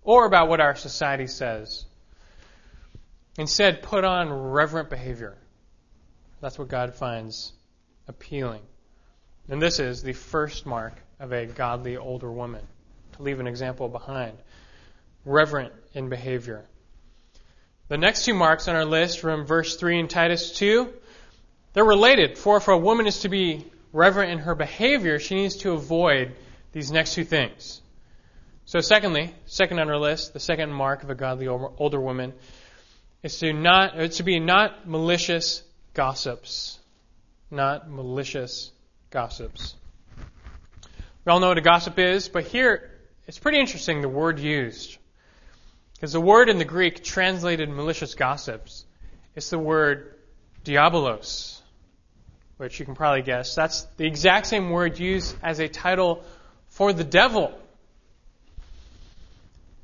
or 0.02 0.24
about 0.24 0.48
what 0.48 0.62
our 0.62 0.74
society 0.74 1.26
says. 1.26 1.84
Instead, 3.38 3.82
put 3.82 4.04
on 4.04 4.32
reverent 4.32 4.90
behavior. 4.90 5.36
That's 6.40 6.58
what 6.58 6.68
God 6.68 6.94
finds 6.94 7.52
appealing. 8.08 8.62
And 9.48 9.62
this 9.62 9.78
is 9.78 10.02
the 10.02 10.12
first 10.12 10.66
mark 10.66 10.94
of 11.20 11.32
a 11.32 11.46
godly 11.46 11.96
older 11.96 12.30
woman, 12.30 12.66
to 13.12 13.22
leave 13.22 13.38
an 13.38 13.46
example 13.46 13.88
behind. 13.88 14.36
Reverent 15.24 15.72
in 15.94 16.08
behavior. 16.08 16.64
The 17.86 17.96
next 17.96 18.24
two 18.24 18.34
marks 18.34 18.66
on 18.66 18.74
our 18.74 18.84
list 18.84 19.20
from 19.20 19.46
verse 19.46 19.76
3 19.76 20.00
in 20.00 20.08
Titus 20.08 20.52
2, 20.52 20.92
they're 21.72 21.84
related. 21.84 22.36
For 22.36 22.56
if 22.56 22.66
a 22.66 22.76
woman 22.76 23.06
is 23.06 23.20
to 23.20 23.28
be 23.28 23.64
reverent 23.92 24.32
in 24.32 24.38
her 24.40 24.54
behavior, 24.56 25.20
she 25.20 25.36
needs 25.36 25.56
to 25.58 25.72
avoid 25.72 26.34
these 26.72 26.90
next 26.90 27.14
two 27.14 27.24
things. 27.24 27.80
So 28.64 28.80
secondly, 28.80 29.34
second 29.46 29.78
on 29.78 29.88
our 29.88 29.96
list, 29.96 30.32
the 30.32 30.40
second 30.40 30.72
mark 30.72 31.04
of 31.04 31.10
a 31.10 31.14
godly 31.14 31.46
older 31.46 32.00
woman 32.00 32.34
is 33.22 33.38
to 33.38 33.52
not 33.52 34.12
to 34.12 34.22
be 34.22 34.40
not 34.40 34.88
malicious 34.88 35.62
gossips. 35.94 36.78
Not 37.50 37.90
malicious 37.90 38.70
gossips. 39.10 39.74
We 41.24 41.32
all 41.32 41.40
know 41.40 41.48
what 41.48 41.58
a 41.58 41.62
gossip 41.62 41.98
is, 41.98 42.28
but 42.28 42.44
here 42.44 42.90
it's 43.26 43.38
pretty 43.38 43.58
interesting 43.58 44.00
the 44.00 44.08
word 44.08 44.38
used. 44.38 44.98
Because 45.94 46.12
the 46.12 46.20
word 46.20 46.48
in 46.48 46.58
the 46.58 46.64
Greek 46.64 47.02
translated 47.02 47.68
malicious 47.68 48.14
gossips, 48.14 48.84
it's 49.34 49.50
the 49.50 49.58
word 49.58 50.14
diabolos, 50.64 51.60
which 52.56 52.78
you 52.78 52.86
can 52.86 52.94
probably 52.94 53.22
guess. 53.22 53.54
That's 53.54 53.82
the 53.96 54.06
exact 54.06 54.46
same 54.46 54.70
word 54.70 54.98
used 54.98 55.34
as 55.42 55.58
a 55.58 55.68
title 55.68 56.22
for 56.68 56.92
the 56.92 57.04
devil. 57.04 57.58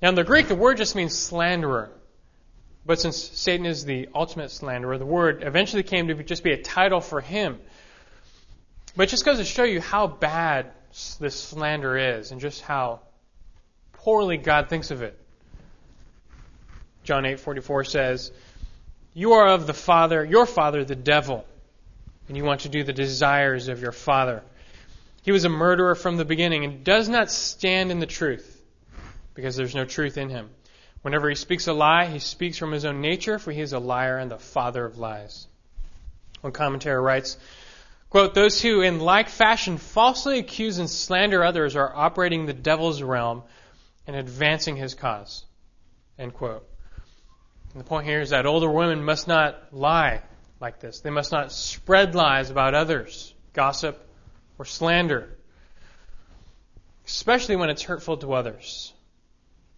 Now 0.01 0.11
in 0.11 0.14
the 0.14 0.24
Greek, 0.24 0.49
the 0.49 0.55
word 0.55 0.76
just 0.76 0.95
means 0.95 1.16
slanderer. 1.16 1.91
But 2.87 3.01
since 3.01 3.16
Satan 3.16 3.64
is 3.66 3.85
the 3.85 4.09
ultimate 4.14 4.51
slanderer, 4.51 4.99
the 4.99 5.07
word 5.07 5.43
eventually 5.43 5.82
came 5.82 6.09
to 6.09 6.22
just 6.22 6.43
be 6.43 6.53
a 6.53 6.62
title 6.62 7.01
for 7.01 7.20
him. 7.20 7.59
But 8.97 9.05
it 9.05 9.11
just 9.11 9.24
goes 9.24 9.39
to 9.39 9.45
show 9.45 9.64
you 9.64 9.80
how 9.80 10.07
bad 10.07 10.70
this 11.18 11.35
slander 11.35 11.97
is 11.97 12.30
and 12.30 12.41
just 12.41 12.61
how 12.61 13.01
poorly 13.95 14.37
God 14.37 14.68
thinks 14.68 14.91
of 14.91 15.03
it. 15.03 15.18
John 17.05 17.24
8:44 17.24 17.85
says, 17.85 18.32
"You 19.14 19.32
are 19.32 19.49
of 19.49 19.66
the 19.66 19.74
father, 19.74 20.24
your 20.24 20.47
father 20.47 20.85
the 20.85 20.95
devil, 20.95 21.47
and 22.28 22.37
you 22.37 22.45
want 22.45 22.62
to 22.62 22.68
do 22.68 22.85
the 22.85 22.93
desires 22.93 23.68
of 23.68 23.80
your 23.80 23.93
father. 23.93 24.43
He 25.22 25.32
was 25.32 25.45
a 25.45 25.49
murderer 25.49 25.95
from 25.95 26.16
the 26.16 26.24
beginning 26.24 26.64
and 26.64 26.85
does 26.85 27.09
not 27.09 27.30
stand 27.30 27.91
in 27.91 27.99
the 27.99 28.07
truth, 28.07 28.62
because 29.35 29.57
there's 29.57 29.74
no 29.74 29.85
truth 29.87 30.18
in 30.18 30.28
him." 30.28 30.51
Whenever 31.05 31.28
he 31.28 31.34
speaks 31.34 31.66
a 31.66 31.72
lie, 31.74 32.07
he 32.07 32.18
speaks 32.18 32.57
from 32.57 32.72
his 32.72 32.86
own 32.86 33.02
nature, 33.02 33.38
for 33.38 33.52
he 33.52 33.61
is 33.61 33.74
a 33.74 33.78
liar 33.78 34.16
and 34.16 34.30
the 34.30 34.38
father 34.38 34.86
of 34.86 34.96
lies. 34.96 35.46
One 36.40 36.55
commentator 36.55 37.00
writes, 37.00 37.36
quote, 38.09 38.32
Those 38.32 38.62
who 38.62 38.80
in 38.80 39.00
like 39.00 39.28
fashion 39.28 39.76
falsely 39.76 40.38
accuse 40.38 40.78
and 40.78 40.88
slander 40.88 41.44
others 41.44 41.76
are 41.76 41.94
operating 41.94 42.46
the 42.46 42.55
devil's 42.55 43.02
realm 43.02 43.42
and 44.07 44.16
advancing 44.16 44.76
his 44.76 44.94
cause. 44.94 45.44
End 46.18 46.32
quote. 46.32 46.66
And 47.74 47.80
the 47.80 47.86
point 47.86 48.07
here 48.07 48.22
is 48.22 48.30
that 48.30 48.46
older 48.46 48.70
women 48.70 49.05
must 49.05 49.28
not 49.28 49.74
lie 49.74 50.22
like 50.59 50.80
this. 50.80 51.00
They 51.00 51.11
must 51.11 51.32
not 51.32 51.52
spread 51.52 52.14
lies 52.14 52.48
about 52.48 52.72
others, 52.72 53.34
gossip, 53.52 54.09
or 54.59 54.64
slander, 54.64 55.36
especially 57.07 57.57
when 57.57 57.68
it's 57.68 57.82
hurtful 57.82 58.16
to 58.16 58.32
others. 58.32 58.93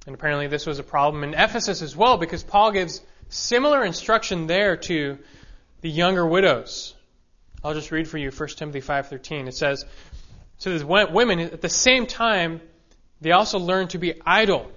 And 0.07 0.15
apparently 0.15 0.47
this 0.47 0.67
was 0.67 0.79
a 0.79 0.85
problem 0.85 1.25
in 1.25 1.35
Ephesus 1.35 1.83
as 1.83 1.97
well 1.97 2.17
because 2.17 2.45
Paul 2.45 2.71
gives 2.71 3.03
similar 3.29 3.85
instruction 3.85 4.47
there 4.47 4.77
to 4.77 5.19
the 5.81 5.91
younger 5.91 6.25
widows. 6.25 6.95
I'll 7.65 7.75
just 7.75 7.91
read 7.91 8.07
for 8.07 8.17
you 8.17 8.31
1 8.31 8.49
Timothy 8.57 8.81
5:13. 8.81 9.49
It 9.49 9.55
says, 9.55 9.85
"So 10.59 10.71
these 10.71 10.85
women 10.85 11.41
at 11.41 11.61
the 11.61 11.69
same 11.69 12.07
time 12.07 12.61
they 13.21 13.33
also 13.33 13.59
learn 13.59 13.89
to 13.89 13.99
be 13.99 14.21
idle 14.25 14.71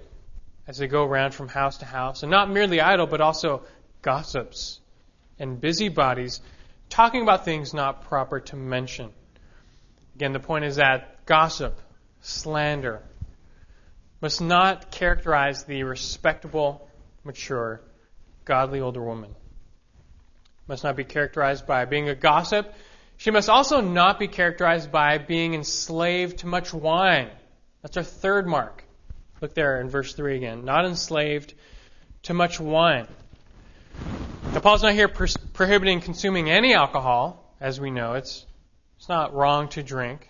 as 0.66 0.78
they 0.78 0.88
go 0.88 1.04
around 1.04 1.32
from 1.32 1.48
house 1.48 1.78
to 1.78 1.84
house, 1.84 2.22
and 2.22 2.30
not 2.30 2.50
merely 2.50 2.80
idle 2.80 3.06
but 3.06 3.20
also 3.20 3.62
gossips 4.02 4.80
and 5.38 5.60
busybodies, 5.60 6.40
talking 6.88 7.22
about 7.22 7.44
things 7.44 7.72
not 7.72 8.02
proper 8.02 8.40
to 8.40 8.56
mention." 8.56 9.12
Again, 10.16 10.32
the 10.32 10.40
point 10.40 10.64
is 10.64 10.76
that 10.76 11.24
gossip, 11.26 11.80
slander, 12.20 13.02
must 14.20 14.40
not 14.40 14.90
characterize 14.90 15.64
the 15.64 15.82
respectable, 15.82 16.88
mature, 17.24 17.80
godly 18.44 18.80
older 18.80 19.02
woman. 19.02 19.34
Must 20.66 20.84
not 20.84 20.96
be 20.96 21.04
characterized 21.04 21.66
by 21.66 21.84
being 21.84 22.08
a 22.08 22.14
gossip. 22.14 22.72
She 23.16 23.30
must 23.30 23.48
also 23.48 23.80
not 23.80 24.18
be 24.18 24.28
characterized 24.28 24.92
by 24.92 25.18
being 25.18 25.54
enslaved 25.54 26.38
to 26.38 26.46
much 26.46 26.72
wine. 26.72 27.30
That's 27.82 27.96
our 27.96 28.02
third 28.02 28.46
mark. 28.46 28.84
Look 29.40 29.54
there 29.54 29.80
in 29.80 29.88
verse 29.88 30.14
3 30.14 30.36
again. 30.36 30.64
Not 30.64 30.84
enslaved 30.84 31.54
to 32.24 32.34
much 32.34 32.60
wine. 32.60 33.08
Now, 34.52 34.60
Paul's 34.60 34.82
not 34.82 34.94
here 34.94 35.08
prohibiting 35.08 36.00
consuming 36.00 36.50
any 36.50 36.74
alcohol, 36.74 37.54
as 37.60 37.80
we 37.80 37.90
know. 37.90 38.14
It's, 38.14 38.46
it's 38.98 39.08
not 39.08 39.34
wrong 39.34 39.68
to 39.70 39.82
drink. 39.82 40.29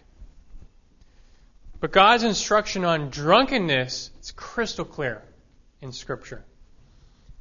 But 1.81 1.93
God's 1.93 2.25
instruction 2.25 2.85
on 2.85 3.09
drunkenness 3.09 4.11
is 4.21 4.31
crystal 4.33 4.85
clear 4.85 5.23
in 5.81 5.93
Scripture. 5.93 6.45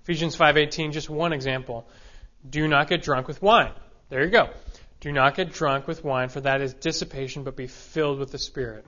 Ephesians 0.03 0.35
5:18, 0.35 0.93
just 0.93 1.09
one 1.09 1.33
example. 1.33 1.87
Do 2.49 2.67
not 2.67 2.87
get 2.87 3.03
drunk 3.03 3.27
with 3.27 3.41
wine. 3.41 3.73
There 4.07 4.23
you 4.23 4.31
go. 4.31 4.49
Do 5.01 5.11
not 5.11 5.35
get 5.35 5.51
drunk 5.51 5.87
with 5.87 6.03
wine, 6.05 6.29
for 6.29 6.41
that 6.41 6.61
is 6.61 6.73
dissipation, 6.73 7.43
but 7.43 7.57
be 7.57 7.67
filled 7.67 8.19
with 8.19 8.31
the 8.31 8.37
Spirit. 8.37 8.85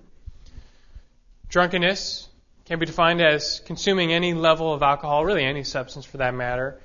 Drunkenness 1.50 2.30
can 2.66 2.80
be 2.80 2.86
defined 2.86 3.22
as 3.22 3.60
consuming 3.66 4.14
any 4.14 4.34
level 4.34 4.74
of 4.74 4.82
alcohol, 4.82 5.26
really 5.26 5.44
any 5.44 5.64
substance 5.66 6.06
for 6.06 6.18
that 6.18 6.34
matter, 6.34 6.80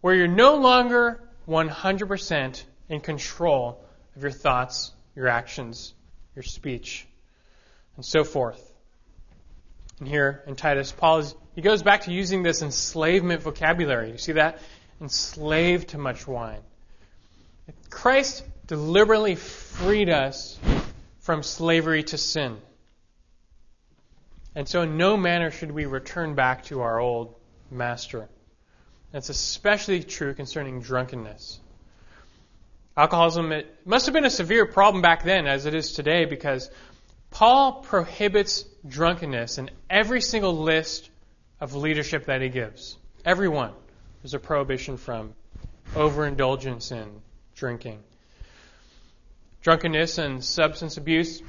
where 0.00 0.14
you're 0.14 0.28
no 0.28 0.54
longer 0.54 1.20
100% 1.48 2.64
in 2.88 3.00
control 3.00 3.84
of 4.14 4.22
your 4.22 4.30
thoughts, 4.30 4.92
your 5.16 5.26
actions, 5.26 5.94
your 6.36 6.44
speech, 6.44 7.08
and 7.98 8.04
so 8.04 8.22
forth. 8.22 8.72
And 9.98 10.06
here 10.06 10.44
in 10.46 10.54
Titus, 10.54 10.92
Paul 10.92 11.18
is, 11.18 11.34
he 11.56 11.62
goes 11.62 11.82
back 11.82 12.02
to 12.02 12.12
using 12.12 12.44
this 12.44 12.62
enslavement 12.62 13.42
vocabulary. 13.42 14.12
You 14.12 14.18
see 14.18 14.32
that? 14.32 14.60
Enslaved 15.00 15.88
to 15.88 15.98
much 15.98 16.24
wine. 16.24 16.60
Christ 17.90 18.44
deliberately 18.68 19.34
freed 19.34 20.08
us 20.08 20.56
from 21.18 21.42
slavery 21.42 22.04
to 22.04 22.16
sin. 22.16 22.58
And 24.54 24.68
so 24.68 24.82
in 24.82 24.96
no 24.96 25.16
manner 25.16 25.50
should 25.50 25.72
we 25.72 25.84
return 25.86 26.36
back 26.36 26.66
to 26.66 26.82
our 26.82 27.00
old 27.00 27.34
master. 27.68 28.28
That's 29.10 29.28
especially 29.28 30.04
true 30.04 30.34
concerning 30.34 30.82
drunkenness. 30.82 31.58
Alcoholism 32.96 33.52
must 33.84 34.06
have 34.06 34.12
been 34.12 34.24
a 34.24 34.30
severe 34.30 34.66
problem 34.66 35.02
back 35.02 35.24
then 35.24 35.48
as 35.48 35.66
it 35.66 35.74
is 35.74 35.94
today 35.94 36.26
because 36.26 36.70
Paul 37.30 37.82
prohibits 37.82 38.64
drunkenness 38.86 39.58
in 39.58 39.70
every 39.88 40.20
single 40.20 40.56
list 40.56 41.10
of 41.60 41.74
leadership 41.74 42.26
that 42.26 42.40
he 42.40 42.48
gives. 42.48 42.96
Every 43.24 43.48
one. 43.48 43.72
A 44.30 44.38
prohibition 44.38 44.98
from 44.98 45.32
overindulgence 45.96 46.92
in 46.92 47.22
drinking. 47.54 48.02
Drunkenness 49.62 50.18
and 50.18 50.44
substance 50.44 50.98
abuse 50.98 51.40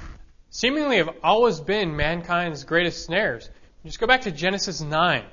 seemingly 0.49 0.97
have 0.97 1.09
always 1.21 1.59
been 1.59 1.97
mankind's 1.97 2.63
greatest 2.63 3.03
snares. 3.03 3.49
Just 3.85 3.99
go 3.99 4.07
back 4.07 4.21
to 4.21 4.31
Genesis 4.31 4.79
9. 4.79 5.25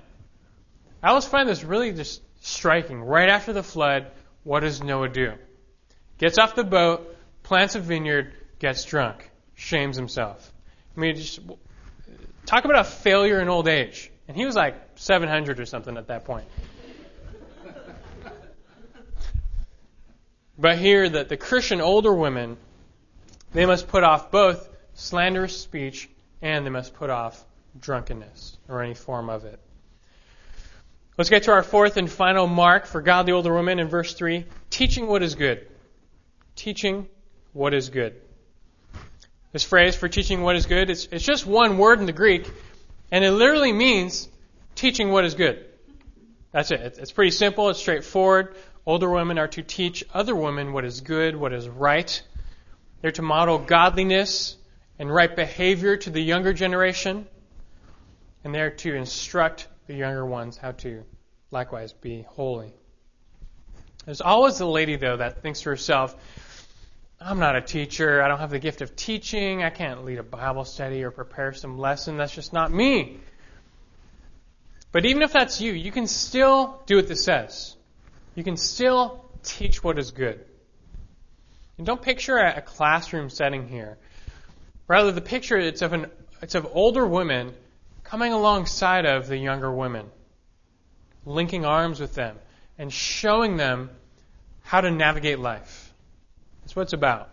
I 1.03 1.09
always 1.09 1.25
find 1.25 1.49
this 1.49 1.63
really 1.63 1.93
just 1.93 2.21
striking. 2.41 3.01
Right 3.01 3.29
after 3.29 3.53
the 3.53 3.63
flood, 3.63 4.11
what 4.43 4.61
does 4.61 4.83
Noah 4.83 5.09
do? 5.09 5.35
Gets 6.19 6.39
off 6.39 6.57
the 6.57 6.65
boat, 6.65 7.17
plants 7.45 7.77
a 7.77 7.81
vineyard, 7.81 8.33
gets 8.59 8.85
drunk, 8.85 9.31
shames 9.57 9.97
himself. 9.97 10.53
I 10.97 11.01
mean, 11.01 11.17
just 11.17 11.41
talk 12.45 12.65
about 12.65 12.79
a 12.79 12.85
failure 12.85 13.41
in 13.41 13.49
old 13.49 13.67
age. 13.67 14.13
And 14.29 14.37
he 14.37 14.45
was 14.45 14.55
like 14.55 14.77
700 14.97 15.59
or 15.59 15.67
something 15.67 15.97
at 15.97 16.09
that 16.09 16.25
point. 16.25 16.47
but 20.59 20.79
here, 20.79 21.09
that 21.09 21.29
the 21.29 21.37
Christian 21.37 21.81
older 21.81 22.13
women, 22.13 22.57
they 23.53 23.67
must 23.67 23.89
put 23.89 24.05
off 24.05 24.31
both 24.31 24.69
slanderous 24.95 25.59
speech 25.59 26.09
and 26.43 26.65
they 26.65 26.71
must 26.71 26.95
put 26.95 27.11
off 27.11 27.45
drunkenness 27.81 28.57
or 28.69 28.83
any 28.83 28.95
form 28.95 29.29
of 29.29 29.45
it. 29.45 29.61
Let's 31.19 31.31
get 31.31 31.45
to 31.45 31.53
our 31.53 31.63
fourth 31.63 31.97
and 31.97 32.11
final 32.11 32.47
mark 32.47 32.85
for 32.87 33.01
godly 33.01 33.33
older 33.33 33.55
women 33.55 33.79
in 33.79 33.89
verse 33.89 34.13
3 34.15 34.45
teaching 34.69 35.07
what 35.07 35.23
is 35.23 35.35
good. 35.35 35.67
Teaching 36.57 37.09
what 37.53 37.73
is 37.73 37.89
good. 37.89 38.21
This 39.57 39.65
phrase 39.65 39.97
for 39.97 40.07
teaching 40.07 40.43
what 40.43 40.55
is 40.55 40.67
good, 40.67 40.91
it's, 40.91 41.09
it's 41.11 41.25
just 41.25 41.47
one 41.47 41.79
word 41.79 41.99
in 41.99 42.05
the 42.05 42.13
Greek, 42.13 42.47
and 43.11 43.25
it 43.25 43.31
literally 43.31 43.73
means 43.73 44.29
teaching 44.75 45.11
what 45.11 45.25
is 45.25 45.35
good. 45.35 45.65
That's 46.53 46.71
it. 46.71 46.99
It's, 46.99 47.11
pretty 47.11 47.31
simple, 47.31 47.71
it's 47.71 47.79
straightforward. 47.79 48.55
Older 48.85 49.09
women 49.09 49.39
are 49.39 49.49
to 49.49 49.63
teach 49.63 50.05
other 50.13 50.37
women 50.37 50.75
what 50.75 50.85
is 50.85 51.01
good, 51.01 51.37
what 51.37 51.55
is 51.55 51.71
right. 51.71 52.23
They're 53.01 53.13
to 53.13 53.23
model 53.23 53.57
godliness 53.57 54.57
and 54.99 55.11
right 55.11 55.35
behavior 55.35 55.97
to 55.97 56.11
the 56.11 56.21
younger 56.21 56.53
generation, 56.53 57.27
and 58.45 58.55
they're 58.55 58.73
to 58.73 58.95
instruct 58.95 59.69
the 59.87 59.95
younger 59.95 60.27
ones 60.27 60.59
how 60.59 60.73
to 60.73 61.03
likewise 61.51 61.95
be 61.95 62.27
holy. 62.29 62.75
There's 64.05 64.21
always 64.21 64.59
the 64.59 64.67
lady, 64.67 64.97
though, 64.97 65.17
that 65.17 65.41
thinks 65.41 65.63
to 65.63 65.71
herself, 65.71 66.15
I'm 67.27 67.41
not 67.41 67.57
a 67.57 67.61
teacher. 67.61 68.23
I 68.23 68.29
don't 68.29 68.39
have 68.39 68.51
the 68.51 68.61
gift 68.61 68.83
of 68.83 68.95
teaching. 68.95 69.65
I 69.65 69.71
can't 69.71 70.05
lead 70.05 70.19
a 70.19 70.23
Bible 70.23 70.65
study 70.65 71.03
or 71.03 71.11
prepare 71.11 71.53
some 71.53 71.77
lesson. 71.77 72.19
That's 72.19 72.33
just 72.33 72.53
not 72.53 72.73
me. 72.73 73.19
But 74.93 75.07
even 75.07 75.23
if 75.23 75.33
that's 75.33 75.61
you, 75.61 75.73
you 75.73 75.91
can 75.91 76.07
still 76.07 76.81
do 76.87 76.95
what 76.95 77.09
this 77.09 77.25
says. 77.25 77.75
You 78.37 78.45
can 78.45 78.57
still 78.57 79.25
teach 79.43 79.83
what 79.83 79.99
is 79.99 80.13
good. 80.13 80.39
And 81.79 81.87
don't 81.87 82.01
picture 82.01 82.37
a 82.37 82.63
classroom 82.63 83.29
setting 83.29 83.67
here. 83.67 83.99
Rather, 84.87 85.11
the 85.11 85.21
picture 85.21 85.59
it's 85.59 85.83
of 85.83 85.95
an 85.95 86.07
it's 86.43 86.55
of 86.55 86.69
older 86.75 87.05
women 87.05 87.55
coming 88.05 88.33
alongside 88.33 89.05
of 89.05 89.27
the 89.27 89.37
younger 89.37 89.73
women, 89.73 90.07
linking 91.25 91.65
arms 91.65 91.99
with 91.99 92.15
them, 92.15 92.37
and 92.79 92.93
showing 92.93 93.57
them 93.57 93.91
how 94.63 94.81
to 94.81 94.93
navigate 94.93 95.41
life. 95.41 95.86
What 96.77 96.83
it's 96.83 96.93
about. 96.93 97.31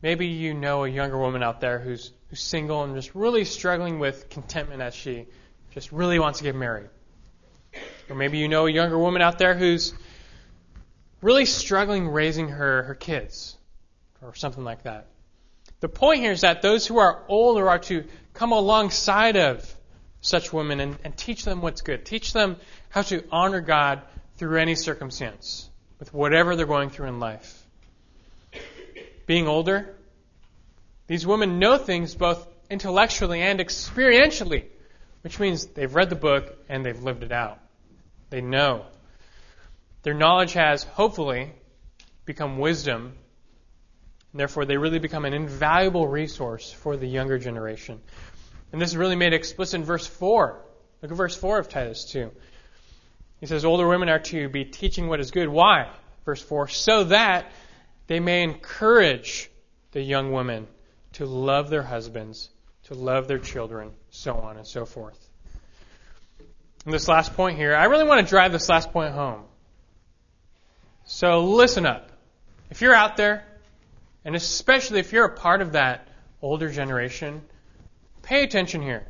Maybe 0.00 0.28
you 0.28 0.54
know 0.54 0.84
a 0.84 0.88
younger 0.88 1.18
woman 1.18 1.42
out 1.42 1.60
there 1.60 1.78
who's, 1.78 2.12
who's 2.30 2.40
single 2.40 2.82
and 2.82 2.94
just 2.94 3.14
really 3.14 3.44
struggling 3.44 3.98
with 3.98 4.30
contentment 4.30 4.80
as 4.80 4.94
she 4.94 5.26
just 5.72 5.92
really 5.92 6.18
wants 6.18 6.38
to 6.38 6.44
get 6.44 6.54
married. 6.54 6.88
Or 8.08 8.16
maybe 8.16 8.38
you 8.38 8.48
know 8.48 8.66
a 8.66 8.72
younger 8.72 8.98
woman 8.98 9.20
out 9.20 9.36
there 9.36 9.54
who's 9.54 9.92
really 11.20 11.44
struggling 11.44 12.08
raising 12.08 12.48
her, 12.48 12.84
her 12.84 12.94
kids 12.94 13.54
or 14.22 14.34
something 14.34 14.64
like 14.64 14.84
that. 14.84 15.08
The 15.80 15.90
point 15.90 16.20
here 16.20 16.32
is 16.32 16.40
that 16.40 16.62
those 16.62 16.86
who 16.86 16.96
are 17.00 17.24
older 17.28 17.68
are 17.68 17.80
to 17.80 18.04
come 18.32 18.52
alongside 18.52 19.36
of 19.36 19.76
such 20.22 20.54
women 20.54 20.80
and, 20.80 20.96
and 21.04 21.14
teach 21.18 21.44
them 21.44 21.60
what's 21.60 21.82
good. 21.82 22.06
Teach 22.06 22.32
them 22.32 22.56
how 22.88 23.02
to 23.02 23.24
honor 23.30 23.60
God 23.60 24.00
through 24.38 24.58
any 24.58 24.74
circumstance, 24.74 25.68
with 25.98 26.14
whatever 26.14 26.56
they're 26.56 26.64
going 26.64 26.88
through 26.88 27.08
in 27.08 27.20
life. 27.20 27.61
Being 29.26 29.48
older, 29.48 29.94
these 31.06 31.26
women 31.26 31.58
know 31.58 31.78
things 31.78 32.14
both 32.14 32.46
intellectually 32.70 33.40
and 33.40 33.60
experientially, 33.60 34.64
which 35.22 35.38
means 35.38 35.66
they've 35.66 35.94
read 35.94 36.10
the 36.10 36.16
book 36.16 36.56
and 36.68 36.84
they've 36.84 37.02
lived 37.02 37.22
it 37.22 37.32
out. 37.32 37.58
They 38.30 38.40
know. 38.40 38.86
Their 40.02 40.14
knowledge 40.14 40.54
has, 40.54 40.82
hopefully, 40.82 41.52
become 42.24 42.58
wisdom 42.58 43.14
and 44.32 44.40
therefore, 44.40 44.64
they 44.64 44.78
really 44.78 44.98
become 44.98 45.26
an 45.26 45.34
invaluable 45.34 46.08
resource 46.08 46.72
for 46.72 46.96
the 46.96 47.06
younger 47.06 47.38
generation. 47.38 48.00
And 48.72 48.80
this 48.80 48.90
is 48.90 48.96
really 48.96 49.16
made 49.16 49.34
explicit 49.34 49.80
in 49.80 49.84
verse 49.84 50.06
4. 50.06 50.58
Look 51.02 51.10
at 51.10 51.16
verse 51.16 51.36
4 51.36 51.58
of 51.58 51.68
Titus 51.68 52.06
2. 52.06 52.30
He 53.40 53.46
says, 53.46 53.66
Older 53.66 53.86
women 53.86 54.08
are 54.08 54.20
to 54.20 54.48
be 54.48 54.64
teaching 54.64 55.08
what 55.08 55.20
is 55.20 55.30
good. 55.32 55.48
Why? 55.48 55.90
Verse 56.24 56.40
4 56.40 56.68
So 56.68 57.04
that 57.04 57.52
they 58.06 58.20
may 58.20 58.42
encourage 58.42 59.50
the 59.92 60.02
young 60.02 60.32
women 60.32 60.66
to 61.14 61.26
love 61.26 61.70
their 61.70 61.82
husbands, 61.82 62.50
to 62.84 62.94
love 62.94 63.28
their 63.28 63.38
children, 63.38 63.92
so 64.10 64.34
on 64.34 64.56
and 64.56 64.66
so 64.66 64.84
forth. 64.84 65.28
And 66.84 66.92
this 66.92 67.08
last 67.08 67.34
point 67.34 67.56
here, 67.56 67.74
I 67.74 67.84
really 67.84 68.04
want 68.04 68.26
to 68.26 68.28
drive 68.28 68.52
this 68.52 68.68
last 68.68 68.92
point 68.92 69.14
home. 69.14 69.44
So 71.04 71.44
listen 71.44 71.86
up. 71.86 72.10
If 72.70 72.80
you're 72.80 72.94
out 72.94 73.16
there 73.16 73.44
and 74.24 74.34
especially 74.34 75.00
if 75.00 75.12
you're 75.12 75.26
a 75.26 75.36
part 75.36 75.62
of 75.62 75.72
that 75.72 76.08
older 76.40 76.70
generation, 76.70 77.42
pay 78.22 78.42
attention 78.42 78.82
here. 78.82 79.06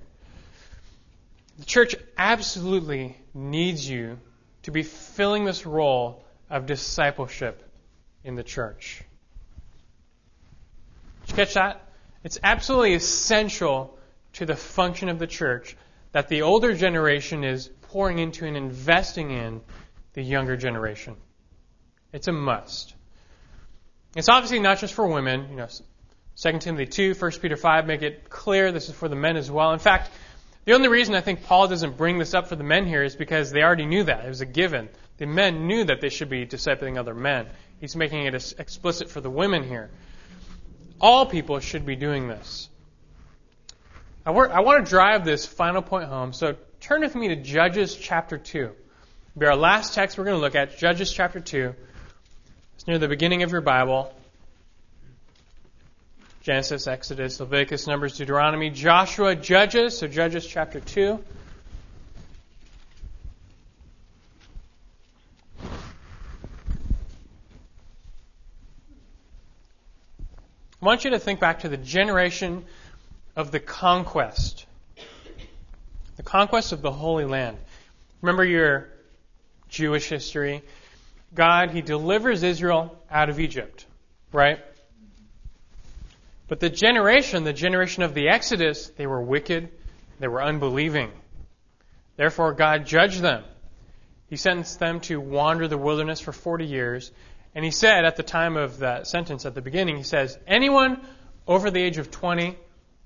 The 1.59 1.65
church 1.65 1.95
absolutely 2.17 3.17
needs 3.35 3.89
you 3.89 4.19
to 4.65 4.71
be 4.71 4.83
filling 4.83 5.45
this 5.45 5.67
role 5.67 6.25
of 6.51 6.67
discipleship 6.67 7.69
in 8.25 8.35
the 8.35 8.43
church. 8.43 9.03
Did 11.23 11.31
you 11.31 11.37
catch 11.37 11.55
that? 11.55 11.89
It's 12.25 12.39
absolutely 12.43 12.95
essential 12.95 13.99
to 14.35 14.47
the 14.47 14.57
function 14.57 15.09
of 15.09 15.19
the 15.19 15.27
church 15.27 15.77
that 16.13 16.29
the 16.29 16.43
older 16.43 16.75
generation 16.75 17.45
is 17.45 17.69
pouring 17.83 18.19
into 18.19 18.47
and 18.47 18.57
investing 18.57 19.31
in 19.31 19.61
the 20.15 20.23
younger 20.23 20.57
generation. 20.57 21.17
It's 22.13 22.29
a 22.29 22.33
must. 22.33 22.95
It's 24.15 24.29
obviously 24.29 24.61
not 24.61 24.79
just 24.79 24.95
for 24.95 25.07
women. 25.07 25.49
You 25.51 25.57
know, 25.57 25.69
2 26.37 26.59
Timothy 26.59 26.87
2, 26.87 27.15
1 27.15 27.31
Peter 27.41 27.57
5 27.57 27.87
make 27.87 28.03
it 28.03 28.29
clear 28.29 28.73
this 28.73 28.89
is 28.89 28.95
for 28.95 29.09
the 29.09 29.17
men 29.17 29.37
as 29.37 29.51
well. 29.51 29.73
In 29.73 29.79
fact, 29.79 30.11
the 30.65 30.75
only 30.75 30.89
reason 30.89 31.15
I 31.15 31.21
think 31.23 31.45
Paul 31.45 31.69
doesn't 31.69 31.97
bring 31.97 32.19
this 32.19 32.35
up 32.35 32.49
for 32.49 32.57
the 32.57 32.65
men 32.65 32.87
here 32.87 33.03
is 33.03 33.17
because 33.17 33.51
they 33.51 33.63
already 33.63 33.87
knew 33.87 34.05
that. 34.05 34.25
It 34.25 34.29
was 34.29 34.43
a 34.43 34.47
given. 34.47 34.89
The 35.17 35.27
men 35.27 35.67
knew 35.67 35.85
that 35.85 36.01
they 36.01 36.09
should 36.09 36.29
be 36.29 36.47
discipling 36.47 36.99
other 36.99 37.15
men. 37.15 37.47
He's 37.83 37.97
making 37.97 38.27
it 38.27 38.55
explicit 38.59 39.11
for 39.11 39.21
the 39.21 39.29
women 39.29 39.65
here. 39.65 39.91
All 41.01 41.27
people 41.27 41.59
should 41.59 41.85
be 41.85 41.97
doing 41.97 42.29
this. 42.29 42.69
I 44.25 44.31
want 44.31 44.85
to 44.85 44.89
drive 44.89 45.25
this 45.25 45.45
final 45.47 45.83
point 45.83 46.09
home, 46.09 46.33
so 46.33 46.55
turn 46.81 47.01
with 47.01 47.17
me 47.17 47.27
to 47.29 47.37
Judges 47.37 47.97
chapter 47.97 48.39
2. 48.39 48.59
It'll 48.59 48.77
be 49.37 49.47
our 49.47 49.57
last 49.57 49.95
text 49.95 50.17
we're 50.17 50.27
going 50.27 50.37
to 50.37 50.41
look 50.41 50.55
at, 50.55 50.79
Judges 50.79 51.13
chapter 51.13 51.41
2. 51.41 51.75
It's 52.77 52.87
near 52.87 52.99
the 52.99 53.09
beginning 53.09 53.43
of 53.43 53.51
your 53.51 53.63
Bible. 53.63 54.15
Genesis, 56.43 56.87
Exodus, 56.87 57.41
Leviticus, 57.41 57.89
Numbers, 57.89 58.17
Deuteronomy, 58.17 58.71
Joshua, 58.71 59.35
Judges, 59.35 59.99
so 59.99 60.07
Judges 60.07 60.47
chapter 60.47 60.79
2. 60.79 61.19
I 70.83 70.85
want 70.85 71.05
you 71.05 71.11
to 71.11 71.21
think 71.21 71.39
back 71.39 71.61
to 71.61 71.69
the 71.69 71.77
generation 71.77 72.65
of 73.37 73.53
the 73.53 73.61
conquest. 73.61 74.67
The 76.17 76.25
conquest 76.25 76.73
of 76.73 76.83
the 76.83 76.91
Holy 76.91 77.25
Land. 77.25 77.57
Remember 78.21 78.45
your 78.45 78.89
Jewish 79.69 80.09
history? 80.09 80.63
God, 81.33 81.71
He 81.71 81.83
delivers 81.83 82.43
Israel 82.43 82.99
out 83.09 83.31
of 83.31 83.39
Egypt, 83.39 83.87
right? 84.33 84.59
But 86.49 86.59
the 86.59 86.69
generation, 86.69 87.45
the 87.45 87.53
generation 87.53 88.03
of 88.03 88.13
the 88.13 88.29
Exodus, 88.29 88.89
they 88.97 89.07
were 89.07 89.23
wicked, 89.23 89.69
they 90.19 90.27
were 90.27 90.43
unbelieving. 90.43 91.13
Therefore, 92.17 92.55
God 92.55 92.87
judged 92.87 93.21
them. 93.21 93.45
He 94.29 94.37
sentenced 94.37 94.81
them 94.81 94.99
to 95.03 95.21
wander 95.21 95.69
the 95.69 95.79
wilderness 95.79 96.19
for 96.19 96.33
40 96.33 96.67
years. 96.67 97.13
And 97.55 97.65
he 97.65 97.71
said 97.71 98.05
at 98.05 98.17
the 98.17 98.23
time 98.23 98.57
of 98.57 98.79
that 98.79 99.07
sentence 99.07 99.45
at 99.45 99.55
the 99.55 99.61
beginning, 99.61 99.97
he 99.97 100.03
says, 100.03 100.39
anyone 100.47 101.01
over 101.47 101.71
the 101.71 101.83
age 101.83 101.99
of 101.99 102.11
20 102.11 102.57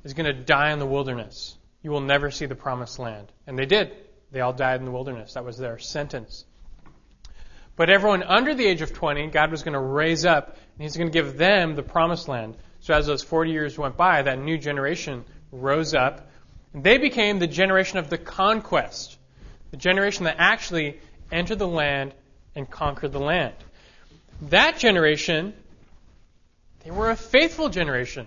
is 0.04 0.14
going 0.14 0.26
to 0.26 0.44
die 0.44 0.72
in 0.72 0.78
the 0.78 0.86
wilderness. 0.86 1.56
You 1.82 1.90
will 1.90 2.00
never 2.00 2.30
see 2.30 2.46
the 2.46 2.54
promised 2.54 2.98
land. 2.98 3.30
And 3.46 3.58
they 3.58 3.66
did. 3.66 3.92
They 4.30 4.40
all 4.40 4.52
died 4.52 4.80
in 4.80 4.84
the 4.84 4.92
wilderness. 4.92 5.34
That 5.34 5.44
was 5.44 5.58
their 5.58 5.78
sentence. 5.78 6.44
But 7.76 7.90
everyone 7.90 8.22
under 8.22 8.54
the 8.54 8.66
age 8.66 8.82
of 8.82 8.92
20, 8.92 9.28
God 9.28 9.50
was 9.50 9.62
going 9.62 9.74
to 9.74 9.80
raise 9.80 10.24
up, 10.24 10.56
and 10.74 10.82
He's 10.82 10.96
going 10.96 11.08
to 11.08 11.12
give 11.12 11.36
them 11.36 11.74
the 11.74 11.82
promised 11.82 12.26
land. 12.26 12.56
So 12.80 12.94
as 12.94 13.06
those 13.06 13.22
40 13.22 13.50
years 13.50 13.78
went 13.78 13.96
by, 13.96 14.22
that 14.22 14.38
new 14.38 14.58
generation 14.58 15.24
rose 15.52 15.94
up. 15.94 16.30
And 16.72 16.82
they 16.82 16.98
became 16.98 17.38
the 17.38 17.46
generation 17.46 17.98
of 17.98 18.08
the 18.08 18.18
conquest, 18.18 19.18
the 19.70 19.76
generation 19.76 20.24
that 20.24 20.36
actually 20.38 21.00
entered 21.30 21.58
the 21.58 21.68
land 21.68 22.14
and 22.54 22.70
conquered 22.70 23.12
the 23.12 23.20
land. 23.20 23.54
That 24.42 24.78
generation, 24.78 25.54
they 26.84 26.90
were 26.90 27.10
a 27.10 27.16
faithful 27.16 27.68
generation. 27.68 28.26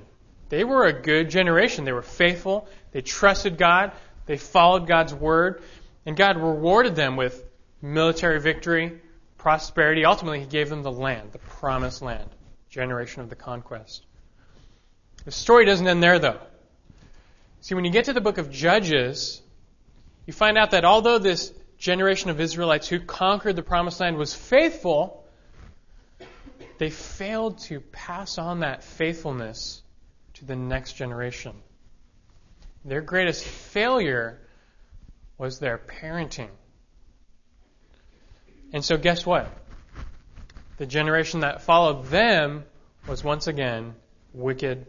They 0.49 0.63
were 0.63 0.85
a 0.85 0.93
good 0.93 1.29
generation. 1.29 1.85
They 1.85 1.91
were 1.91 2.01
faithful. 2.01 2.67
They 2.91 3.01
trusted 3.01 3.57
God. 3.57 3.91
They 4.25 4.37
followed 4.37 4.87
God's 4.87 5.13
word. 5.13 5.61
And 6.05 6.17
God 6.17 6.37
rewarded 6.37 6.95
them 6.95 7.15
with 7.15 7.43
military 7.81 8.39
victory, 8.39 8.99
prosperity. 9.37 10.05
Ultimately, 10.05 10.39
He 10.39 10.45
gave 10.47 10.69
them 10.69 10.81
the 10.81 10.91
land, 10.91 11.31
the 11.31 11.39
promised 11.39 12.01
land, 12.01 12.29
generation 12.69 13.21
of 13.21 13.29
the 13.29 13.35
conquest. 13.35 14.05
The 15.25 15.31
story 15.31 15.65
doesn't 15.65 15.87
end 15.87 16.01
there, 16.01 16.17
though. 16.17 16.39
See, 17.61 17.75
when 17.75 17.85
you 17.85 17.91
get 17.91 18.05
to 18.05 18.13
the 18.13 18.21
book 18.21 18.37
of 18.37 18.49
Judges, 18.49 19.41
you 20.25 20.33
find 20.33 20.57
out 20.57 20.71
that 20.71 20.85
although 20.85 21.19
this 21.19 21.53
generation 21.77 22.29
of 22.29 22.39
Israelites 22.39 22.87
who 22.87 22.99
conquered 22.99 23.55
the 23.55 23.63
promised 23.63 23.99
land 23.99 24.17
was 24.17 24.33
faithful, 24.33 25.18
they 26.79 26.89
failed 26.89 27.59
to 27.59 27.81
pass 27.81 28.37
on 28.37 28.61
that 28.61 28.83
faithfulness 28.83 29.83
to 30.35 30.45
the 30.45 30.55
next 30.55 30.93
generation. 30.93 31.53
Their 32.85 33.01
greatest 33.01 33.43
failure 33.43 34.39
was 35.37 35.59
their 35.59 35.77
parenting. 35.77 36.49
And 38.71 38.83
so, 38.83 38.97
guess 38.97 39.25
what? 39.25 39.51
The 40.77 40.85
generation 40.85 41.41
that 41.41 41.61
followed 41.61 42.05
them 42.05 42.63
was 43.07 43.23
once 43.23 43.47
again 43.47 43.95
wicked 44.33 44.85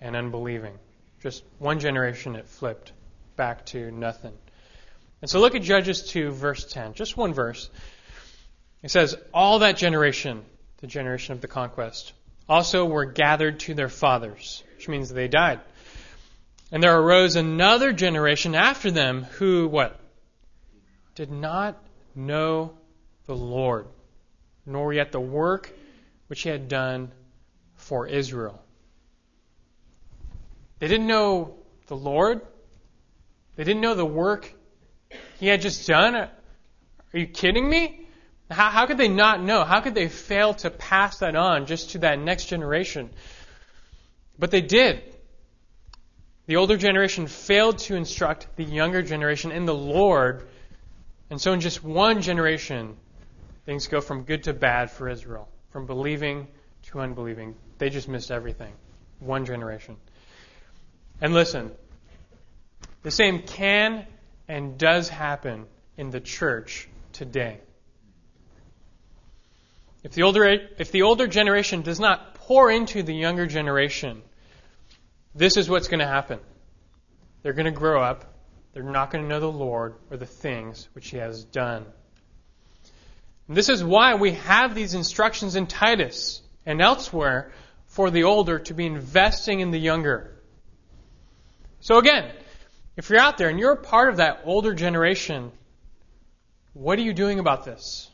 and 0.00 0.16
unbelieving. 0.16 0.74
Just 1.22 1.44
one 1.58 1.78
generation 1.78 2.34
it 2.34 2.48
flipped 2.48 2.92
back 3.36 3.66
to 3.66 3.92
nothing. 3.92 4.32
And 5.22 5.30
so 5.30 5.38
look 5.38 5.54
at 5.54 5.62
Judges 5.62 6.08
2, 6.08 6.32
verse 6.32 6.64
10. 6.64 6.94
Just 6.94 7.16
one 7.16 7.34
verse. 7.34 7.70
It 8.82 8.90
says, 8.90 9.16
All 9.32 9.60
that 9.60 9.76
generation, 9.76 10.44
the 10.80 10.86
generation 10.86 11.32
of 11.32 11.40
the 11.40 11.48
conquest, 11.48 12.12
also 12.48 12.84
were 12.84 13.04
gathered 13.04 13.60
to 13.60 13.74
their 13.74 13.88
fathers, 13.88 14.62
which 14.76 14.88
means 14.88 15.08
they 15.08 15.28
died. 15.28 15.60
And 16.72 16.82
there 16.82 16.98
arose 16.98 17.36
another 17.36 17.92
generation 17.92 18.54
after 18.54 18.90
them 18.90 19.24
who, 19.24 19.68
what? 19.68 19.98
Did 21.14 21.30
not 21.30 21.82
know 22.14 22.72
the 23.26 23.34
Lord, 23.36 23.86
nor 24.64 24.92
yet 24.92 25.12
the 25.12 25.20
work 25.20 25.72
which 26.28 26.42
he 26.42 26.48
had 26.48 26.68
done 26.68 27.10
for 27.74 28.06
Israel. 28.06 28.62
They 30.78 30.88
didn't 30.88 31.06
know 31.06 31.56
the 31.88 31.96
Lord. 31.96 32.40
They 33.56 33.64
didn't 33.64 33.82
know 33.82 33.94
the 33.94 34.06
work 34.06 34.52
he 35.38 35.46
had 35.46 35.60
just 35.60 35.86
done. 35.86 36.14
Are 36.14 36.30
you 37.12 37.26
kidding 37.26 37.68
me? 37.68 37.99
How, 38.50 38.70
how 38.70 38.86
could 38.86 38.98
they 38.98 39.08
not 39.08 39.42
know? 39.42 39.64
How 39.64 39.80
could 39.80 39.94
they 39.94 40.08
fail 40.08 40.54
to 40.54 40.70
pass 40.70 41.18
that 41.18 41.36
on 41.36 41.66
just 41.66 41.90
to 41.90 41.98
that 41.98 42.18
next 42.18 42.46
generation? 42.46 43.10
But 44.38 44.50
they 44.50 44.60
did. 44.60 45.02
The 46.46 46.56
older 46.56 46.76
generation 46.76 47.28
failed 47.28 47.78
to 47.78 47.94
instruct 47.94 48.48
the 48.56 48.64
younger 48.64 49.02
generation 49.02 49.52
in 49.52 49.66
the 49.66 49.74
Lord. 49.74 50.48
And 51.30 51.40
so, 51.40 51.52
in 51.52 51.60
just 51.60 51.84
one 51.84 52.22
generation, 52.22 52.96
things 53.66 53.86
go 53.86 54.00
from 54.00 54.24
good 54.24 54.44
to 54.44 54.52
bad 54.52 54.90
for 54.90 55.08
Israel, 55.08 55.48
from 55.70 55.86
believing 55.86 56.48
to 56.86 57.00
unbelieving. 57.00 57.54
They 57.78 57.88
just 57.88 58.08
missed 58.08 58.32
everything. 58.32 58.72
One 59.20 59.44
generation. 59.44 59.96
And 61.20 61.34
listen, 61.34 61.70
the 63.04 63.12
same 63.12 63.42
can 63.42 64.06
and 64.48 64.76
does 64.76 65.08
happen 65.08 65.66
in 65.96 66.10
the 66.10 66.20
church 66.20 66.88
today. 67.12 67.60
If 70.02 70.12
the 70.12 70.22
older, 70.22 70.44
if 70.78 70.92
the 70.92 71.02
older 71.02 71.26
generation 71.26 71.82
does 71.82 72.00
not 72.00 72.34
pour 72.34 72.70
into 72.70 73.02
the 73.02 73.14
younger 73.14 73.46
generation, 73.46 74.22
this 75.34 75.56
is 75.56 75.68
what's 75.68 75.88
going 75.88 76.00
to 76.00 76.06
happen. 76.06 76.40
They're 77.42 77.52
going 77.52 77.66
to 77.66 77.70
grow 77.70 78.02
up. 78.02 78.24
They're 78.72 78.82
not 78.82 79.10
going 79.10 79.24
to 79.24 79.28
know 79.28 79.40
the 79.40 79.50
Lord 79.50 79.94
or 80.10 80.16
the 80.16 80.26
things 80.26 80.88
which 80.94 81.10
He 81.10 81.18
has 81.18 81.44
done. 81.44 81.84
And 83.48 83.56
this 83.56 83.68
is 83.68 83.82
why 83.82 84.14
we 84.14 84.32
have 84.32 84.74
these 84.74 84.94
instructions 84.94 85.56
in 85.56 85.66
Titus 85.66 86.40
and 86.64 86.80
elsewhere 86.80 87.52
for 87.86 88.10
the 88.10 88.24
older 88.24 88.58
to 88.60 88.74
be 88.74 88.86
investing 88.86 89.60
in 89.60 89.70
the 89.70 89.78
younger. 89.78 90.36
So 91.80 91.98
again, 91.98 92.30
if 92.96 93.10
you're 93.10 93.18
out 93.18 93.38
there 93.38 93.48
and 93.48 93.58
you're 93.58 93.72
a 93.72 93.76
part 93.76 94.10
of 94.10 94.18
that 94.18 94.42
older 94.44 94.74
generation, 94.74 95.52
what 96.74 96.98
are 96.98 97.02
you 97.02 97.14
doing 97.14 97.38
about 97.38 97.64
this? 97.64 98.09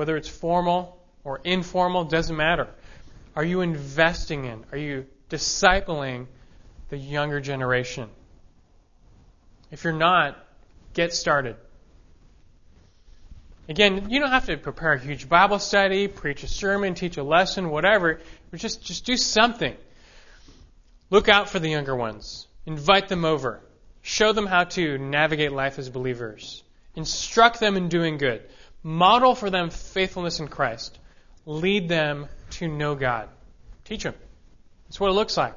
Whether 0.00 0.16
it's 0.16 0.30
formal 0.30 0.96
or 1.24 1.42
informal, 1.44 2.04
doesn't 2.04 2.34
matter. 2.34 2.68
Are 3.36 3.44
you 3.44 3.60
investing 3.60 4.46
in? 4.46 4.64
Are 4.72 4.78
you 4.78 5.04
discipling 5.28 6.26
the 6.88 6.96
younger 6.96 7.38
generation? 7.38 8.08
If 9.70 9.84
you're 9.84 9.92
not, 9.92 10.42
get 10.94 11.12
started. 11.12 11.56
Again, 13.68 14.08
you 14.08 14.20
don't 14.20 14.30
have 14.30 14.46
to 14.46 14.56
prepare 14.56 14.94
a 14.94 14.98
huge 14.98 15.28
Bible 15.28 15.58
study, 15.58 16.08
preach 16.08 16.44
a 16.44 16.48
sermon, 16.48 16.94
teach 16.94 17.18
a 17.18 17.22
lesson, 17.22 17.68
whatever. 17.68 18.20
Just, 18.54 18.82
just 18.82 19.04
do 19.04 19.18
something. 19.18 19.76
Look 21.10 21.28
out 21.28 21.50
for 21.50 21.58
the 21.58 21.68
younger 21.68 21.94
ones. 21.94 22.46
Invite 22.64 23.08
them 23.08 23.26
over. 23.26 23.60
Show 24.00 24.32
them 24.32 24.46
how 24.46 24.64
to 24.64 24.96
navigate 24.96 25.52
life 25.52 25.78
as 25.78 25.90
believers. 25.90 26.62
Instruct 26.94 27.60
them 27.60 27.76
in 27.76 27.90
doing 27.90 28.16
good. 28.16 28.40
Model 28.82 29.34
for 29.34 29.50
them 29.50 29.70
faithfulness 29.70 30.40
in 30.40 30.48
Christ. 30.48 30.98
Lead 31.46 31.88
them 31.88 32.28
to 32.50 32.68
know 32.68 32.94
God. 32.94 33.28
Teach 33.84 34.02
them. 34.02 34.14
That's 34.86 34.98
what 34.98 35.10
it 35.10 35.14
looks 35.14 35.36
like. 35.36 35.54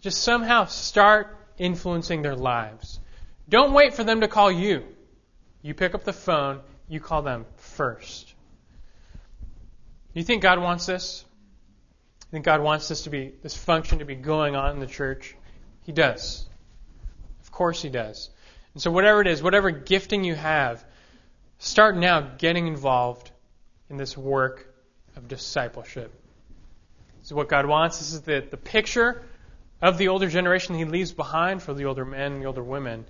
Just 0.00 0.22
somehow 0.22 0.66
start 0.66 1.36
influencing 1.58 2.22
their 2.22 2.36
lives. 2.36 3.00
Don't 3.48 3.72
wait 3.72 3.94
for 3.94 4.04
them 4.04 4.20
to 4.20 4.28
call 4.28 4.50
you. 4.50 4.84
You 5.62 5.74
pick 5.74 5.94
up 5.94 6.04
the 6.04 6.12
phone, 6.12 6.60
you 6.88 7.00
call 7.00 7.22
them 7.22 7.46
first. 7.56 8.34
You 10.12 10.22
think 10.22 10.42
God 10.42 10.60
wants 10.60 10.86
this? 10.86 11.24
You 12.20 12.26
think 12.30 12.44
God 12.44 12.62
wants 12.62 12.88
this 12.88 13.02
to 13.02 13.10
be 13.10 13.32
this 13.42 13.56
function 13.56 14.00
to 14.00 14.04
be 14.04 14.14
going 14.14 14.56
on 14.56 14.72
in 14.72 14.80
the 14.80 14.86
church? 14.86 15.34
He 15.84 15.92
does. 15.92 16.46
Of 17.42 17.50
course 17.50 17.82
He 17.82 17.88
does. 17.88 18.30
And 18.74 18.82
so, 18.82 18.90
whatever 18.90 19.20
it 19.20 19.26
is, 19.26 19.42
whatever 19.42 19.70
gifting 19.70 20.24
you 20.24 20.34
have, 20.34 20.84
start 21.64 21.96
now 21.96 22.20
getting 22.20 22.66
involved 22.66 23.30
in 23.88 23.96
this 23.96 24.16
work 24.16 24.66
of 25.16 25.28
discipleship. 25.28 26.12
This 27.20 27.28
is 27.28 27.32
what 27.32 27.48
God 27.48 27.66
wants. 27.66 27.98
This 27.98 28.12
is 28.12 28.20
the, 28.20 28.46
the 28.48 28.58
picture 28.58 29.22
of 29.80 29.96
the 29.96 30.08
older 30.08 30.28
generation 30.28 30.74
He 30.74 30.84
leaves 30.84 31.12
behind 31.12 31.62
for 31.62 31.72
the 31.72 31.86
older 31.86 32.04
men 32.04 32.32
and 32.32 32.42
the 32.42 32.46
older 32.46 32.62
women. 32.62 33.06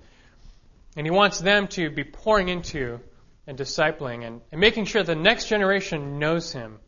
And 0.95 1.05
He 1.05 1.11
wants 1.11 1.39
them 1.39 1.67
to 1.69 1.89
be 1.89 2.05
pouring 2.05 2.47
into 2.47 3.01
and 3.45 3.57
discipling 3.57 4.25
and, 4.25 4.41
and 4.51 4.61
making 4.61 4.85
sure 4.85 5.03
the 5.03 5.15
next 5.15 5.47
generation 5.47 6.17
knows 6.17 6.53
Him 6.53 6.79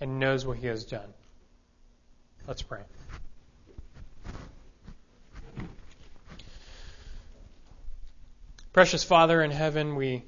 and 0.00 0.18
knows 0.18 0.46
what 0.46 0.56
He 0.56 0.66
has 0.66 0.84
done. 0.84 1.12
Let's 2.48 2.62
pray. 2.62 2.80
Precious 8.72 9.04
Father 9.04 9.42
in 9.42 9.50
heaven, 9.50 9.94
we 9.94 10.24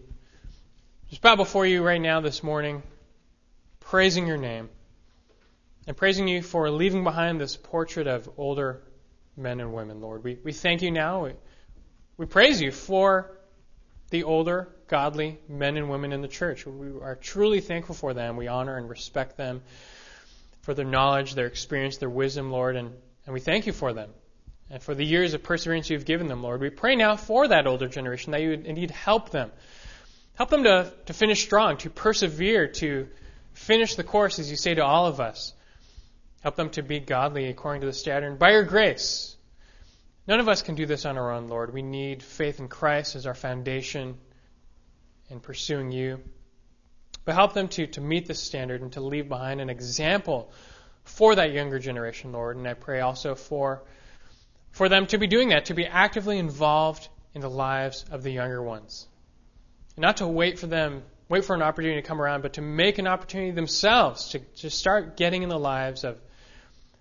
just 1.09 1.23
bow 1.23 1.37
before 1.37 1.65
you 1.65 1.83
right 1.83 2.01
now 2.01 2.21
this 2.21 2.43
morning, 2.43 2.83
praising 3.81 4.27
your 4.27 4.37
name 4.37 4.69
and 5.87 5.97
praising 5.97 6.29
you 6.29 6.43
for 6.43 6.71
leaving 6.71 7.03
behind 7.03 7.41
this 7.41 7.57
portrait 7.57 8.07
of 8.07 8.29
older 8.37 8.83
men 9.35 9.59
and 9.61 9.73
women, 9.73 10.03
Lord. 10.03 10.23
We, 10.23 10.39
we 10.45 10.53
thank 10.53 10.83
you 10.83 10.91
now. 10.91 11.25
We, 11.25 11.33
we 12.19 12.27
praise 12.27 12.61
you 12.61 12.71
for 12.71 13.39
the 14.11 14.25
older, 14.25 14.69
godly 14.87 15.39
men 15.49 15.79
and 15.79 15.89
women 15.89 16.13
in 16.13 16.21
the 16.21 16.29
church. 16.29 16.67
We 16.67 17.01
are 17.01 17.17
truly 17.17 17.63
thankful 17.63 17.95
for 17.95 18.13
them. 18.13 18.37
We 18.37 18.49
honor 18.49 18.77
and 18.77 18.87
respect 18.87 19.39
them 19.39 19.63
for 20.61 20.75
their 20.75 20.85
knowledge, 20.85 21.35
their 21.35 21.47
experience, 21.47 21.97
their 21.97 22.11
wisdom, 22.11 22.51
Lord, 22.51 22.77
and, 22.77 22.93
and 23.25 23.33
we 23.33 23.41
thank 23.41 23.67
you 23.67 23.73
for 23.73 23.95
them 23.95 24.11
and 24.69 24.83
for 24.83 24.95
the 24.95 25.07
years 25.07 25.33
of 25.33 25.43
perseverance 25.43 25.89
you've 25.89 26.05
given 26.05 26.27
them, 26.27 26.43
Lord. 26.43 26.61
We 26.61 26.69
pray 26.69 26.97
now 26.97 27.17
for 27.17 27.49
that 27.49 27.67
older 27.67 27.89
generation 27.89 28.33
that 28.33 28.43
you 28.43 28.51
would 28.51 28.67
indeed 28.67 28.91
help 28.91 29.31
them. 29.31 29.51
Help 30.39 30.51
them 30.51 30.63
to, 30.63 30.93
to 31.07 31.13
finish 31.13 31.43
strong, 31.43 31.79
to 31.79 31.91
persevere, 31.91 32.69
to 32.69 33.09
finish 33.55 33.97
the 33.97 34.05
course, 34.05 34.39
as 34.39 34.49
you 34.49 34.57
say 34.57 34.73
to 34.73 34.85
all 34.85 35.07
of 35.07 35.19
us. 35.19 35.53
Help 36.43 36.55
them 36.55 36.71
to 36.71 36.83
be 36.83 37.01
godly 37.01 37.47
according 37.47 37.81
to 37.81 37.89
the 37.89 37.93
standard. 37.93 38.39
By 38.39 38.53
your 38.53 38.63
grace, 38.63 39.37
none 40.29 40.39
of 40.39 40.49
us 40.49 40.63
can 40.63 40.77
do 40.77 40.87
this 40.87 41.05
on 41.07 41.19
our 41.19 41.33
own, 41.33 41.49
Lord. 41.49 41.75
We 41.75 41.83
need 41.83 42.23
faith 42.23 42.61
in 42.61 42.69
Christ 42.69 43.17
as 43.17 43.27
our 43.27 43.35
foundation 43.35 44.17
in 45.29 45.41
pursuing 45.41 45.91
you. 45.91 46.21
But 47.25 47.35
help 47.35 47.53
them 47.53 47.67
to, 47.71 47.89
to 47.89 48.01
meet 48.01 48.29
this 48.29 48.41
standard 48.41 48.81
and 48.81 48.93
to 48.93 49.01
leave 49.01 49.29
behind 49.29 49.61
an 49.61 49.71
example 49.71 50.53
for 51.03 51.35
that 51.35 51.51
younger 51.51 51.81
generation, 51.81 52.31
Lord. 52.31 52.57
And 52.57 52.69
I 52.69 52.75
pray 52.75 53.01
also 53.01 53.35
for, 53.35 53.83
for 54.71 54.89
them 54.89 55.09
to 55.09 55.19
be 55.19 55.27
doing 55.27 55.49
that, 55.49 55.65
to 55.65 55.75
be 55.75 55.85
actively 55.85 56.39
involved 56.39 57.09
in 57.35 57.41
the 57.41 57.51
lives 57.51 58.05
of 58.13 58.23
the 58.23 58.31
younger 58.31 58.63
ones. 58.63 59.09
And 59.99 60.03
not 60.05 60.19
to 60.19 60.29
wait 60.29 60.61
for 60.61 60.69
them, 60.69 61.03
wait 61.29 61.45
for 61.45 61.57
an 61.57 61.63
opportunity 61.63 62.01
to 62.01 62.07
come 62.07 62.23
around, 62.23 62.43
but 62.43 62.53
to 62.53 62.63
make 62.63 62.99
an 62.99 63.09
opportunity 63.09 63.51
themselves 63.51 64.29
to, 64.29 64.39
to 64.59 64.71
start 64.71 65.17
getting 65.17 65.43
in 65.43 65.49
the 65.49 65.59
lives 65.59 66.05
of 66.05 66.21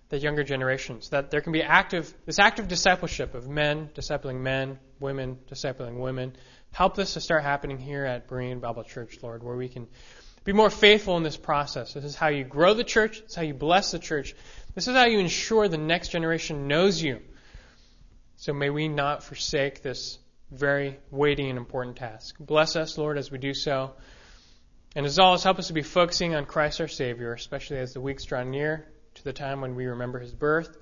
the 0.08 0.18
younger 0.18 0.42
generations. 0.42 1.10
That 1.10 1.30
there 1.30 1.40
can 1.40 1.52
be 1.52 1.62
active, 1.62 2.12
this 2.26 2.40
active 2.40 2.66
discipleship 2.66 3.36
of 3.36 3.48
men 3.48 3.90
discipling 3.94 4.40
men, 4.40 4.80
women 4.98 5.38
discipling 5.48 6.00
women. 6.00 6.32
Help 6.72 6.96
this 6.96 7.14
to 7.14 7.20
start 7.20 7.44
happening 7.44 7.78
here 7.78 8.04
at 8.04 8.26
Berean 8.26 8.60
Bible 8.60 8.82
Church, 8.82 9.20
Lord, 9.22 9.44
where 9.44 9.54
we 9.54 9.68
can 9.68 9.86
be 10.42 10.52
more 10.52 10.68
faithful 10.68 11.16
in 11.16 11.22
this 11.22 11.36
process. 11.36 11.94
This 11.94 12.02
is 12.02 12.16
how 12.16 12.30
you 12.30 12.42
grow 12.42 12.74
the 12.74 12.82
church. 12.82 13.20
This 13.20 13.30
is 13.30 13.36
how 13.36 13.42
you 13.42 13.54
bless 13.54 13.92
the 13.92 14.00
church. 14.00 14.34
This 14.74 14.88
is 14.88 14.96
how 14.96 15.06
you 15.06 15.20
ensure 15.20 15.68
the 15.68 15.78
next 15.78 16.08
generation 16.08 16.66
knows 16.66 17.00
you. 17.00 17.20
So 18.34 18.52
may 18.52 18.70
we 18.70 18.88
not 18.88 19.22
forsake 19.22 19.82
this 19.82 20.18
very 20.50 20.98
weighty 21.10 21.48
and 21.48 21.58
important 21.58 21.96
task. 21.96 22.36
Bless 22.40 22.76
us, 22.76 22.96
Lord, 22.98 23.18
as 23.18 23.30
we 23.30 23.38
do 23.38 23.54
so. 23.54 23.94
And 24.96 25.04
as 25.04 25.18
always, 25.18 25.42
help 25.42 25.58
us 25.58 25.68
to 25.68 25.74
be 25.74 25.82
focusing 25.82 26.34
on 26.34 26.46
Christ 26.46 26.80
our 26.80 26.88
Savior, 26.88 27.32
especially 27.32 27.78
as 27.78 27.92
the 27.92 28.00
weeks 28.00 28.24
draw 28.24 28.42
near 28.42 28.86
to 29.14 29.24
the 29.24 29.32
time 29.32 29.60
when 29.60 29.74
we 29.74 29.86
remember 29.86 30.18
his 30.18 30.32
birth. 30.32 30.76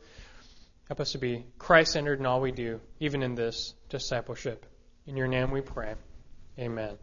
Help 0.89 1.01
us 1.01 1.13
to 1.13 1.19
be 1.19 1.45
Christ 1.59 1.93
centered 1.93 2.21
in 2.21 2.27
all 2.27 2.41
we 2.41 2.53
do, 2.53 2.81
even 3.01 3.23
in 3.23 3.35
this 3.35 3.75
discipleship. 3.89 4.65
In 5.07 5.17
your 5.17 5.27
name 5.27 5.51
we 5.51 5.61
pray. 5.61 5.95
Amen. 6.59 6.97